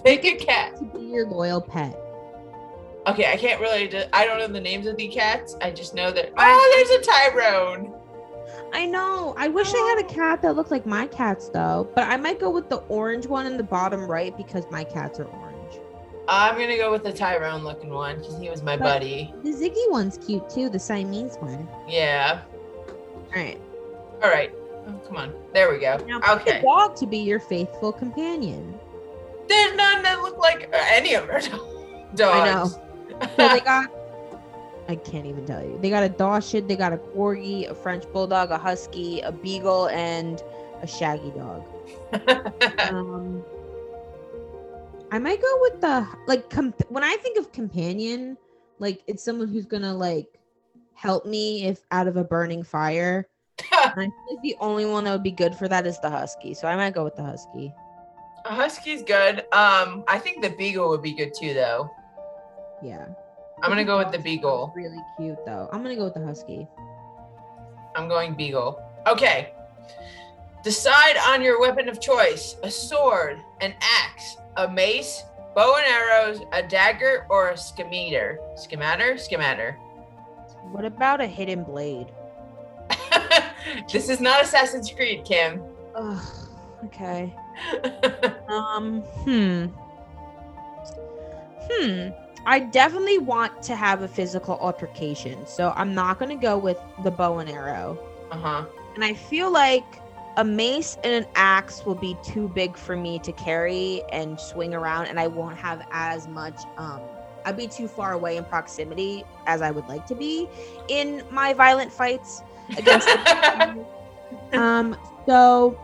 Pick 0.04 0.24
a 0.24 0.34
cat. 0.36 0.76
to 0.78 0.84
be 0.84 1.06
your 1.06 1.28
loyal 1.28 1.60
pet. 1.60 1.96
Okay, 3.06 3.30
I 3.32 3.36
can't 3.36 3.60
really. 3.60 3.86
Do, 3.86 4.02
I 4.12 4.26
don't 4.26 4.38
know 4.38 4.48
the 4.48 4.60
names 4.60 4.86
of 4.88 4.96
the 4.96 5.06
cats. 5.06 5.56
I 5.60 5.70
just 5.70 5.94
know 5.94 6.10
that. 6.10 6.32
Oh, 6.36 6.84
there's 6.88 7.00
a 7.00 7.10
Tyrone. 7.10 7.94
I 8.72 8.86
know. 8.86 9.34
I 9.36 9.48
wish 9.48 9.72
I 9.74 9.78
had 9.96 10.04
a 10.04 10.08
cat 10.08 10.40
that 10.42 10.56
looked 10.56 10.70
like 10.70 10.86
my 10.86 11.06
cats 11.06 11.48
though, 11.48 11.90
but 11.94 12.08
I 12.08 12.16
might 12.16 12.40
go 12.40 12.50
with 12.50 12.68
the 12.70 12.78
orange 12.88 13.26
one 13.26 13.46
in 13.46 13.56
the 13.56 13.62
bottom 13.62 14.10
right 14.10 14.36
because 14.36 14.64
my 14.70 14.82
cats 14.84 15.20
are 15.20 15.24
orange. 15.26 15.78
I'm 16.28 16.56
gonna 16.56 16.76
go 16.76 16.90
with 16.90 17.02
the 17.02 17.12
Tyrone 17.12 17.64
looking 17.64 17.90
one 17.90 18.18
because 18.18 18.38
he 18.38 18.48
was 18.48 18.62
my 18.62 18.76
But- 18.76 18.84
buddy. 18.84 19.34
The 19.42 19.50
Ziggy 19.50 19.90
one's 19.90 20.16
cute 20.18 20.48
too, 20.48 20.68
the 20.70 20.78
Siamese 20.78 21.36
one. 21.36 21.68
Yeah. 21.88 22.40
All 22.88 23.24
right. 23.34 23.60
All 24.22 24.30
right. 24.30 24.52
Oh, 24.88 24.92
come 25.06 25.16
on. 25.16 25.34
There 25.52 25.70
we 25.70 25.78
go. 25.78 25.98
Now 26.06 26.20
Okay. 26.36 26.58
a 26.58 26.62
dog 26.62 26.96
to 26.96 27.06
be 27.06 27.18
your 27.18 27.40
faithful 27.40 27.92
companion. 27.92 28.78
There's 29.48 29.76
none 29.76 30.02
that 30.02 30.22
look 30.22 30.38
like 30.38 30.70
uh, 30.72 30.78
any 30.90 31.14
of 31.14 31.28
our 31.28 31.40
dogs. 32.14 32.16
know. 32.16 32.66
So 33.36 33.48
they 33.48 33.60
got 33.64 33.90
I 34.92 34.96
can't 34.96 35.24
even 35.24 35.46
tell 35.46 35.64
you. 35.64 35.78
They 35.80 35.88
got 35.88 36.02
a 36.02 36.10
Dachshund, 36.10 36.68
they 36.68 36.76
got 36.76 36.92
a 36.92 36.98
Corgi, 36.98 37.66
a 37.68 37.74
French 37.74 38.04
Bulldog, 38.12 38.50
a 38.50 38.58
Husky, 38.58 39.20
a 39.20 39.32
Beagle, 39.32 39.88
and 39.88 40.42
a 40.82 40.86
Shaggy 40.86 41.30
dog. 41.30 41.64
um 42.90 43.42
I 45.10 45.18
might 45.18 45.40
go 45.40 45.58
with 45.62 45.80
the 45.80 46.06
like 46.26 46.50
comp- 46.50 46.90
when 46.90 47.02
I 47.02 47.16
think 47.22 47.38
of 47.38 47.52
companion, 47.52 48.36
like 48.78 49.02
it's 49.06 49.24
someone 49.24 49.48
who's 49.48 49.64
gonna 49.64 49.94
like 49.94 50.38
help 50.92 51.24
me 51.24 51.64
if 51.64 51.80
out 51.90 52.06
of 52.06 52.18
a 52.18 52.24
burning 52.24 52.62
fire. 52.62 53.26
I 53.72 53.92
feel 53.94 54.12
like 54.30 54.42
the 54.42 54.56
only 54.60 54.84
one 54.84 55.04
that 55.04 55.12
would 55.12 55.22
be 55.22 55.30
good 55.30 55.54
for 55.54 55.68
that 55.68 55.86
is 55.86 55.98
the 56.00 56.10
husky. 56.10 56.52
So 56.52 56.68
I 56.68 56.76
might 56.76 56.92
go 56.92 57.02
with 57.02 57.16
the 57.16 57.24
husky. 57.24 57.72
A 58.44 58.54
husky's 58.54 59.02
good. 59.02 59.40
Um, 59.52 60.04
I 60.06 60.18
think 60.18 60.42
the 60.42 60.50
beagle 60.50 60.90
would 60.90 61.02
be 61.02 61.12
good 61.12 61.32
too, 61.32 61.54
though. 61.54 61.90
Yeah. 62.82 63.06
I'm 63.62 63.70
gonna 63.70 63.84
go 63.84 63.98
with 63.98 64.10
the 64.10 64.18
beagle. 64.18 64.72
Really 64.74 64.98
cute 65.16 65.38
though. 65.46 65.68
I'm 65.72 65.82
gonna 65.82 65.96
go 65.96 66.04
with 66.04 66.14
the 66.14 66.24
husky. 66.24 66.66
I'm 67.94 68.08
going 68.08 68.34
beagle. 68.34 68.82
Okay. 69.06 69.52
Decide 70.64 71.16
on 71.28 71.42
your 71.42 71.60
weapon 71.60 71.88
of 71.88 72.00
choice: 72.00 72.56
a 72.62 72.70
sword, 72.70 73.40
an 73.60 73.74
axe, 73.80 74.36
a 74.56 74.68
mace, 74.68 75.22
bow 75.54 75.76
and 75.76 75.86
arrows, 75.86 76.40
a 76.52 76.62
dagger, 76.62 77.26
or 77.30 77.50
a 77.50 77.56
scimitar. 77.56 78.38
Scimitar? 78.56 79.16
Scimitar. 79.16 79.78
What 80.72 80.84
about 80.84 81.20
a 81.20 81.26
hidden 81.26 81.64
blade? 81.64 82.08
this 83.92 84.08
is 84.08 84.20
not 84.20 84.42
Assassin's 84.42 84.90
Creed, 84.90 85.24
Kim. 85.24 85.62
Ugh. 85.94 86.22
Okay. 86.86 87.34
Um. 88.48 89.00
Hmm. 89.24 89.66
Hmm. 91.70 92.08
I 92.46 92.58
definitely 92.60 93.18
want 93.18 93.62
to 93.64 93.76
have 93.76 94.02
a 94.02 94.08
physical 94.08 94.56
altercation, 94.58 95.46
so 95.46 95.72
I'm 95.76 95.94
not 95.94 96.18
gonna 96.18 96.36
go 96.36 96.58
with 96.58 96.78
the 97.04 97.10
bow 97.10 97.38
and 97.38 97.48
arrow. 97.48 97.98
uh 98.30 98.36
huh. 98.36 98.64
And 98.94 99.04
I 99.04 99.14
feel 99.14 99.50
like 99.50 100.00
a 100.36 100.44
mace 100.44 100.96
and 101.04 101.24
an 101.24 101.30
axe 101.34 101.84
will 101.84 101.94
be 101.94 102.16
too 102.22 102.48
big 102.48 102.76
for 102.76 102.96
me 102.96 103.18
to 103.20 103.32
carry 103.32 104.02
and 104.12 104.40
swing 104.40 104.74
around, 104.74 105.06
and 105.06 105.20
I 105.20 105.28
won't 105.28 105.56
have 105.56 105.82
as 105.92 106.26
much 106.26 106.58
um 106.78 107.00
I'd 107.44 107.56
be 107.56 107.66
too 107.66 107.88
far 107.88 108.12
away 108.12 108.36
in 108.36 108.44
proximity 108.44 109.24
as 109.46 109.62
I 109.62 109.70
would 109.72 109.86
like 109.88 110.06
to 110.06 110.14
be 110.14 110.48
in 110.88 111.22
my 111.30 111.52
violent 111.54 111.92
fights 111.92 112.42
against. 112.76 113.06
the- 113.06 113.86
um. 114.52 114.96
So 115.26 115.78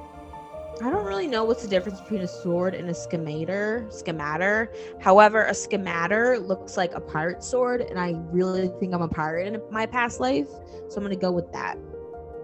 I 0.81 0.91
don't 0.91 1.05
really 1.05 1.27
know 1.27 1.43
what's 1.45 1.63
the 1.63 1.69
difference 1.69 2.01
between 2.01 2.21
a 2.21 2.29
sword 2.29 2.75
and 2.75 2.89
a 2.89 2.93
schemater. 2.93 3.89
Schematter. 3.91 4.69
However, 5.01 5.45
a 5.47 5.55
schematter 5.55 6.39
looks 6.39 6.77
like 6.77 6.95
a 6.95 7.01
pirate 7.01 7.43
sword, 7.43 7.81
and 7.81 7.99
I 7.99 8.15
really 8.31 8.69
think 8.79 8.95
I'm 8.95 9.03
a 9.03 9.09
pirate 9.09 9.53
in 9.53 9.61
my 9.71 9.87
past 9.87 10.21
life, 10.21 10.49
so 10.89 10.97
I'm 10.97 11.03
gonna 11.03 11.17
go 11.17 11.33
with 11.33 11.53
that. 11.53 11.77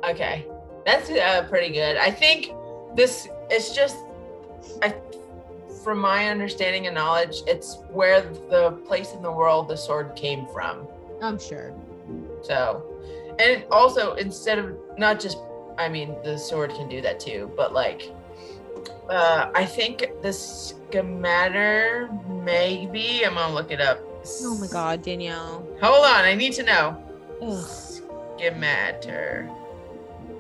Okay, 0.09 0.47
that's 0.85 1.11
uh, 1.11 1.47
pretty 1.49 1.73
good. 1.73 1.97
I 1.97 2.11
think 2.11 2.53
this 2.97 3.29
it's 3.51 3.73
just, 3.73 3.97
I, 4.83 4.95
from 5.85 5.99
my 5.99 6.29
understanding 6.29 6.87
and 6.87 6.95
knowledge, 6.95 7.43
it's 7.47 7.79
where 7.91 8.23
the 8.23 8.73
place 8.87 9.13
in 9.13 9.23
the 9.23 9.31
world 9.31 9.69
the 9.69 9.77
sword 9.77 10.17
came 10.17 10.47
from. 10.53 10.89
I'm 11.23 11.39
sure. 11.39 11.73
So, 12.43 12.83
and 13.39 13.65
also 13.71 14.15
instead 14.15 14.59
of 14.59 14.77
not 14.99 15.21
just, 15.21 15.39
I 15.79 15.89
mean, 15.89 16.17
the 16.25 16.37
sword 16.37 16.71
can 16.71 16.89
do 16.89 17.01
that 17.03 17.21
too, 17.21 17.53
but 17.57 17.73
like, 17.73 18.11
uh, 19.09 19.51
I 19.55 19.65
think 19.65 20.09
the 20.23 20.33
schematter 20.33 22.09
maybe 22.45 23.25
I'm 23.25 23.35
gonna 23.35 23.55
look 23.55 23.71
it 23.71 23.81
up. 23.81 24.01
Oh 24.43 24.57
my 24.59 24.67
god, 24.67 25.03
Danielle. 25.03 25.67
Hold 25.83 26.05
on, 26.07 26.25
I 26.25 26.35
need 26.35 26.53
to 26.55 26.63
know. 26.63 27.03
Ugh. 27.43 27.69
Schematter 28.39 29.51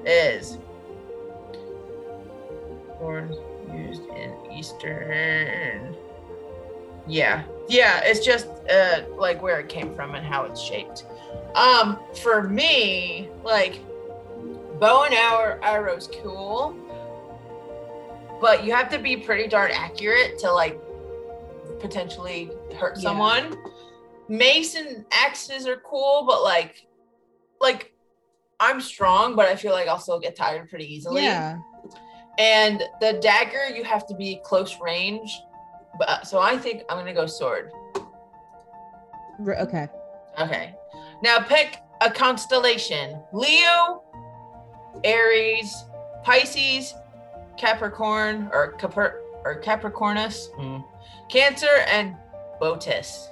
is 0.04 0.58
horns 2.98 3.36
used 3.72 4.02
in 4.10 4.34
Eastern. 4.52 5.94
Yeah, 7.06 7.44
yeah, 7.68 8.00
it's 8.04 8.24
just 8.24 8.46
uh 8.70 9.02
like 9.16 9.42
where 9.42 9.60
it 9.60 9.68
came 9.68 9.94
from 9.94 10.14
and 10.14 10.26
how 10.26 10.44
it's 10.44 10.60
shaped. 10.60 11.04
Um, 11.54 11.98
for 12.22 12.42
me, 12.42 13.28
like 13.44 13.80
bow 14.80 15.04
and 15.04 15.14
arrow 15.14 15.58
arrow's 15.62 16.08
cool, 16.22 16.74
but 18.44 18.62
you 18.62 18.74
have 18.74 18.90
to 18.90 18.98
be 18.98 19.16
pretty 19.16 19.48
darn 19.48 19.70
accurate 19.70 20.38
to 20.38 20.52
like 20.52 20.78
potentially 21.80 22.50
hurt 22.76 22.94
Yeah. 22.98 23.02
someone. 23.04 23.56
Mace 24.28 24.74
and 24.74 25.06
axes 25.10 25.66
are 25.66 25.78
cool, 25.78 26.26
but 26.26 26.42
like, 26.42 26.86
like 27.58 27.94
I'm 28.60 28.82
strong, 28.82 29.34
but 29.34 29.46
I 29.46 29.56
feel 29.56 29.72
like 29.72 29.88
I'll 29.88 29.98
still 29.98 30.20
get 30.20 30.36
tired 30.36 30.68
pretty 30.68 30.84
easily. 30.94 31.22
Yeah. 31.22 31.56
And 32.38 32.82
the 33.00 33.14
dagger, 33.14 33.68
you 33.74 33.82
have 33.82 34.06
to 34.08 34.14
be 34.14 34.42
close 34.44 34.78
range. 34.78 35.40
But 35.98 36.08
uh, 36.10 36.22
so 36.22 36.38
I 36.38 36.58
think 36.58 36.82
I'm 36.90 36.98
gonna 36.98 37.14
go 37.14 37.24
sword. 37.24 37.70
Okay. 39.40 39.88
Okay. 40.38 40.74
Now 41.22 41.38
pick 41.38 41.78
a 42.02 42.10
constellation: 42.10 43.22
Leo, 43.32 44.02
Aries, 45.02 45.72
Pisces, 46.24 46.92
Capricorn, 47.56 48.48
or 48.52 48.72
Capri- 48.72 49.20
or 49.44 49.60
Capricornus, 49.60 50.50
mm, 50.58 50.84
Cancer, 51.28 51.84
and 51.88 52.16
Botus. 52.60 53.28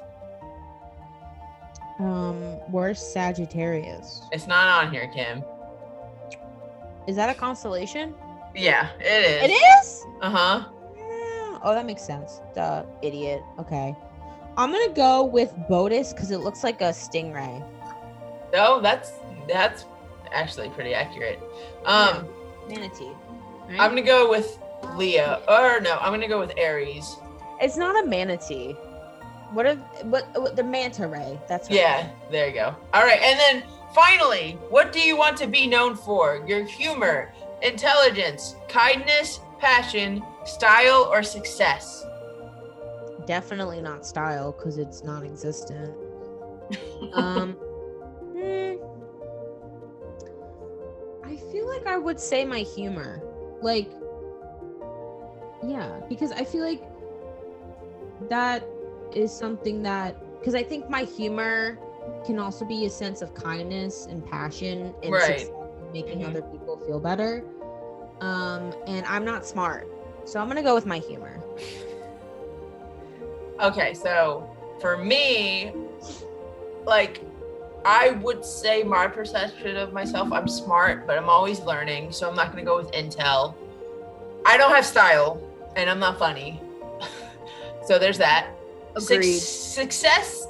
Um, 1.99 2.37
where's 2.71 2.99
Sagittarius? 3.01 4.23
It's 4.33 4.47
not 4.47 4.67
on 4.85 4.93
here, 4.93 5.09
Kim. 5.15 5.45
Is 7.07 7.17
that 7.17 7.31
a 7.31 7.35
constellation? 7.35 8.15
Yeah, 8.55 8.91
it 9.01 9.05
is. 9.05 9.51
It 9.51 9.55
is. 9.55 10.07
Uh 10.21 10.31
huh. 10.31 10.65
Oh, 11.65 11.75
that 11.75 11.87
makes 11.87 12.03
sense. 12.03 12.41
Duh, 12.55 12.85
idiot. 13.03 13.43
Okay. 13.59 13.95
I'm 14.57 14.71
gonna 14.73 14.93
go 14.95 15.25
with 15.25 15.55
Botus 15.69 16.13
because 16.13 16.31
it 16.31 16.39
looks 16.39 16.63
like 16.65 16.81
a 16.81 16.91
stingray. 16.91 17.65
Oh, 18.55 18.81
that's 18.81 19.13
that's 19.49 19.87
actually 20.33 20.69
pretty 20.71 20.93
accurate. 20.95 21.41
Um, 21.87 22.29
Manatee. 22.69 23.13
Right? 23.69 23.81
I'm 23.81 23.91
gonna 23.91 24.03
go 24.03 24.29
with 24.29 24.59
Leo. 24.97 25.43
Or 25.49 25.81
no, 25.81 25.99
I'm 25.99 26.13
gonna 26.13 26.29
go 26.29 26.41
with 26.41 26.53
Aries. 26.57 27.17
It's 27.61 27.77
not 27.77 28.03
a 28.03 28.07
manatee. 28.07 28.73
What 29.53 29.67
are 29.67 29.77
what, 30.05 30.29
what 30.41 30.57
the 30.57 30.65
manta 30.65 31.07
ray? 31.07 31.39
That's 31.49 31.69
right. 31.69 31.77
Yeah, 31.77 32.11
there 32.31 32.49
you 32.49 32.55
go. 32.55 32.75
All 32.95 33.05
right, 33.05 33.21
and 33.21 33.39
then 33.39 33.63
finally, 33.95 34.59
what 34.71 34.93
do 34.93 35.01
you 35.01 35.17
want 35.17 35.37
to 35.39 35.47
be 35.47 35.67
known 35.67 35.95
for? 35.95 36.43
Your 36.47 36.65
humor, 36.65 37.33
intelligence, 37.63 38.57
kindness, 38.69 39.41
passion, 39.59 40.23
style, 40.45 41.09
or 41.11 41.23
success? 41.23 42.05
Definitely 43.27 43.81
not 43.81 44.05
style 44.05 44.53
because 44.53 44.79
it's 44.79 45.05
non-existent. 45.05 45.95
um, 47.13 47.53
hmm, 48.33 48.75
I 51.25 51.37
feel 51.53 51.69
like 51.69 51.87
I 51.87 51.99
would 51.99 52.19
say 52.19 52.45
my 52.45 52.61
humor, 52.61 53.23
like, 53.63 53.91
yeah, 55.67 56.01
because 56.09 56.33
I 56.33 56.45
feel 56.45 56.63
like 56.63 56.83
that 58.29 58.67
is 59.15 59.33
something 59.33 59.83
that 59.83 60.17
because 60.39 60.55
I 60.55 60.63
think 60.63 60.89
my 60.91 61.05
humor 61.05 61.79
can 62.27 62.39
also 62.39 62.65
be 62.65 62.87
a 62.87 62.91
sense 62.91 63.23
of 63.23 63.33
kindness 63.35 64.07
and 64.07 64.25
passion 64.25 64.95
and 65.03 65.13
Right. 65.13 65.49
making 65.93 66.21
Mhm. 66.21 66.29
other 66.31 66.43
people 66.43 66.79
feel 66.79 66.99
better. 66.99 67.45
Um, 68.21 68.73
and 68.87 69.05
I'm 69.07 69.25
not 69.25 69.47
smart, 69.47 69.89
so 70.25 70.41
I'm 70.41 70.49
gonna 70.49 70.63
go 70.63 70.75
with 70.75 70.87
my 70.87 70.99
humor. 70.99 71.43
Okay, 73.61 73.95
so 73.95 74.49
for 74.81 74.97
me, 74.97 75.73
like, 76.85 77.21
I 77.85 78.11
would 78.23 78.45
say 78.45 78.83
my 78.83 79.07
perception 79.09 79.77
of 79.77 79.93
myself, 79.93 80.33
I'm 80.33 80.47
smart, 80.49 81.07
but 81.07 81.19
I'm 81.19 81.29
always 81.29 81.61
learning, 81.61 82.13
so 82.13 82.29
I'm 82.29 82.37
not 82.37 82.51
gonna 82.51 82.65
go 82.65 82.77
with 82.77 82.93
intel. 82.93 83.55
I 84.47 84.57
don't 84.57 84.73
have 84.73 84.87
style, 84.87 85.41
and 85.77 85.91
I'm 85.91 85.99
not 85.99 86.19
funny. 86.19 86.61
so 87.85 87.99
there's 87.99 88.19
that. 88.19 88.51
Agreed. 88.95 89.39
success 89.39 90.47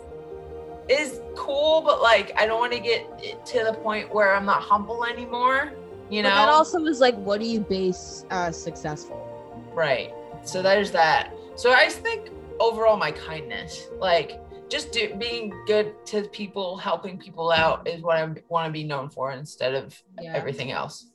is 0.89 1.21
cool, 1.37 1.81
but 1.83 2.03
like 2.03 2.33
I 2.37 2.47
don't 2.47 2.59
want 2.59 2.73
to 2.73 2.81
get 2.81 3.47
to 3.47 3.65
the 3.65 3.73
point 3.73 4.13
where 4.13 4.35
I'm 4.35 4.45
not 4.45 4.63
humble 4.63 5.05
anymore. 5.05 5.73
You 6.11 6.23
know, 6.23 6.29
But 6.29 6.35
that 6.35 6.49
also 6.49 6.85
is 6.87 7.01
like, 7.01 7.15
what 7.15 7.41
do 7.41 7.47
you 7.47 7.61
base 7.61 8.27
uh, 8.31 8.51
successful? 8.51 9.29
right? 9.75 10.13
So 10.45 10.63
there's 10.63 10.91
that. 10.91 11.33
So 11.57 11.73
I 11.73 11.89
think 11.89 12.31
overall, 12.61 12.97
my 12.97 13.13
kindness, 13.13 13.89
like 13.99 14.41
just 14.73 14.91
do, 14.91 15.15
being 15.17 15.53
good 15.67 15.95
to 16.07 16.23
people, 16.29 16.79
helping 16.79 17.19
people 17.19 17.51
out, 17.53 17.87
is 17.87 18.01
what 18.03 18.17
I 18.17 18.25
want 18.49 18.67
to 18.67 18.73
be 18.73 18.85
known 18.85 19.11
for 19.11 19.33
instead 19.33 19.75
of 19.75 20.03
Yeah. 20.21 20.33
everything 20.35 20.73
else. 20.73 21.11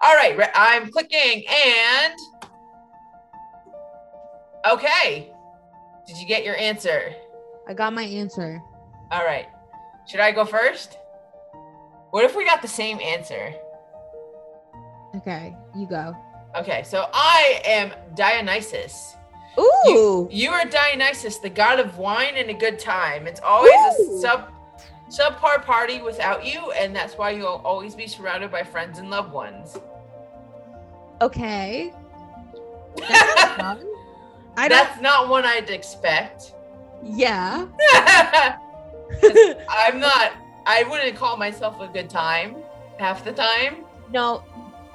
All 0.00 0.14
right, 0.14 0.38
I'm 0.54 0.90
clicking 0.92 1.44
and 1.48 2.14
okay. 4.70 5.32
Did 6.06 6.16
you 6.18 6.26
get 6.26 6.44
your 6.44 6.56
answer? 6.56 7.12
I 7.68 7.74
got 7.74 7.92
my 7.92 8.04
answer. 8.04 8.62
All 9.10 9.24
right. 9.24 9.46
Should 10.06 10.20
I 10.20 10.30
go 10.30 10.44
first? 10.44 10.96
What 12.10 12.24
if 12.24 12.36
we 12.36 12.44
got 12.44 12.62
the 12.62 12.68
same 12.68 13.00
answer? 13.00 13.52
Okay, 15.16 15.56
you 15.76 15.86
go. 15.86 16.14
Okay, 16.56 16.82
so 16.84 17.06
I 17.12 17.60
am 17.64 17.92
Dionysus. 18.14 19.16
Ooh. 19.58 20.28
You 20.30 20.50
are 20.50 20.64
Dionysus, 20.64 21.38
the 21.38 21.50
god 21.50 21.80
of 21.80 21.98
wine 21.98 22.34
and 22.36 22.50
a 22.50 22.54
good 22.54 22.78
time. 22.78 23.26
It's 23.26 23.40
always 23.40 23.72
a 23.98 24.20
sub 24.20 24.52
subpar 25.10 25.64
party 25.64 26.00
without 26.00 26.46
you, 26.46 26.70
and 26.72 26.94
that's 26.94 27.18
why 27.18 27.30
you'll 27.30 27.60
always 27.64 27.94
be 27.94 28.06
surrounded 28.06 28.50
by 28.50 28.62
friends 28.62 28.98
and 28.98 29.10
loved 29.10 29.32
ones. 29.32 29.76
Okay. 31.20 31.92
That's 32.96 33.54
fun. 33.56 33.86
I 34.56 34.68
don't. 34.68 34.70
That's 34.70 35.00
not 35.00 35.28
one 35.28 35.44
I'd 35.44 35.70
expect. 35.70 36.54
Yeah. 37.02 37.66
I'm 39.68 40.00
not. 40.00 40.32
I 40.66 40.84
wouldn't 40.88 41.16
call 41.16 41.36
myself 41.36 41.80
a 41.80 41.88
good 41.88 42.08
time 42.08 42.56
half 42.98 43.24
the 43.24 43.32
time. 43.32 43.84
no, 44.12 44.44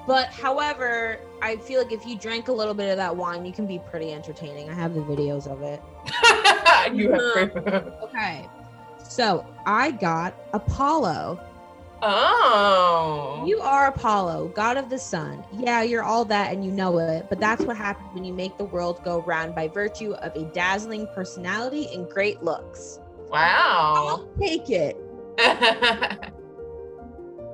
but 0.07 0.27
however, 0.27 1.19
I 1.41 1.57
feel 1.57 1.81
like 1.81 1.91
if 1.91 2.05
you 2.05 2.17
drank 2.17 2.47
a 2.47 2.51
little 2.51 2.73
bit 2.73 2.89
of 2.91 2.97
that 2.97 3.15
wine, 3.15 3.45
you 3.45 3.51
can 3.51 3.65
be 3.65 3.79
pretty 3.79 4.13
entertaining. 4.13 4.69
I 4.69 4.73
have 4.73 4.93
the 4.93 5.01
videos 5.01 5.47
of 5.47 5.61
it. 5.61 5.81
you 6.95 7.11
have 7.11 7.21
um, 7.21 7.51
proof. 7.51 7.83
Okay. 8.03 8.47
So 9.03 9.45
I 9.65 9.91
got 9.91 10.35
Apollo. 10.53 11.39
Oh. 12.01 13.43
You 13.47 13.61
are 13.61 13.87
Apollo, 13.87 14.49
god 14.49 14.77
of 14.77 14.89
the 14.89 14.99
sun. 14.99 15.43
Yeah, 15.53 15.81
you're 15.81 16.03
all 16.03 16.25
that 16.25 16.53
and 16.53 16.63
you 16.63 16.71
know 16.71 16.99
it, 16.99 17.27
but 17.29 17.39
that's 17.39 17.63
what 17.63 17.77
happens 17.77 18.09
when 18.13 18.25
you 18.25 18.33
make 18.33 18.57
the 18.57 18.65
world 18.65 19.03
go 19.03 19.21
round 19.21 19.55
by 19.55 19.67
virtue 19.67 20.13
of 20.13 20.35
a 20.35 20.43
dazzling 20.53 21.07
personality 21.15 21.87
and 21.93 22.07
great 22.09 22.43
looks. 22.43 22.99
wow. 23.29 24.05
I'll 24.07 24.29
take 24.39 24.69
it. 24.69 24.97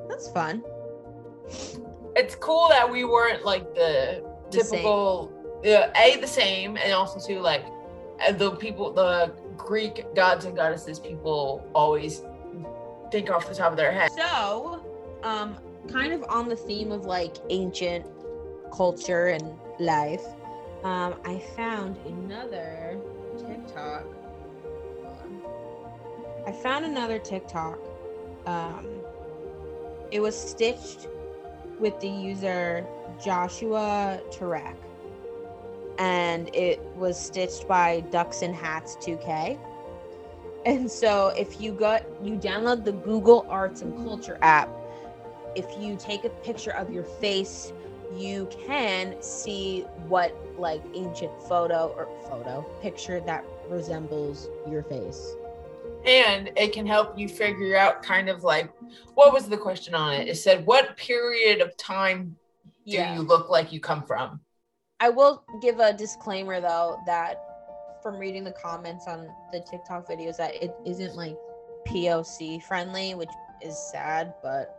That's 0.09 0.29
fun. 0.31 0.63
It's 2.15 2.35
cool 2.35 2.67
that 2.69 2.89
we 2.89 3.03
weren't 3.05 3.45
like 3.45 3.73
the, 3.75 4.23
The 4.51 4.57
typical 4.57 5.31
yeah, 5.63 5.91
a 5.95 6.19
the 6.19 6.27
same 6.27 6.77
and 6.77 6.93
also 6.93 7.19
too 7.19 7.39
like 7.39 7.63
uh, 8.27 8.31
the 8.31 8.51
people 8.51 8.91
the 8.91 9.33
Greek 9.57 10.05
gods 10.15 10.45
and 10.45 10.55
goddesses 10.55 10.99
people 10.99 11.65
always 11.73 12.23
think 13.11 13.29
off 13.29 13.47
the 13.47 13.55
top 13.55 13.71
of 13.71 13.77
their 13.77 13.91
head. 13.91 14.11
So, 14.11 14.83
um, 15.23 15.57
kind 15.91 16.13
of 16.13 16.23
on 16.29 16.47
the 16.47 16.55
theme 16.55 16.91
of 16.91 17.05
like 17.05 17.35
ancient 17.49 18.05
culture 18.75 19.27
and 19.27 19.53
life, 19.79 20.23
um, 20.83 21.15
I 21.25 21.39
found 21.55 21.97
another 22.05 22.97
TikTok. 23.37 24.05
I 26.47 26.51
found 26.51 26.85
another 26.85 27.19
TikTok. 27.19 27.77
Um, 28.47 28.87
it 30.09 30.19
was 30.19 30.35
stitched 30.35 31.07
with 31.81 31.99
the 31.99 32.07
user 32.07 32.85
Joshua 33.21 34.21
Turek. 34.29 34.77
And 35.97 36.53
it 36.55 36.79
was 36.95 37.19
stitched 37.19 37.67
by 37.67 38.01
Ducks 38.11 38.41
and 38.43 38.55
Hats 38.55 38.95
2K. 39.01 39.59
And 40.65 40.89
so 40.89 41.29
if 41.29 41.59
you 41.59 41.71
got 41.73 42.05
you 42.23 42.35
download 42.35 42.85
the 42.85 42.91
Google 42.91 43.45
Arts 43.49 43.81
and 43.81 43.95
Culture 43.97 44.37
app, 44.41 44.69
if 45.55 45.65
you 45.79 45.97
take 45.97 46.23
a 46.23 46.29
picture 46.29 46.71
of 46.71 46.93
your 46.93 47.03
face, 47.03 47.73
you 48.15 48.47
can 48.65 49.19
see 49.21 49.81
what 50.07 50.35
like 50.57 50.81
ancient 50.93 51.31
photo 51.43 51.93
or 51.97 52.07
photo 52.29 52.61
picture 52.81 53.19
that 53.21 53.43
resembles 53.69 54.49
your 54.69 54.83
face. 54.83 55.35
And 56.05 56.51
it 56.55 56.73
can 56.73 56.85
help 56.85 57.17
you 57.17 57.29
figure 57.29 57.75
out 57.75 58.01
kind 58.01 58.29
of 58.29 58.43
like 58.43 58.71
what 59.13 59.33
was 59.33 59.47
the 59.47 59.57
question 59.57 59.93
on 59.93 60.13
it? 60.13 60.27
It 60.27 60.35
said, 60.35 60.65
What 60.65 60.97
period 60.97 61.61
of 61.61 61.75
time 61.77 62.35
do 62.85 62.97
you 62.97 63.21
look 63.21 63.49
like 63.49 63.71
you 63.71 63.79
come 63.79 64.03
from? 64.03 64.39
I 64.99 65.09
will 65.09 65.43
give 65.61 65.79
a 65.79 65.93
disclaimer 65.93 66.59
though 66.61 66.99
that 67.05 67.43
from 68.01 68.17
reading 68.17 68.43
the 68.43 68.53
comments 68.53 69.05
on 69.07 69.27
the 69.51 69.59
TikTok 69.59 70.07
videos 70.07 70.37
that 70.37 70.55
it 70.55 70.73
isn't 70.85 71.15
like 71.15 71.37
POC 71.87 72.63
friendly, 72.63 73.13
which 73.15 73.29
is 73.61 73.77
sad, 73.91 74.33
but 74.41 74.77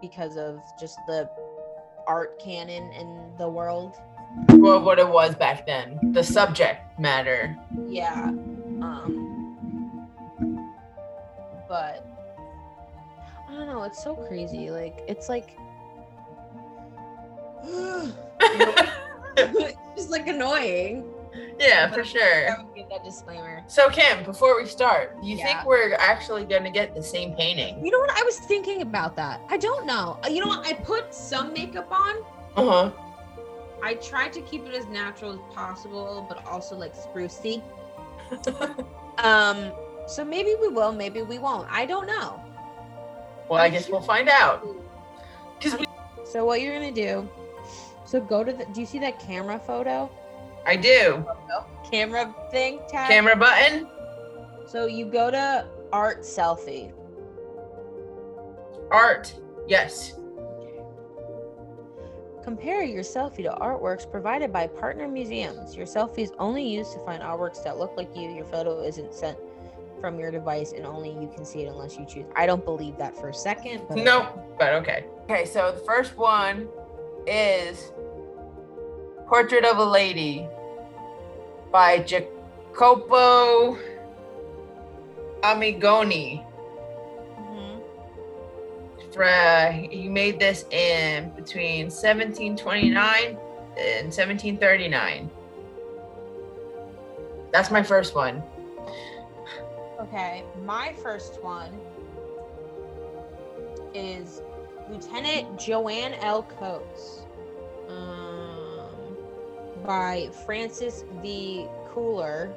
because 0.00 0.36
of 0.36 0.60
just 0.78 0.98
the 1.06 1.28
art 2.06 2.40
canon 2.40 2.92
in 2.92 3.32
the 3.38 3.48
world. 3.48 3.94
Well, 4.50 4.82
what 4.82 4.98
it 4.98 5.08
was 5.08 5.34
back 5.34 5.66
then, 5.66 5.98
the 6.12 6.22
subject 6.22 6.98
matter. 6.98 7.56
Yeah. 7.86 8.28
Um 8.28 9.29
but 11.70 12.04
I 13.48 13.52
don't 13.54 13.66
know, 13.68 13.84
it's 13.84 14.02
so 14.02 14.16
crazy. 14.16 14.70
Like 14.70 15.04
it's 15.06 15.28
like 15.28 15.50
it's 17.62 18.12
just 19.96 20.10
like 20.10 20.26
annoying. 20.26 21.06
Yeah, 21.60 21.88
for 21.90 22.02
sure. 22.04 22.50
I 22.50 22.56
would 22.60 22.74
give 22.74 22.88
that 22.90 23.04
disclaimer. 23.04 23.62
So, 23.68 23.88
Kim, 23.88 24.24
before 24.24 24.60
we 24.60 24.66
start, 24.66 25.20
do 25.22 25.28
you 25.28 25.36
Yeah. 25.36 25.44
think 25.46 25.64
we're 25.64 25.94
actually 25.94 26.44
going 26.44 26.64
to 26.64 26.70
get 26.70 26.92
the 26.92 27.02
same 27.02 27.34
painting? 27.34 27.84
You 27.84 27.92
know 27.92 28.00
what? 28.00 28.10
I 28.10 28.22
was 28.24 28.40
thinking 28.40 28.82
about 28.82 29.14
that. 29.16 29.40
I 29.48 29.56
don't 29.56 29.86
know. 29.86 30.18
Uh, 30.24 30.28
You 30.28 30.40
know 30.40 30.48
what? 30.48 30.66
I 30.66 30.72
put 30.72 31.14
some 31.14 31.52
makeup 31.52 31.92
on. 31.92 32.16
Uh 32.56 32.64
huh. 32.64 32.90
I 33.82 33.94
tried 33.94 34.32
to 34.32 34.40
keep 34.40 34.66
it 34.66 34.74
as 34.74 34.86
natural 34.86 35.32
as 35.34 35.38
possible, 35.54 36.26
but 36.28 36.44
also 36.46 36.76
like 36.76 36.96
sprucey. 36.96 37.62
um, 39.18 39.70
so 40.10 40.24
maybe 40.24 40.56
we 40.60 40.68
will, 40.68 40.92
maybe 40.92 41.22
we 41.22 41.38
won't. 41.38 41.68
I 41.70 41.86
don't 41.86 42.06
know. 42.06 42.42
Well, 43.48 43.60
I 43.60 43.68
guess 43.68 43.88
we'll 43.88 44.00
find 44.00 44.28
out. 44.28 44.66
Because 45.58 45.78
we, 45.78 45.86
So 46.24 46.44
what 46.44 46.60
you're 46.60 46.74
gonna 46.74 46.92
do? 46.92 47.28
So 48.04 48.20
go 48.20 48.42
to 48.42 48.52
the. 48.52 48.64
Do 48.72 48.80
you 48.80 48.86
see 48.86 48.98
that 48.98 49.20
camera 49.20 49.58
photo? 49.58 50.10
I 50.66 50.76
do. 50.76 51.24
Camera 51.90 52.34
thing 52.50 52.80
tab. 52.88 53.08
Camera 53.08 53.36
button. 53.36 53.86
So 54.66 54.86
you 54.86 55.06
go 55.06 55.30
to 55.30 55.66
art 55.92 56.22
selfie. 56.22 56.92
Art. 58.90 59.34
Yes. 59.68 60.14
Compare 62.42 62.82
your 62.82 63.02
selfie 63.02 63.42
to 63.42 63.56
artworks 63.60 64.10
provided 64.10 64.52
by 64.52 64.66
partner 64.66 65.06
museums. 65.06 65.76
Your 65.76 65.86
selfie 65.86 66.20
is 66.20 66.32
only 66.38 66.66
used 66.66 66.92
to 66.94 66.98
find 67.04 67.22
artworks 67.22 67.62
that 67.62 67.78
look 67.78 67.96
like 67.96 68.16
you. 68.16 68.30
Your 68.30 68.46
photo 68.46 68.82
isn't 68.82 69.14
sent 69.14 69.38
from 70.00 70.18
your 70.18 70.30
device 70.30 70.72
and 70.72 70.86
only 70.86 71.10
you 71.10 71.30
can 71.34 71.44
see 71.44 71.62
it 71.62 71.68
unless 71.68 71.98
you 71.98 72.06
choose. 72.06 72.24
I 72.34 72.46
don't 72.46 72.64
believe 72.64 72.96
that 72.98 73.16
for 73.16 73.28
a 73.28 73.34
second. 73.34 73.82
But 73.88 73.98
No, 73.98 74.28
but 74.58 74.72
okay. 74.74 75.04
Okay, 75.24 75.44
so 75.44 75.72
the 75.72 75.80
first 75.80 76.16
one 76.16 76.68
is 77.26 77.92
Portrait 79.28 79.64
of 79.64 79.78
a 79.78 79.84
Lady 79.84 80.46
by 81.70 81.98
Jacopo 81.98 83.78
Amigoni. 85.42 86.44
Mhm. 87.38 87.80
Fra- 89.12 89.72
he 89.72 90.08
made 90.08 90.38
this 90.40 90.64
in 90.70 91.30
between 91.30 91.90
1729 91.90 93.38
and 93.78 94.12
1739. 94.12 95.30
That's 97.52 97.70
my 97.70 97.82
first 97.82 98.14
one. 98.14 98.42
Okay, 100.00 100.44
my 100.64 100.94
first 101.02 101.42
one 101.42 101.78
is 103.92 104.40
Lieutenant 104.88 105.58
Joanne 105.58 106.14
L. 106.14 106.42
Coates 106.42 107.26
um, 107.86 108.88
by 109.84 110.30
Francis 110.46 111.04
V. 111.22 111.66
Cooler. 111.88 112.50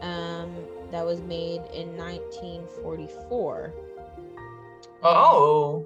Um, 0.00 0.56
that 0.90 1.04
was 1.04 1.20
made 1.20 1.60
in 1.74 1.94
1944. 1.96 3.74
Oh, 5.02 5.84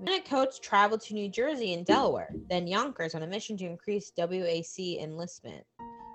Lieutenant 0.00 0.24
Coates 0.24 0.58
traveled 0.58 1.02
to 1.02 1.14
New 1.14 1.28
Jersey 1.28 1.74
and 1.74 1.86
Delaware, 1.86 2.34
then 2.48 2.66
Yonkers 2.66 3.14
on 3.14 3.22
a 3.22 3.28
mission 3.28 3.56
to 3.58 3.66
increase 3.66 4.10
WAC 4.18 5.00
enlistment. 5.00 5.64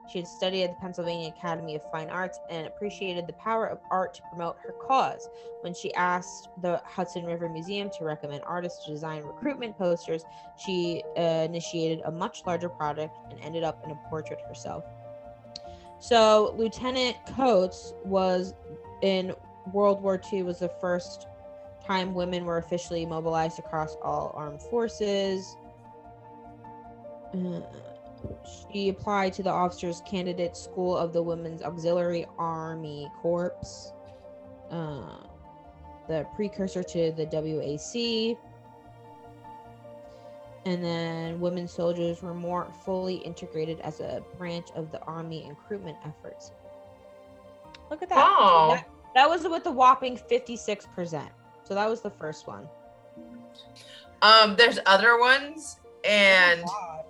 She 0.08 0.20
had 0.20 0.28
studied 0.28 0.64
at 0.64 0.72
the 0.72 0.82
Pennsylvania 0.82 1.30
Academy 1.30 1.76
of 1.76 1.82
Fine 1.91 2.10
Arts 2.10 2.39
and 2.49 2.68
appreciated 2.68 3.26
the 3.26 3.34
power 3.34 3.66
of 3.66 3.80
art 3.89 4.14
to 4.16 4.22
promote 4.24 4.58
her 4.66 4.74
cause. 4.74 5.30
When 5.62 5.74
she 5.74 5.93
asked 5.93 6.49
the 6.62 6.82
Hudson 6.86 7.26
River 7.26 7.47
Museum 7.47 7.89
to 7.97 8.04
recommend 8.04 8.43
artists 8.45 8.86
to 8.86 8.91
design 8.91 9.24
recruitment 9.24 9.78
posters, 9.78 10.26
she 10.58 11.04
uh, 11.18 11.22
initiated 11.22 12.01
a 12.06 12.12
much 12.12 12.45
larger 12.45 12.70
project 12.70 13.18
and 13.32 13.39
ended 13.41 13.64
up 13.64 13.84
in 13.86 13.91
a 13.91 13.95
portrait 14.10 14.39
herself. 14.47 14.84
So, 15.99 16.54
Lieutenant 16.58 17.16
Coates 17.26 17.93
was 18.04 18.54
in 19.01 19.34
World 19.72 20.04
War 20.04 20.22
II 20.32 20.43
was 20.43 20.60
the 20.60 20.70
first 20.82 21.28
time 21.86 22.14
women 22.14 22.45
were 22.45 22.58
officially 22.58 23.06
mobilized 23.06 23.60
across 23.60 23.95
all 24.04 24.34
armed 24.36 24.62
forces. 24.64 25.56
Uh, 27.34 27.62
she 28.71 28.89
applied 28.89 29.34
to 29.34 29.43
the 29.43 29.49
officers 29.49 30.01
candidate 30.05 30.55
school 30.55 30.95
of 30.97 31.13
the 31.13 31.21
women's 31.21 31.61
auxiliary 31.61 32.26
army 32.38 33.09
corps 33.21 33.93
uh, 34.71 35.17
the 36.07 36.26
precursor 36.36 36.84
to 36.84 37.11
the 37.11 37.26
wac 37.26 38.38
and 40.65 40.84
then 40.84 41.39
women 41.39 41.67
soldiers 41.67 42.21
were 42.21 42.34
more 42.34 42.67
fully 42.86 43.15
integrated 43.15 43.80
as 43.82 43.99
a 43.99 44.24
branch 44.38 44.67
of 44.76 44.91
the 44.91 45.01
army 45.01 45.45
recruitment 45.49 45.97
efforts. 46.05 46.53
Look 47.91 48.01
at 48.01 48.07
that. 48.09 48.15
Wow. 48.15 48.69
that, 48.76 48.89
that 49.13 49.30
was 49.30 49.43
with 49.43 49.65
a 49.65 49.71
whopping 49.71 50.17
56% 50.17 51.30
so 51.63 51.74
that 51.74 51.89
was 51.89 52.01
the 52.01 52.09
first 52.09 52.47
one. 52.47 52.67
Um, 54.21 54.55
there's 54.55 54.80
other 54.86 55.19
ones, 55.19 55.80
and 56.03 56.63
God. 56.65 57.05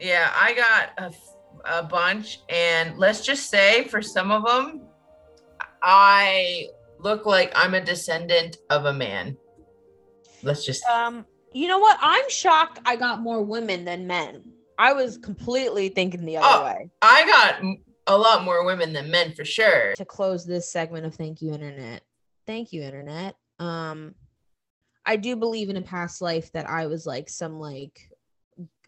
Yeah, 0.00 0.30
I 0.34 0.54
got 0.54 0.90
a, 1.66 1.78
a 1.78 1.82
bunch, 1.82 2.40
and 2.48 2.96
let's 2.98 3.20
just 3.24 3.50
say 3.50 3.84
for 3.84 4.02
some 4.02 4.30
of 4.30 4.44
them, 4.44 4.82
I 5.82 6.68
look 6.98 7.26
like 7.26 7.52
I'm 7.54 7.74
a 7.74 7.84
descendant 7.84 8.58
of 8.70 8.86
a 8.86 8.92
man. 8.92 9.36
Let's 10.42 10.64
just 10.64 10.84
Um, 10.86 11.26
you 11.52 11.68
know 11.68 11.78
what? 11.78 11.98
I'm 12.00 12.28
shocked 12.30 12.80
I 12.84 12.96
got 12.96 13.20
more 13.20 13.42
women 13.42 13.84
than 13.84 14.06
men. 14.06 14.42
I 14.78 14.92
was 14.92 15.16
completely 15.18 15.88
thinking 15.88 16.24
the 16.24 16.36
other 16.38 16.46
Oh. 16.48 16.64
way. 16.64 16.90
I 17.02 17.26
got 17.26 17.62
a 18.06 18.16
lot 18.18 18.44
more 18.44 18.64
women 18.64 18.92
than 18.92 19.10
men 19.10 19.32
for 19.32 19.44
sure. 19.44 19.94
To 19.96 20.04
close 20.04 20.44
this 20.44 20.70
segment 20.70 21.06
of 21.06 21.14
Thank 21.14 21.40
You 21.42 21.52
Internet. 21.52 22.02
Thank 22.46 22.72
you, 22.72 22.82
Internet. 22.82 23.36
Um 23.58 24.14
I 25.04 25.16
do 25.16 25.36
believe 25.36 25.70
in 25.70 25.76
a 25.76 25.82
past 25.82 26.20
life 26.20 26.50
that 26.52 26.68
I 26.68 26.86
was 26.86 27.06
like 27.06 27.28
some 27.28 27.58
like 27.60 28.10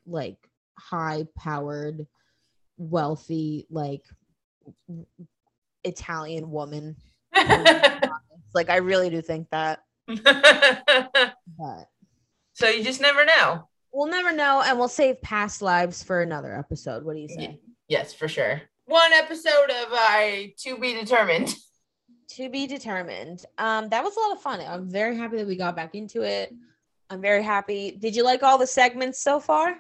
like 0.06 0.36
high 0.78 1.26
powered, 1.36 2.06
wealthy, 2.76 3.66
like 3.70 4.02
Italian 5.84 6.50
woman. 6.50 6.96
Like 8.54 8.70
I 8.70 8.76
really 8.76 9.10
do 9.10 9.20
think 9.20 9.48
that. 9.50 9.80
But 10.06 11.86
so 12.54 12.66
you 12.66 12.82
just 12.82 13.00
never 13.00 13.24
know. 13.26 13.68
we'll 13.92 14.08
never 14.08 14.32
know 14.32 14.62
and 14.64 14.78
we'll 14.78 14.88
save 14.88 15.20
past 15.20 15.60
lives 15.60 16.02
for 16.02 16.22
another 16.22 16.56
episode. 16.58 17.04
What 17.04 17.14
do 17.14 17.20
you 17.20 17.28
say? 17.28 17.60
Yes, 17.88 18.14
for 18.14 18.26
sure. 18.26 18.62
one 18.86 19.12
episode 19.12 19.70
of 19.70 19.88
I 19.92 20.54
to 20.64 20.78
be 20.78 20.94
determined. 20.94 21.54
To 22.36 22.48
be 22.48 22.66
determined. 22.66 23.44
Um, 23.58 23.90
that 23.90 24.02
was 24.02 24.16
a 24.16 24.20
lot 24.20 24.32
of 24.32 24.40
fun. 24.42 24.60
I'm 24.60 24.90
very 24.90 25.16
happy 25.16 25.36
that 25.36 25.46
we 25.46 25.56
got 25.56 25.76
back 25.76 25.94
into 25.94 26.22
it. 26.22 26.50
I'm 27.10 27.20
very 27.20 27.42
happy. 27.42 27.90
Did 28.00 28.16
you 28.16 28.24
like 28.24 28.42
all 28.42 28.56
the 28.58 28.66
segments 28.66 29.20
so 29.22 29.40
far? 29.40 29.76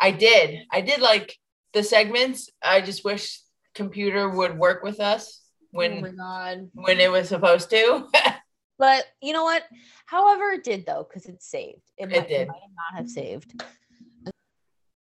I 0.00 0.10
did. 0.10 0.60
I 0.70 0.80
did 0.80 1.00
like 1.00 1.38
the 1.72 1.82
segments. 1.82 2.50
I 2.62 2.80
just 2.80 3.04
wish 3.04 3.40
computer 3.74 4.28
would 4.28 4.58
work 4.58 4.82
with 4.82 5.00
us 5.00 5.40
when 5.70 6.04
oh 6.20 6.68
when 6.74 7.00
it 7.00 7.10
was 7.10 7.28
supposed 7.28 7.70
to. 7.70 8.06
But 8.78 9.04
you 9.20 9.32
know 9.32 9.44
what? 9.44 9.62
However, 10.06 10.50
it 10.50 10.64
did 10.64 10.84
though, 10.86 11.06
because 11.08 11.26
it 11.26 11.40
saved. 11.40 11.82
It, 11.98 12.10
might, 12.10 12.26
did. 12.26 12.40
It 12.42 12.48
might 12.48 12.54
not 12.90 12.96
have 12.98 13.08
saved. 13.08 13.62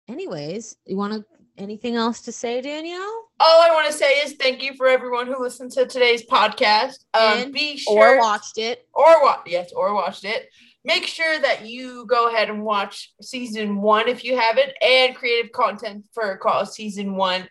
Anyways, 0.08 0.76
you 0.86 0.96
want 0.96 1.12
to 1.12 1.24
anything 1.58 1.94
else 1.96 2.22
to 2.22 2.32
say, 2.32 2.60
Danielle? 2.60 3.24
All 3.40 3.62
I 3.62 3.70
want 3.74 3.86
to 3.88 3.92
say 3.92 4.20
is 4.20 4.34
thank 4.34 4.62
you 4.62 4.74
for 4.74 4.88
everyone 4.88 5.26
who 5.26 5.38
listened 5.40 5.72
to 5.72 5.84
today's 5.86 6.24
podcast. 6.24 7.04
Um, 7.12 7.38
And- 7.38 7.52
be 7.52 7.76
sure 7.76 8.16
Or 8.16 8.20
watched 8.20 8.56
it? 8.58 8.86
or 8.94 9.22
wa- 9.22 9.42
yes, 9.46 9.72
or 9.72 9.92
watched 9.94 10.24
it. 10.24 10.48
Make 10.86 11.04
sure 11.06 11.36
that 11.40 11.66
you 11.66 12.06
go 12.06 12.28
ahead 12.28 12.48
and 12.48 12.62
watch 12.62 13.12
season 13.20 13.82
one 13.82 14.06
if 14.06 14.22
you 14.22 14.38
haven't, 14.38 14.70
and 14.80 15.16
creative 15.16 15.50
content 15.50 16.06
for 16.12 16.36
call 16.36 16.64
season 16.64 17.16
one 17.16 17.48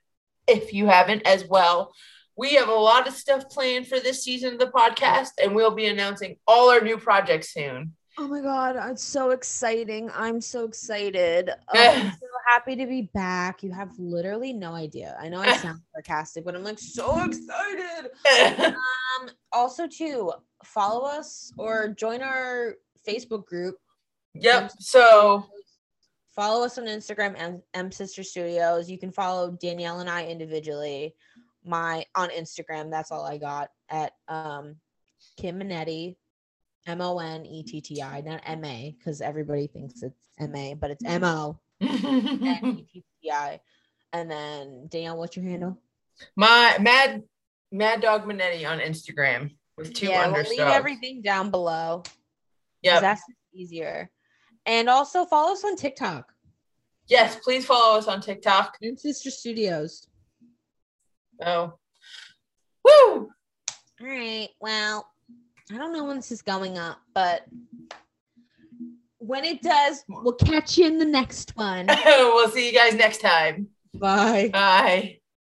if 0.47 0.73
you 0.73 0.87
haven't 0.87 1.23
as 1.27 1.45
well. 1.45 1.93
We 2.37 2.55
have 2.55 2.69
a 2.69 2.73
lot 2.73 3.09
of 3.09 3.13
stuff 3.13 3.49
planned 3.49 3.87
for 3.87 3.99
this 3.99 4.23
season 4.23 4.53
of 4.53 4.59
the 4.59 4.67
podcast, 4.67 5.31
and 5.43 5.53
we'll 5.53 5.75
be 5.75 5.87
announcing 5.87 6.37
all 6.47 6.69
our 6.69 6.79
new 6.79 6.97
projects 6.97 7.53
soon. 7.53 7.91
Oh 8.17 8.29
my 8.29 8.39
god, 8.39 8.77
it's 8.89 9.03
so 9.03 9.31
exciting. 9.31 10.09
I'm 10.15 10.39
so 10.39 10.63
excited. 10.63 11.49
Oh, 11.75 11.89
I'm 11.89 12.11
so 12.11 12.27
happy 12.47 12.77
to 12.77 12.85
be 12.85 13.09
back. 13.13 13.63
You 13.63 13.73
have 13.73 13.91
literally 13.99 14.53
no 14.53 14.71
idea. 14.71 15.17
I 15.19 15.27
know 15.27 15.41
I 15.41 15.57
sound 15.57 15.81
sarcastic, 15.93 16.45
but 16.45 16.55
I'm 16.55 16.63
like 16.63 16.79
so 16.79 17.21
excited. 17.21 18.11
Um 19.19 19.29
also 19.51 19.87
too, 19.87 20.31
follow 20.63 21.05
us 21.05 21.51
or 21.57 21.89
join 21.89 22.21
our 22.21 22.75
Facebook 23.07 23.45
group. 23.45 23.75
yep. 24.33 24.71
So 24.79 25.45
follow 26.35 26.65
us 26.65 26.77
on 26.77 26.85
Instagram 26.85 27.35
M, 27.37 27.61
M 27.73 27.91
Sister 27.91 28.23
Studios. 28.23 28.89
You 28.89 28.97
can 28.97 29.11
follow 29.11 29.51
Danielle 29.51 29.99
and 29.99 30.09
I 30.09 30.25
individually. 30.25 31.15
My 31.63 32.05
on 32.15 32.29
Instagram, 32.29 32.91
that's 32.91 33.11
all 33.11 33.25
I 33.25 33.37
got 33.37 33.69
at 33.89 34.13
um 34.27 34.75
Kim 35.37 35.59
Monetti, 35.59 36.15
M 36.85 37.01
O 37.01 37.19
N 37.19 37.45
E 37.45 37.63
T 37.63 37.81
T 37.81 38.01
I, 38.01 38.21
not 38.21 38.41
M 38.45 38.63
A, 38.63 38.95
because 38.97 39.21
everybody 39.21 39.67
thinks 39.67 40.03
it's 40.03 40.29
M 40.39 40.55
A, 40.55 40.73
but 40.75 40.91
it's 40.91 41.03
M 41.03 41.23
O 41.23 41.59
N 41.81 42.77
E 42.79 42.85
T 42.91 43.03
T 43.21 43.31
I. 43.31 43.59
And 44.13 44.31
then 44.31 44.87
Danielle, 44.87 45.17
what's 45.17 45.35
your 45.35 45.43
handle? 45.43 45.77
my 46.35 46.77
Mad 46.79 47.23
Mad 47.71 48.01
Dog 48.01 48.25
Monetti 48.25 48.65
on 48.69 48.79
Instagram 48.79 49.51
with 49.77 49.93
two 49.93 50.07
yeah, 50.07 50.27
we'll 50.27 50.43
leave 50.43 50.59
everything 50.59 51.21
down 51.21 51.51
below. 51.51 52.03
Yep. 52.85 53.01
That's 53.01 53.23
easier. 53.53 54.11
And 54.67 54.89
also 54.89 55.25
follow 55.25 55.53
us 55.53 55.65
on 55.65 55.75
TikTok. 55.75 56.31
Yes, 57.07 57.35
please 57.43 57.65
follow 57.65 57.97
us 57.97 58.07
on 58.07 58.21
TikTok. 58.21 58.77
M 58.83 58.95
Sister 58.95 59.31
Studios. 59.31 60.07
Oh, 61.43 61.73
woo! 62.83 63.29
All 64.01 64.07
right. 64.07 64.49
Well, 64.59 65.07
I 65.71 65.77
don't 65.77 65.93
know 65.93 66.05
when 66.05 66.17
this 66.17 66.31
is 66.31 66.41
going 66.41 66.77
up, 66.77 66.99
but 67.13 67.45
when 69.17 69.43
it 69.43 69.61
does, 69.61 70.03
we'll 70.07 70.33
catch 70.33 70.77
you 70.77 70.85
in 70.85 70.99
the 70.99 71.05
next 71.05 71.55
one. 71.55 71.87
we'll 72.05 72.49
see 72.49 72.67
you 72.67 72.73
guys 72.73 72.93
next 72.93 73.19
time. 73.19 73.67
Bye. 73.95 74.49
Bye. 74.53 75.19